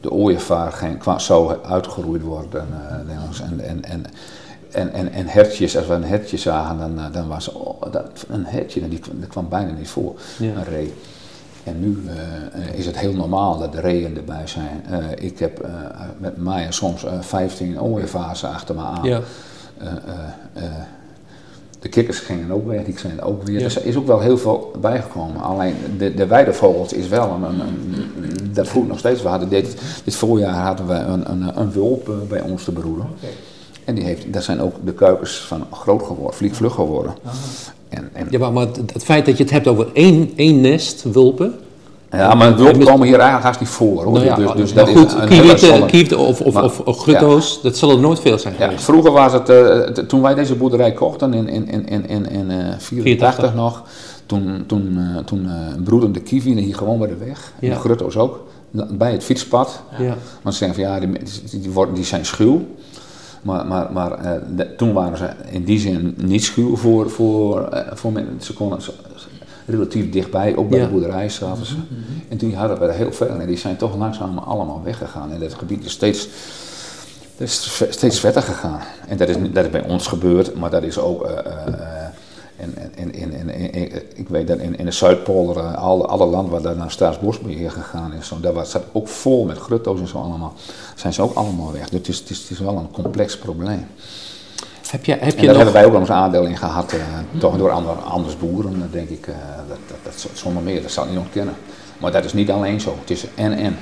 De 0.00 0.10
ooievaar 0.10 0.72
ging, 0.72 0.98
kwam, 0.98 1.20
zou 1.20 1.56
uitgeroeid 1.64 2.22
worden. 2.22 2.66
en, 3.40 3.60
en, 3.60 3.84
en, 3.84 4.06
en, 4.70 4.92
en, 4.92 5.12
en 5.12 5.26
hertjes, 5.26 5.76
als 5.76 5.86
we 5.86 5.94
een 5.94 6.04
hertje 6.04 6.36
zagen, 6.36 6.78
dan, 6.78 6.98
eh, 6.98 7.12
dan 7.12 7.28
was 7.28 7.52
oh, 7.52 7.82
dat, 7.92 8.24
een 8.28 8.44
hertje, 8.46 8.88
die, 8.88 8.98
kwam- 8.98 9.20
dat 9.20 9.28
kwam 9.28 9.48
bijna 9.48 9.72
niet 9.72 9.88
voor, 9.88 10.14
Ja. 10.38 10.46
een 10.54 10.64
ree. 10.64 10.94
En 11.64 11.80
nu 11.80 12.02
eh, 12.08 12.78
is 12.78 12.86
het 12.86 12.98
heel 12.98 13.12
normaal 13.14 13.58
dat 13.58 13.72
de 13.72 13.80
reeën 13.80 14.16
erbij 14.16 14.46
zijn. 14.46 14.84
Eh, 14.90 15.24
ik 15.24 15.38
heb 15.38 15.58
eh, 15.60 15.70
met 16.18 16.36
mij 16.36 16.66
soms 16.70 17.04
eh 17.04 17.12
15 17.20 17.80
ooievaars 17.80 18.44
achter 18.44 18.74
me 18.74 18.80
aan. 18.82 19.04
Ja. 19.04 19.20
Eh, 19.78 19.86
eh, 19.86 19.94
eh, 20.64 20.70
de 21.80 21.88
kikkers 21.88 22.18
gingen 22.18 22.50
ook 22.50 22.66
weg, 22.66 22.84
die 22.84 22.98
zijn 22.98 23.20
ook 23.22 23.42
weer. 23.42 23.56
Ja. 23.58 23.62
Dus 23.64 23.76
er 23.76 23.84
is 23.86 23.96
ook 23.96 24.06
wel 24.06 24.20
heel 24.20 24.38
veel 24.38 24.72
bijgekomen. 24.80 25.42
Alleen 25.42 25.74
de, 25.98 26.14
de 26.14 26.26
weidevogels 26.26 26.92
is 26.92 27.08
wel 27.08 27.30
een, 27.30 27.42
een, 27.42 27.60
een- 27.60 28.50
dat 28.54 28.68
voelt 28.68 28.88
nog 28.88 28.98
steeds. 28.98 29.22
We 29.22 29.28
hadden 29.28 29.48
dit, 29.48 29.76
dit 30.04 30.14
voorjaar 30.14 30.54
hadden 30.66 30.86
we 30.86 30.94
een, 30.94 31.30
een, 31.30 31.60
een 31.60 31.70
wulp 31.72 32.08
eh, 32.08 32.14
bij 32.28 32.40
ons 32.40 32.64
te 32.64 32.72
broeden. 32.72 33.06
En 33.88 33.94
die 33.94 34.04
heeft, 34.04 34.32
daar 34.32 34.42
zijn 34.42 34.60
ook 34.60 34.74
de 34.84 34.92
kuikens 34.92 35.36
van 35.46 35.66
groot 35.72 36.02
geworden, 36.02 36.36
vliegvlug 36.36 36.74
geworden. 36.74 37.14
En, 37.88 38.10
en, 38.12 38.26
Ja, 38.30 38.50
maar, 38.50 38.66
het 38.66 38.92
het 38.92 39.04
feit 39.04 39.26
dat 39.26 39.36
je 39.36 39.42
het 39.42 39.52
hebt 39.52 39.66
over 39.66 39.86
één, 39.92 40.32
één 40.36 40.60
nest 40.60 41.02
wulpen. 41.12 41.54
ja, 42.10 42.34
maar 42.34 42.56
wulpen 42.56 42.84
komen 42.84 43.06
hier 43.06 43.16
eigenlijk 43.16 43.44
haast 43.44 43.60
niet 43.60 43.68
voor. 43.68 44.04
Hoor. 44.04 44.12
Nou 44.12 44.24
ja, 44.24 44.34
dus, 44.34 44.52
dus 44.52 44.72
maar 44.72 44.84
dat 44.84 44.94
goed, 44.96 45.06
is 45.06 45.62
een 45.68 45.86
kieviten 45.86 46.18
of, 46.18 46.40
of, 46.40 46.54
Maar- 46.54 46.64
of, 46.64 46.80
of 46.80 46.98
grutto's, 46.98 47.62
dat 47.62 47.76
zal 47.76 47.90
er 47.90 47.98
nooit 47.98 48.20
veel 48.20 48.38
zijn 48.38 48.54
Ja, 48.58 48.72
vroeger 48.78 49.12
was 49.12 49.32
het, 49.32 49.48
eh, 49.48 49.78
t- 49.78 50.08
toen 50.08 50.22
wij 50.22 50.34
deze 50.34 50.54
boerderij 50.54 50.92
kochten 50.92 51.34
in 51.34 51.44
1984 51.44 51.90
in, 51.90 52.08
in, 52.08 52.30
in, 52.30 52.50
in, 52.50 52.50
eh, 52.50 52.78
84 52.78 53.54
nog, 53.54 53.82
toen, 54.26 54.64
toen, 54.66 54.98
eh, 54.98 56.04
eh, 56.04 56.12
de 56.12 56.20
kievien 56.20 56.58
hier 56.58 56.74
gewoon 56.74 56.98
bij 56.98 57.08
de 57.08 57.16
weg. 57.16 57.52
En 57.60 57.70
de 57.70 57.76
grutto's 57.76 58.16
ook, 58.16 58.46
bij 58.90 59.12
het 59.12 59.24
fietspad. 59.24 59.82
Ja. 59.98 60.16
Want 60.42 60.54
ze 60.56 60.64
zeggen 60.64 60.82
van 60.82 60.92
ja, 60.92 61.00
die, 61.00 61.60
die, 61.60 61.70
worden, 61.70 61.94
die 61.94 62.04
zijn 62.04 62.26
schuw. 62.26 62.66
Maar, 63.48 63.66
maar, 63.66 63.92
maar 63.92 64.12
eh, 64.12 64.32
de- 64.56 64.74
toen 64.76 64.92
waren 64.92 65.18
ze 65.18 65.28
in 65.50 65.64
die 65.64 65.78
zin 65.78 66.14
niet 66.16 66.44
schuw 66.44 66.76
voor, 66.76 67.10
voor, 67.10 67.68
eh, 67.68 67.86
voor 67.96 68.12
mensen. 68.12 68.40
Ze 68.40 68.52
konden 68.52 68.82
ze- 68.82 68.92
relatief 69.66 70.10
dichtbij, 70.10 70.56
ook 70.56 70.68
bij 70.68 70.78
Ja. 70.78 70.84
de 70.84 70.90
boerderij 70.90 71.28
zaten 71.28 71.66
ze. 71.66 71.74
En 72.28 72.36
toen 72.36 72.52
hadden 72.54 72.78
we 72.78 72.84
er 72.86 72.92
heel 72.94 73.12
veel 73.12 73.28
en 73.28 73.46
die 73.46 73.56
zijn 73.56 73.76
toch 73.76 73.96
langzaam 73.96 74.38
allemaal 74.38 74.80
weggegaan. 74.84 75.32
En 75.32 75.40
dat 75.40 75.54
gebied 75.54 75.84
is 75.84 75.92
steeds, 75.92 76.28
is 77.36 77.82
steeds 77.90 78.20
verder 78.20 78.42
gegaan. 78.42 78.80
En 79.08 79.16
dat 79.16 79.28
is, 79.28 79.36
dat 79.52 79.64
is 79.64 79.70
bij 79.70 79.84
ons 79.88 80.06
gebeurd, 80.06 80.54
maar 80.54 80.70
dat 80.70 80.82
is 80.82 80.98
ook... 80.98 81.22
eh, 81.22 81.46
en, 82.58 82.74
en, 82.76 82.92
en, 82.94 83.14
en, 83.14 83.32
en- 83.32 83.48
en- 83.48 83.72
en- 83.72 84.02
ik 84.14 84.28
weet 84.28 84.46
dat 84.46 84.58
in, 84.58 84.78
in 84.78 84.84
de 84.84 84.90
Zuidpolder, 84.90 85.56
eh, 85.56 85.74
alle, 85.74 86.06
alle 86.06 86.26
land 86.26 86.50
waar 86.50 86.62
daar 86.62 86.76
naar 86.76 86.90
Staatsbosbeheer 86.90 87.70
gegaan 87.70 88.12
is, 88.12 88.26
zo, 88.26 88.40
daar 88.40 88.52
was 88.52 88.72
het 88.72 88.82
ook 88.92 89.08
vol 89.08 89.44
met 89.44 89.58
grutto's 89.58 90.00
en 90.00 90.08
zo 90.08 90.18
allemaal. 90.18 90.54
Zijn 90.94 91.12
ze 91.12 91.22
ook 91.22 91.34
allemaal 91.34 91.72
weg. 91.72 91.88
Dus 91.88 91.98
het 91.98 92.08
is, 92.08 92.18
het 92.18 92.30
is, 92.30 92.38
het 92.40 92.50
is 92.50 92.58
wel 92.58 92.76
een 92.76 92.90
complex 92.90 93.38
probleem. 93.38 93.86
Heb 94.90 95.04
je, 95.04 95.12
heb 95.12 95.20
En 95.20 95.28
je 95.28 95.34
daar 95.36 95.46
nog... 95.46 95.56
hebben 95.56 95.72
wij 95.72 95.84
ook 95.84 95.94
ons 95.94 96.10
aandeel 96.10 96.44
in 96.44 96.56
gehad, 96.56 96.92
eh, 96.92 96.98
toch 97.38 97.56
door 97.56 97.70
ander, 97.70 97.92
anders 97.92 98.38
boeren, 98.38 98.74
eh, 98.74 98.92
denk 98.92 99.08
ik. 99.08 99.26
dat, 99.68 99.78
dat, 99.86 99.96
dat, 100.02 100.26
zonder 100.34 100.62
meer, 100.62 100.82
dat 100.82 100.90
zal 100.90 101.04
ik 101.04 101.10
niet 101.10 101.18
ontkennen. 101.18 101.54
Maar 101.98 102.12
dat 102.12 102.24
is 102.24 102.32
niet 102.32 102.50
alleen 102.50 102.80
zo, 102.80 102.96
het 103.00 103.10
is 103.10 103.24
en 103.34 103.52
en. 103.52 103.76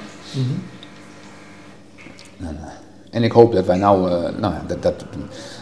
En, 2.39 2.57
eh, 2.61 2.67
en 3.11 3.23
ik 3.23 3.33
hoop 3.33 3.53
dat 3.53 3.67
wij 3.67 3.77
nou, 3.77 4.11
nou 4.41 4.55
dat, 4.67 4.83
dat, 4.83 5.05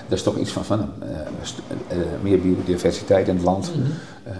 dat 0.08 0.18
is 0.18 0.24
toch 0.24 0.36
iets 0.36 0.50
van, 0.50 0.64
van 0.64 0.80
eh, 1.00 1.08
eh, 1.88 1.98
meer 2.22 2.40
biodiversiteit 2.40 3.28
in 3.28 3.34
het 3.34 3.44
land. 3.44 3.72
Eh, 4.24 4.32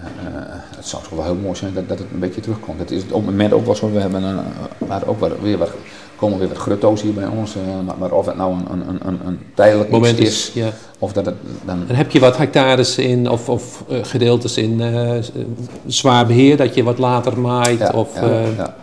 het 0.75 0.87
zou 0.87 1.03
toch 1.03 1.11
wel 1.11 1.23
heel 1.23 1.35
mooi 1.35 1.55
zijn 1.55 1.73
dat, 1.73 1.87
dat 1.87 1.99
het 1.99 2.07
een 2.13 2.19
beetje 2.19 2.41
terugkomt. 2.41 2.79
Het 2.79 2.91
is 2.91 3.01
op 3.01 3.09
het 3.09 3.25
moment 3.25 3.53
ook 3.53 3.65
wel 3.65 3.75
zo, 3.75 3.91
we 3.91 3.99
hebben 3.99 4.23
een, 4.23 4.39
maar 4.87 5.07
ook 5.07 5.19
wat, 5.19 5.31
weer 5.41 5.57
wat, 5.57 5.71
komen 6.15 6.39
weer 6.39 6.47
wat 6.47 6.57
grutto's 6.57 7.01
hier 7.01 7.13
bij 7.13 7.27
ons. 7.27 7.55
maar, 7.85 7.95
maar 7.97 8.11
of 8.11 8.25
het 8.25 8.35
nou 8.35 8.53
een, 8.53 8.89
een, 8.89 8.99
een, 9.07 9.19
een 9.25 9.39
tijdelijk 9.53 9.89
moment 9.89 10.19
is, 10.19 10.27
is, 10.27 10.53
ja. 10.53 10.69
of 10.99 11.13
dat 11.13 11.25
het 11.25 11.35
dan 11.65 11.83
En 11.87 11.95
heb 11.95 12.11
je 12.11 12.19
wat 12.19 12.37
hectares 12.37 12.97
in, 12.97 13.29
of, 13.29 13.49
of 13.49 13.83
gedeeltes 13.87 14.57
in 14.57 14.81
zwaar 15.85 16.25
beheer, 16.25 16.57
dat 16.57 16.75
je 16.75 16.83
wat 16.83 16.97
later 16.97 17.39
maait? 17.39 17.79
Ja, 17.79 17.91
of, 17.95 18.09
ja, 18.57 18.75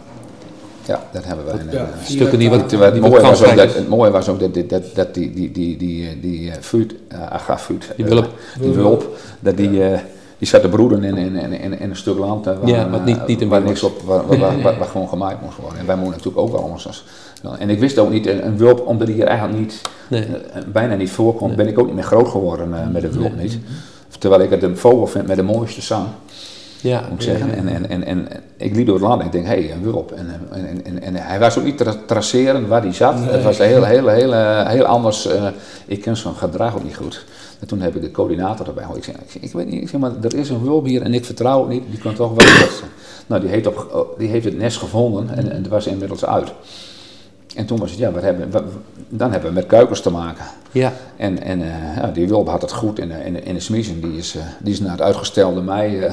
ja. 0.87 1.03
Dat 1.13 1.25
hebben 1.25 1.45
wij. 1.45 1.55
Ja, 1.71 1.79
eh, 1.79 1.85
vier 1.99 2.17
stukken 2.17 2.39
die 2.39 2.51
wat- 2.51 2.61
het, 2.71 2.93
die 2.93 3.01
mooie 3.03 3.21
was 3.21 3.45
ook 3.45 3.57
dat, 3.57 3.75
het 3.75 3.89
mooie 3.89 4.11
was 4.11 4.29
ook 4.29 4.41
dat, 4.41 4.69
dat, 4.71 4.83
dat, 4.95 5.15
die, 5.15 5.33
die, 5.33 5.51
die, 5.53 5.77
die, 5.77 6.07
eh, 6.09 6.13
die 6.21 6.51
eh, 6.51 6.57
vuut, 6.61 6.95
uh, 7.13 7.57
Die 7.97 8.05
eh, 8.05 8.11
wulp. 8.11 8.29
die 8.61 8.71
wulp, 8.71 9.17
dat 9.41 9.57
die, 9.57 9.85
eh, 9.85 9.99
die 10.39 10.49
zat 10.49 10.61
te 10.63 10.69
broeden 10.69 11.05
in, 11.05 11.17
in, 11.17 11.35
in, 11.37 11.53
in, 11.53 11.79
in 11.81 11.91
een 11.91 11.97
stuk 11.97 12.19
land 12.19 12.47
eh, 12.47 12.53
waar, 12.61 12.69
Ja, 12.69 12.91
wat 12.91 13.05
niet- 13.05 13.17
eh, 13.19 13.27
niet 13.27 13.41
in 13.41 13.49
waar 13.49 13.63
niks 13.63 13.83
op, 13.83 14.01
waar, 14.05 14.27
waar, 14.27 14.39
waar, 14.39 14.61
waar- 14.63 14.79
waar 14.79 14.89
gewoon 14.89 15.09
gemaaid 15.09 15.41
moest 15.43 15.57
worden. 15.57 15.79
En 15.79 15.87
wij 15.87 15.97
moeten 15.97 16.17
natuurlijk 16.17 16.39
ook 16.47 16.53
wel 16.53 16.63
ons. 16.71 16.87
als- 16.87 17.05
En 17.59 17.71
ik 17.71 17.79
wist 17.81 17.99
ook 17.99 18.11
niet, 18.11 18.27
een, 18.27 18.47
een 18.47 18.57
wulp, 18.57 18.87
omdat 18.87 19.07
die 19.07 19.17
hier 19.17 19.27
eigenlijk 19.27 19.59
niet, 19.59 19.81
Nee. 20.09 20.23
eh, 20.23 20.63
bijna 20.73 20.95
niet 20.95 21.11
voorkomt, 21.11 21.47
Nee. 21.49 21.57
ben 21.57 21.69
ik 21.69 21.79
ook 21.79 21.87
niet 21.87 21.95
meer 21.95 22.05
groot 22.05 22.29
geworden 22.29 22.75
eh, 22.75 22.89
met 22.93 23.03
de 23.03 23.11
wulp 23.13 23.35
Nee. 23.37 23.45
niet. 23.45 23.59
Terwijl 24.19 24.43
ik 24.43 24.51
het 24.51 24.63
een 24.63 24.77
vogel 24.77 25.07
vind 25.07 25.27
met 25.27 25.37
de 25.37 25.43
mooiste 25.43 25.81
zang 25.81 26.07
Ja, 26.83 27.01
moet 27.11 27.13
ik 27.19 27.21
zeggen. 27.23 27.55
En, 27.55 27.69
en, 27.69 27.89
en, 27.91 28.05
en 28.05 28.29
ik 28.57 28.75
liep 28.77 28.87
door 28.87 28.95
het 28.95 29.05
land 29.05 29.21
en 29.21 29.27
ik 29.27 29.33
denk, 29.33 29.47
hé, 29.47 29.53
hey, 29.53 29.73
een 29.73 29.83
wulp. 29.83 30.13
En, 30.13 30.27
en, 30.51 30.85
en, 30.85 31.03
en, 31.03 31.15
hij 31.15 31.39
was 31.39 31.59
ook 31.59 31.65
niet 31.65 31.77
te 31.77 32.05
traceren 32.07 32.69
waar 32.69 32.83
hij 32.83 32.93
zat. 32.93 33.15
Het 33.25 33.43
was 33.43 33.59
heel, 33.59 33.85
heel, 33.85 34.09
heel, 34.09 34.35
eh, 34.35 34.67
heel 34.69 34.85
anders. 34.85 35.27
eh, 35.27 35.47
ik 35.87 36.01
ken 36.01 36.17
zijn 36.17 36.35
gedrag 36.35 36.75
ook 36.77 36.85
niet 36.85 36.97
goed. 36.97 37.25
En 37.61 37.67
toen 37.67 37.81
heb 37.81 37.97
ik 37.97 38.03
de 38.03 38.11
coördinator 38.11 38.67
erbij 38.67 38.83
gehoord. 38.85 39.07
Ik 39.07 39.15
zeg, 39.29 39.43
ik, 39.43 39.53
weet 39.53 39.67
niet, 39.71 39.83
ik 39.83 39.89
zeg, 39.89 40.01
maar 40.01 40.11
er 40.23 40.35
is 40.35 40.49
een 40.51 40.63
wulp 40.63 40.85
hier 40.85 41.03
en 41.03 41.15
ik 41.15 41.25
vertrouw 41.25 41.61
het 41.61 41.69
niet. 41.69 41.83
Die 41.91 41.99
kan 41.99 42.15
toch 42.15 42.35
wel. 42.35 42.47
Nou, 43.27 43.41
die 43.41 43.51
heeft, 43.51 43.67
op, 43.67 43.89
oh, 43.93 44.19
die 44.19 44.29
heeft 44.29 44.45
het 44.45 44.59
nest 44.59 44.79
gevonden 44.79 45.29
en, 45.37 45.51
en 45.51 45.57
het 45.57 45.69
was 45.69 45.87
inmiddels 45.87 46.25
uit. 46.25 46.53
En 47.57 47.67
toen 47.67 47.79
was 47.79 47.91
het, 47.91 47.99
ja, 47.99 48.11
wat 48.11 48.23
hebben, 48.23 48.51
wat- 48.51 48.63
dan 49.15 49.31
hebben 49.33 49.49
we 49.49 49.55
met 49.55 49.67
kuikens 49.67 50.01
te 50.01 50.11
maken. 50.11 50.45
ja. 50.73 50.93
En, 51.17 51.43
en 51.43 51.63
eh, 51.63 51.97
ja, 51.97 52.11
die 52.15 52.29
Wilp 52.29 52.49
had 52.49 52.63
het 52.63 52.73
goed 52.73 52.99
in 52.99 53.09
de, 53.09 53.15
in 53.25 53.33
de, 53.33 53.43
in 53.43 53.55
de 53.55 53.61
smiezen. 53.61 54.01
Die 54.01 54.17
is, 54.17 54.35
eh, 54.37 54.43
die 54.61 54.73
is 54.73 54.81
naar 54.81 54.91
het 54.91 55.01
uitgestelde 55.01 55.61
mei 55.61 55.99
eh, 55.99 56.13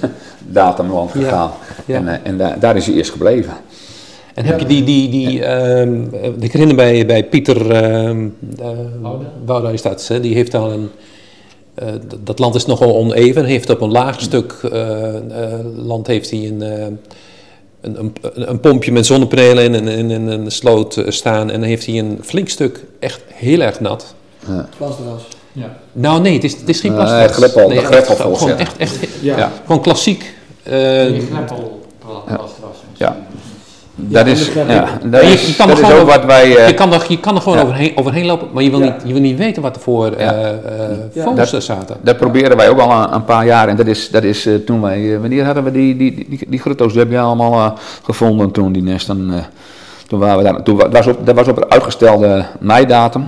datumland 0.46 1.12
Ja, 1.12 1.20
gegaan. 1.20 1.50
ja. 1.86 1.96
En, 1.96 2.08
eh, 2.08 2.14
en 2.22 2.36
daar 2.38 2.58
daar 2.60 2.76
is 2.76 2.86
hij 2.86 2.94
eerst 2.94 3.10
gebleven. 3.10 3.52
En 4.34 4.44
heb 4.44 4.60
je 4.60 4.66
die, 4.66 4.84
die, 4.84 5.08
die 5.08 5.44
ehm, 5.44 6.02
eh, 6.14 6.30
ik 6.40 6.52
herinner 6.52 6.76
bij, 6.76 7.06
bij 7.06 7.24
Pieter 7.24 7.70
ehm 7.70 8.28
eh, 8.58 8.68
Wouda 9.44 9.68
is 9.70 9.82
dat, 9.82 10.06
hè, 10.08 10.20
die 10.20 10.34
heeft 10.34 10.54
al 10.54 10.72
een, 10.72 10.90
eh, 11.74 11.86
dat 12.24 12.38
land 12.38 12.54
is 12.54 12.66
nogal 12.66 12.96
oneven, 12.96 13.44
heeft 13.44 13.70
op 13.70 13.80
een 13.80 13.90
laag 13.90 14.20
stuk 14.20 14.52
eh, 14.72 15.16
eh, 15.16 15.58
land 15.76 16.06
heeft 16.06 16.30
hij 16.30 16.46
een, 16.46 16.62
eh, 16.62 16.86
een, 17.80 17.98
een, 18.00 18.12
een 18.50 18.60
pompje 18.60 18.92
met 18.92 19.06
zonnepanelen 19.06 19.64
in, 19.64 19.74
in, 19.74 19.88
in, 19.88 20.10
in 20.10 20.28
een 20.28 20.50
sloot 20.50 20.96
eh, 20.96 21.10
staan 21.10 21.50
en 21.50 21.60
dan 21.60 21.68
heeft 21.68 21.86
hij 21.86 21.98
een 21.98 22.18
flink 22.22 22.48
stuk 22.48 22.84
echt 23.00 23.20
heel 23.26 23.60
erg 23.60 23.80
nat. 23.80 24.14
Plasdras. 24.76 25.22
Nou 25.92 26.20
nee, 26.20 26.34
het 26.34 26.44
is, 26.44 26.52
het 26.52 26.68
is 26.68 26.80
geen 26.80 26.94
Nee, 26.94 27.28
greppel- 27.28 27.68
de 27.68 27.74
echt- 27.74 27.84
greppelvolgens, 27.86 28.38
Gewoon 28.42 28.54
ja. 28.56 28.62
echt, 28.62 28.76
echt, 28.76 28.96
Ja. 29.20 29.36
Ja. 29.38 29.52
gewoon 29.66 29.82
klassiek. 29.82 30.34
eh, 30.62 30.72
Die 31.06 31.26
greppel 31.32 31.80
was 32.04 32.50
Ja. 32.96 33.16
Dat 34.00 34.26
is, 34.26 34.52
ja, 34.52 34.84
dat 35.04 35.22
je- 35.22 35.28
is, 35.32 35.46
je 35.48 35.56
kan 35.56 35.68
dat 35.68 35.78
is 35.78 35.84
gewoon 35.86 36.00
ook 36.00 36.10
wat 36.10 36.24
wij... 36.24 36.56
eh, 36.56 36.68
Je 36.68 36.74
kan, 36.74 36.92
er, 36.92 37.04
je 37.08 37.18
kan 37.20 37.34
er 37.34 37.40
gewoon 37.40 37.58
Ja. 37.58 37.64
overheen, 37.64 37.92
overheen 37.96 38.26
lopen, 38.26 38.48
maar 38.52 38.62
je 38.62 38.70
wil, 38.70 38.78
niet, 38.78 38.92
je 39.04 39.12
wil 39.12 39.22
niet 39.22 39.36
weten 39.38 39.62
wat 39.62 39.76
er 39.76 39.82
voor 39.82 40.12
eh 40.12 40.26
Ja. 40.26 41.34
eh, 41.36 41.52
er 41.54 41.62
zaten. 41.62 41.96
Dat 42.02 42.16
proberen 42.16 42.56
wij 42.56 42.68
ook 42.68 42.78
al 42.78 42.90
een, 43.02 43.14
een 43.14 43.24
paar 43.24 43.46
jaar. 43.46 43.68
En 43.68 43.76
dat 43.76 43.86
is, 43.86 44.10
dat 44.10 44.22
is 44.22 44.46
eh, 44.46 44.54
toen 44.54 44.80
wij, 44.80 45.14
eh, 45.14 45.20
wanneer 45.20 45.44
hadden 45.44 45.64
we 45.64 45.70
die, 45.72 45.96
die, 45.96 46.14
die, 46.14 46.26
die, 46.28 46.46
die 46.48 46.58
grutto's, 46.60 46.92
die 46.92 47.00
heb 47.00 47.10
je 47.10 47.18
allemaal 47.18 47.52
eh, 47.52 47.70
gevonden 48.02 48.50
toen, 48.50 48.72
die 48.72 48.82
nesten. 48.82 49.30
eh, 49.32 49.38
toen 50.06 50.18
waren 50.18 50.36
we 50.38 50.42
daar, 50.44 50.62
toen 50.62 50.76
wa- 50.76 50.88
was 50.88 51.06
op, 51.06 51.26
dat 51.26 51.34
was 51.34 51.48
op 51.48 51.56
een 51.56 51.70
uitgestelde 51.70 52.44
meidatum. 52.60 53.24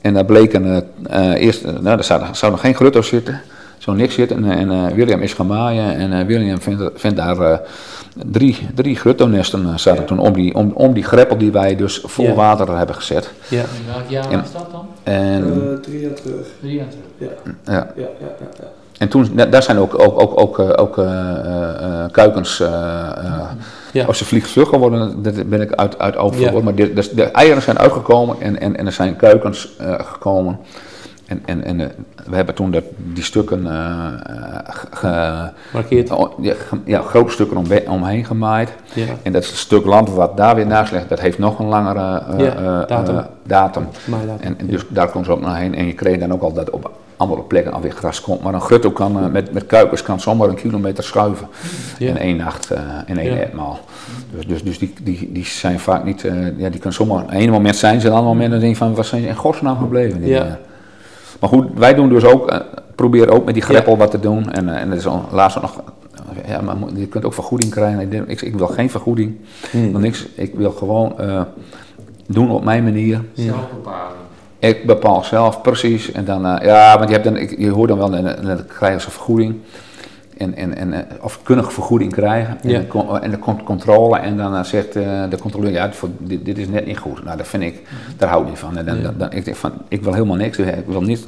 En 0.00 0.14
daar 0.14 0.24
bleken 0.24 0.84
eh, 1.08 1.32
eh, 1.34 1.42
eerst, 1.44 1.62
eh, 1.64 1.72
nou, 1.80 1.98
er 1.98 2.04
zouden, 2.04 2.28
zouden 2.36 2.60
geen 2.60 2.74
grutto's 2.74 3.08
zitten, 3.08 3.40
zou 3.78 3.96
niks 3.96 4.14
zitten. 4.14 4.44
En, 4.44 4.58
en 4.58 4.70
eh, 4.70 4.94
William 4.94 5.20
is 5.20 5.32
gaan 5.32 5.46
maaien 5.46 5.96
en 5.96 6.12
eh, 6.20 6.26
William 6.26 6.60
vindt, 6.60 6.82
vindt 6.94 7.16
daar 7.16 7.38
eh, 7.40 7.58
drie, 8.14 8.68
drie 8.74 8.96
gruttonesten 8.96 9.66
eh, 9.66 9.76
zaten 9.76 10.04
toen 10.04 10.18
om 10.18 10.32
die, 10.32 10.54
om, 10.54 10.70
om 10.74 10.92
die 10.92 11.02
greppel 11.04 11.38
die 11.38 11.52
wij 11.52 11.76
dus 11.76 12.00
vol 12.04 12.24
Ja. 12.26 12.34
water 12.34 12.76
hebben 12.76 12.96
gezet. 12.96 13.32
Ja. 13.48 13.60
In 13.60 13.66
welk 13.92 14.08
jaar 14.08 14.30
En- 14.30 14.40
was 14.40 14.52
dat 14.52 14.68
dan? 14.72 14.86
En, 15.02 15.44
Eh, 15.72 15.78
drie 15.78 16.00
jaar 16.00 16.14
terug. 16.14 16.46
Drie 16.60 16.74
jaar 16.74 16.86
terug. 16.88 17.30
Ja, 17.64 17.72
ja. 17.72 17.72
ja, 17.72 17.92
ja, 17.96 18.06
ja. 18.20 18.46
ja. 18.60 18.64
En 18.98 19.08
toen, 19.08 19.28
da- 19.34 19.46
daar 19.46 19.62
zijn 19.62 19.78
ook, 19.78 19.98
ook, 19.98 20.20
ook, 20.20 20.40
ook, 20.40 20.58
eh, 20.58 20.70
ook 20.76 20.98
eh, 20.98 21.04
eh, 21.04 22.02
eh, 22.04 22.10
kuikens, 22.10 22.60
eh, 22.60 22.66
eh, 22.68 23.40
Ja. 23.92 24.04
als 24.04 24.18
ze 24.18 24.24
vliegvlug 24.24 24.68
geworden, 24.68 25.22
daar 25.22 25.32
ben 25.46 25.60
ik 25.60 25.72
uit, 25.72 25.98
uit 25.98 26.16
open 26.16 26.38
Ja. 26.40 26.46
geworden. 26.46 26.64
Maar 26.64 26.86
de, 26.86 26.92
de, 26.92 27.14
de 27.14 27.24
eieren 27.24 27.62
zijn 27.62 27.78
uitgekomen 27.78 28.36
en, 28.40 28.60
en, 28.60 28.76
en 28.76 28.86
er 28.86 28.92
zijn 28.92 29.16
kuikens 29.16 29.76
eh, 29.78 29.94
gekomen. 29.98 30.58
En, 31.32 31.42
en, 31.44 31.64
en 31.64 31.80
eh, 31.80 31.86
we 32.28 32.36
hebben 32.36 32.54
toen 32.54 32.70
dat, 32.70 32.84
die 32.96 33.22
stukken, 33.24 33.66
eh, 33.66 33.74
eh, 33.76 34.58
ge- 34.64 34.86
ge- 34.90 35.50
Markeert. 35.72 36.10
oh, 36.10 36.38
ja, 36.42 36.54
ja, 36.84 37.00
grote 37.00 37.32
stukken 37.32 37.56
om, 37.56 37.64
omheen 37.88 38.24
gemaaid. 38.24 38.72
Ja. 38.94 39.04
En 39.22 39.32
dat 39.32 39.44
stuk 39.44 39.84
land 39.84 40.10
wat 40.10 40.36
daar 40.36 40.54
weer 40.54 40.66
naast 40.66 40.92
ligt, 40.92 41.08
dat 41.08 41.20
heeft 41.20 41.38
nog 41.38 41.58
een 41.58 41.66
langere 41.66 42.22
Ja, 42.38 42.84
datum. 42.84 43.20
datum. 43.42 43.86
En, 44.40 44.58
en 44.58 44.66
dus 44.66 44.84
daar 44.88 45.08
kon 45.10 45.24
ze 45.24 45.30
ook 45.30 45.40
naar 45.40 45.56
heen. 45.56 45.74
En 45.74 45.86
je 45.86 45.92
kreeg 45.92 46.18
dan 46.18 46.32
ook 46.32 46.42
al 46.42 46.52
dat 46.52 46.70
op 46.70 46.90
andere 47.16 47.40
plekken 47.42 47.72
alweer 47.72 47.90
gras 47.92 48.20
komt. 48.20 48.42
Maar 48.42 48.54
een 48.54 48.60
grutto 48.60 48.90
kan 48.90 49.32
met, 49.32 49.52
met 49.52 49.66
kuikens 49.66 50.02
kan 50.02 50.20
zomaar 50.20 50.48
een 50.48 50.54
kilometer 50.54 51.04
schuiven. 51.04 51.46
Ja. 51.98 52.08
In 52.08 52.18
één 52.18 52.36
nacht, 52.36 52.70
in 53.06 53.18
één 53.18 53.34
Ja. 53.34 53.40
etmaal. 53.40 53.78
Dus, 54.36 54.46
dus, 54.46 54.62
dus 54.62 54.78
die, 54.78 54.94
die, 55.02 55.32
die 55.32 55.44
zijn 55.44 55.80
vaak 55.80 56.04
niet, 56.04 56.24
eh, 56.24 56.32
ja, 56.58 56.68
die 56.68 56.80
kunnen 56.80 56.92
zomaar, 56.92 57.24
een 57.28 57.50
moment 57.50 57.76
zijn 57.76 58.00
ze, 58.00 58.06
een 58.06 58.12
ander 58.12 58.32
moment 58.32 58.50
dan 58.50 58.60
denk 58.60 58.72
je 58.72 58.78
van, 58.78 58.94
wat 58.94 59.06
zijn 59.06 59.22
ze 59.22 59.28
in 59.28 59.34
godsnaam 59.36 59.78
gebleven? 59.78 60.26
Ja. 60.26 60.58
Eh. 61.42 61.50
Maar 61.50 61.60
goed, 61.60 61.78
wij 61.78 61.94
doen 61.94 62.08
dus 62.08 62.24
ook, 62.24 62.50
eh, 62.50 62.60
proberen 62.94 63.34
ook 63.34 63.44
met 63.44 63.54
die 63.54 63.62
greppel 63.62 63.96
wat 63.96 64.10
te 64.10 64.20
doen. 64.20 64.52
En, 64.52 64.68
eh, 64.68 64.80
en 64.80 64.88
dat 64.88 64.98
is 64.98 65.06
al, 65.06 65.24
laatst 65.30 65.60
nog, 65.60 65.82
ja, 66.46 66.60
maar 66.60 66.76
je 66.94 67.06
kunt 67.06 67.24
ook 67.24 67.34
vergoeding 67.34 67.70
krijgen. 67.70 68.00
Ik, 68.00 68.10
denk, 68.10 68.26
ik, 68.26 68.42
ik 68.42 68.54
wil 68.54 68.66
geen 68.66 68.90
vergoeding, 68.90 69.36
Hmm. 69.70 70.00
niks. 70.00 70.26
Ik 70.34 70.54
wil 70.54 70.70
gewoon 70.70 71.18
eh, 71.18 71.40
doen 72.26 72.50
op 72.50 72.64
mijn 72.64 72.84
manier. 72.84 73.20
Zelf 73.32 73.68
bepalen. 73.70 74.16
Ik 74.58 74.86
bepaal 74.86 75.24
zelf 75.24 75.60
precies. 75.60 76.12
En 76.12 76.24
dan, 76.24 76.46
eh, 76.46 76.66
ja, 76.66 76.96
want 76.96 77.08
je, 77.08 77.14
hebt 77.14 77.26
dan, 77.26 77.36
ik, 77.36 77.58
je 77.58 77.70
hoort 77.70 77.88
dan 77.88 77.98
wel, 77.98 78.14
en, 78.14 78.38
en 78.38 78.46
dan 78.46 78.66
krijgen 78.66 79.00
ze 79.00 79.10
vergoeding. 79.10 79.54
En, 80.36 80.54
en, 80.54 80.76
en, 80.76 80.92
eh, 80.92 81.00
of 81.20 81.42
kunnen 81.42 81.72
vergoeding 81.72 82.12
krijgen. 82.12 82.60
En, 82.62 82.86
dan, 82.92 83.20
dan 83.30 83.38
komt 83.38 83.62
controle 83.62 84.18
en 84.18 84.36
dan 84.36 84.54
eh, 84.54 84.64
zegt 84.64 84.96
eh, 84.96 85.22
de 85.30 85.38
controleur, 85.38 85.72
ja, 85.72 85.90
dit, 86.18 86.44
dit 86.44 86.58
is 86.58 86.68
net 86.68 86.86
niet 86.86 86.98
goed. 86.98 87.24
Nou, 87.24 87.36
dat 87.36 87.46
vind 87.46 87.62
ik, 87.62 87.82
daar 88.16 88.28
hou 88.28 88.42
ik 88.42 88.48
niet 88.48 88.58
van. 88.58 88.76
En 88.76 88.84
dan, 88.84 88.96
Ja. 88.96 89.02
dan, 89.02 89.14
dan- 89.18 89.32
ik 89.32 89.44
denk 89.44 89.56
van, 89.56 89.72
ik 89.88 90.02
wil 90.02 90.12
helemaal 90.12 90.36
niks. 90.36 90.58
Ik 90.58 90.84
wil 90.86 91.02
niet, 91.02 91.26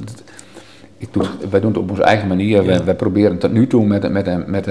ik 0.97 1.07
doe, 1.13 1.23
wij 1.49 1.59
doen 1.59 1.69
het 1.69 1.79
op 1.79 1.89
onze 1.89 2.03
eigen 2.03 2.27
manier. 2.27 2.61
Ja. 2.61 2.67
Wij, 2.67 2.83
wij 2.83 2.95
proberen 2.95 3.37
tot 3.37 3.51
nu 3.51 3.67
toe 3.67 3.85
met, 3.85 4.11
met, 4.11 4.47
met, 4.47 4.65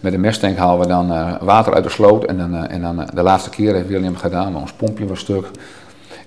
met 0.00 0.12
de 0.12 0.18
mesttank 0.18 0.56
halen 0.56 0.80
we 0.80 0.86
dan 0.86 1.08
water 1.40 1.74
uit 1.74 1.84
de 1.84 1.90
sloot. 1.90 2.24
En 2.24 2.36
dan, 2.38 2.66
en 2.66 2.80
dan 2.80 3.08
de 3.14 3.22
laatste 3.22 3.50
keer 3.50 3.74
heeft 3.74 3.88
William 3.88 4.16
gedaan, 4.16 4.52
maar 4.52 4.60
ons 4.60 4.72
pompje 4.72 5.06
was 5.06 5.20
stuk. 5.20 5.46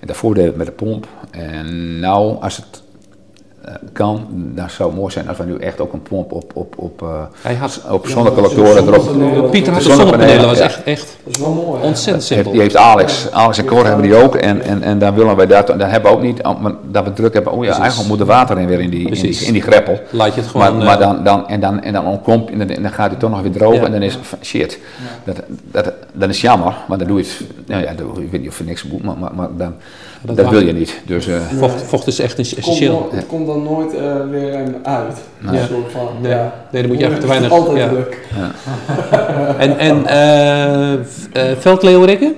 En 0.00 0.06
daarvoor 0.06 0.34
deden 0.34 0.52
we 0.52 0.58
het 0.58 0.66
met 0.68 0.78
de 0.78 0.84
pomp. 0.84 1.06
En 1.30 1.98
nou, 1.98 2.42
als 2.42 2.56
het 2.56 2.79
kan, 3.92 4.26
dan 4.30 4.70
zou 4.70 4.94
mooi 4.94 5.12
zijn 5.12 5.28
als 5.28 5.36
we 5.38 5.44
nu 5.44 5.56
echt 5.56 5.80
ook 5.80 5.92
een 5.92 6.02
pomp 6.02 6.32
op, 6.32 6.50
op, 6.54 6.74
op, 6.78 7.02
eh, 7.02 7.08
Hij 7.40 7.54
had, 7.54 7.80
op 7.90 8.06
zonnecollectoren 8.06 8.86
erop. 8.86 9.50
Pieter 9.50 9.72
had 9.72 9.82
de 9.82 9.92
zonnepanelen, 9.92 10.46
was 10.46 10.58
echt, 10.58 10.82
echt 10.82 11.16
Dat 11.24 11.34
is 11.34 11.40
wel 11.40 11.52
mooi. 11.52 11.82
ontzettend 11.82 12.24
simpel. 12.24 12.52
Die 12.52 12.60
heeft 12.60 12.76
Alex, 12.76 13.30
Alex 13.30 13.58
en 13.58 13.64
Cor 13.64 13.86
hebben 13.86 14.02
die 14.02 14.14
ook. 14.14 14.34
En, 14.34 14.62
en, 14.62 14.82
en 14.82 14.98
dan 14.98 15.14
willen 15.14 15.36
wij 15.36 15.46
dat, 15.46 15.66
dan 15.66 15.80
hebben 15.80 16.10
we 16.10 16.16
ook 16.16 16.22
niet, 16.22 16.42
maar 16.42 16.72
dat 16.90 17.04
we 17.04 17.12
druk 17.12 17.34
hebben, 17.34 17.52
oh 17.52 17.64
ja, 17.64 17.78
eigenlijk 17.78 18.08
moet 18.08 18.20
er 18.20 18.26
water 18.26 18.58
in 18.58 18.66
weer 18.66 18.80
in 18.80 18.90
die, 18.90 18.98
in 18.98 19.12
die, 19.12 19.20
Precies. 19.20 19.42
in 19.46 19.52
die 19.52 19.62
greppel. 19.62 20.00
Laat 20.10 20.34
je 20.34 20.40
het 20.40 20.52
Maar, 20.54 20.66
gewoon... 20.66 20.84
maar 20.84 21.00
eh, 21.00 21.06
dan, 21.06 21.24
dan, 21.24 21.48
en 21.48 21.60
dan, 21.60 21.82
en 21.82 21.92
dan 21.92 22.06
ontkomt, 22.06 22.50
en 22.50 22.58
dan, 22.58 22.68
en 22.68 22.82
dan 22.82 22.92
gaat 22.92 23.10
hij 23.10 23.18
toch 23.18 23.30
nog 23.30 23.40
weer 23.40 23.52
droog 23.52 23.74
Ja. 23.74 23.84
en 23.84 23.92
dan 23.92 24.02
is 24.02 24.18
shit. 24.42 24.78
Dat, 25.24 25.36
dat, 25.70 25.92
dan 26.12 26.28
is 26.28 26.40
jammer, 26.40 26.74
maar 26.88 26.98
dan 26.98 27.06
doe 27.06 27.18
je 27.18 27.24
het, 27.24 27.40
nou 27.66 27.82
ja, 27.82 27.90
ik 27.90 28.30
weet 28.30 28.40
niet 28.40 28.50
of 28.50 28.58
je 28.58 28.64
niks 28.64 28.84
moet, 28.84 29.02
maar, 29.02 29.16
maar, 29.18 29.30
maar 29.34 29.48
dan, 29.56 29.74
dat 30.22 30.48
wil 30.50 30.66
je 30.66 30.72
niet. 30.72 31.00
Dus, 31.06 31.26
eh, 31.26 31.40
vocht, 31.58 31.82
vocht 31.82 32.06
is 32.06 32.18
echt 32.18 32.36
Het 32.36 32.46
komt, 32.48 32.58
essentieel. 32.58 33.08
no- 33.10 33.16
het 33.16 33.26
komt 33.26 33.46
dan 33.46 33.62
nooit 33.62 33.94
eh, 33.94 34.28
weer 34.30 34.52
hem 34.52 34.74
uit. 34.82 35.18
Nee. 35.38 35.62
Soort 35.66 35.92
van, 35.92 36.08
Nee. 36.20 36.30
ja. 36.32 36.54
Nee, 36.72 36.82
dan 36.82 36.90
moet 36.90 37.00
je 37.00 37.06
echt 37.06 37.20
te 37.20 37.26
weinig... 37.26 37.50
Altijd 37.50 37.76
ja. 37.76 37.88
druk. 37.88 38.18
En, 39.58 39.78
en 39.78 40.06
eh 40.06 40.92
eh, 40.92 41.56
veldleeuwerikken? 41.58 42.34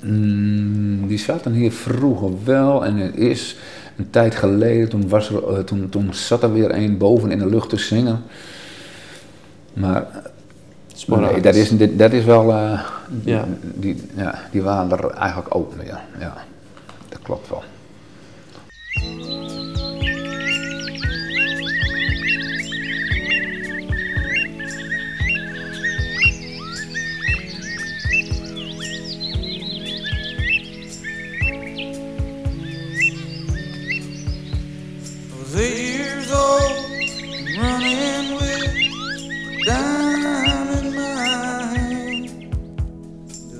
Mm, 0.00 1.06
die 1.08 1.18
zaten 1.18 1.52
hier 1.52 1.72
vroeger 1.72 2.30
wel 2.44 2.84
en 2.84 2.96
het 2.96 3.16
is 3.16 3.56
een 3.96 4.10
tijd 4.10 4.34
geleden, 4.34 4.88
toen, 4.88 5.08
was 5.08 5.30
er, 5.30 5.48
eh, 5.54 5.58
toen, 5.58 5.88
toen 5.88 6.08
zat 6.14 6.42
er 6.42 6.52
weer 6.52 6.74
een 6.74 6.98
boven 6.98 7.30
in 7.30 7.38
de 7.38 7.46
lucht 7.46 7.68
te 7.68 7.76
zingen. 7.78 8.22
Maar 9.72 10.06
eh, 11.08 11.18
nee, 11.18 11.40
dat, 11.40 11.54
is, 11.54 11.70
dit- 11.70 11.98
dat 11.98 12.12
is 12.12 12.24
wel, 12.24 12.52
eh, 12.52 12.80
Ja. 13.24 13.44
die, 13.60 14.02
ja, 14.16 14.34
die 14.50 14.62
waren 14.62 14.90
er 14.90 15.10
eigenlijk 15.10 15.54
ook 15.54 15.72
weer. 15.76 15.98
Ja, 16.18 16.34
dat 17.08 17.22
klopt 17.22 17.48
wel. 17.48 17.62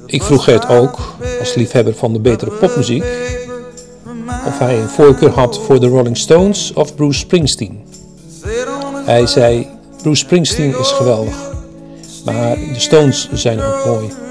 Ik 0.06 0.22
vroeg 0.22 0.44
Gert 0.44 0.68
ook, 0.68 1.16
als 1.40 1.54
liefhebber 1.54 1.94
van 1.94 2.12
de 2.12 2.20
betere 2.20 2.50
popmuziek, 2.50 3.04
of 4.46 4.58
hij 4.58 4.80
een 4.80 4.88
voorkeur 4.88 5.30
had 5.30 5.58
voor 5.58 5.80
de 5.80 5.86
Rolling 5.86 6.16
Stones 6.16 6.72
of 6.72 6.94
Bruce 6.94 7.18
Springsteen. 7.18 7.84
Hij 9.04 9.26
zei, 9.26 9.66
Bruce 10.02 10.24
Springsteen 10.24 10.78
is 10.78 10.90
geweldig, 10.90 11.50
maar 12.24 12.56
de 12.72 12.80
Stones 12.80 13.28
zijn 13.32 13.60
ook 13.62 13.84
mooi. 13.84 14.25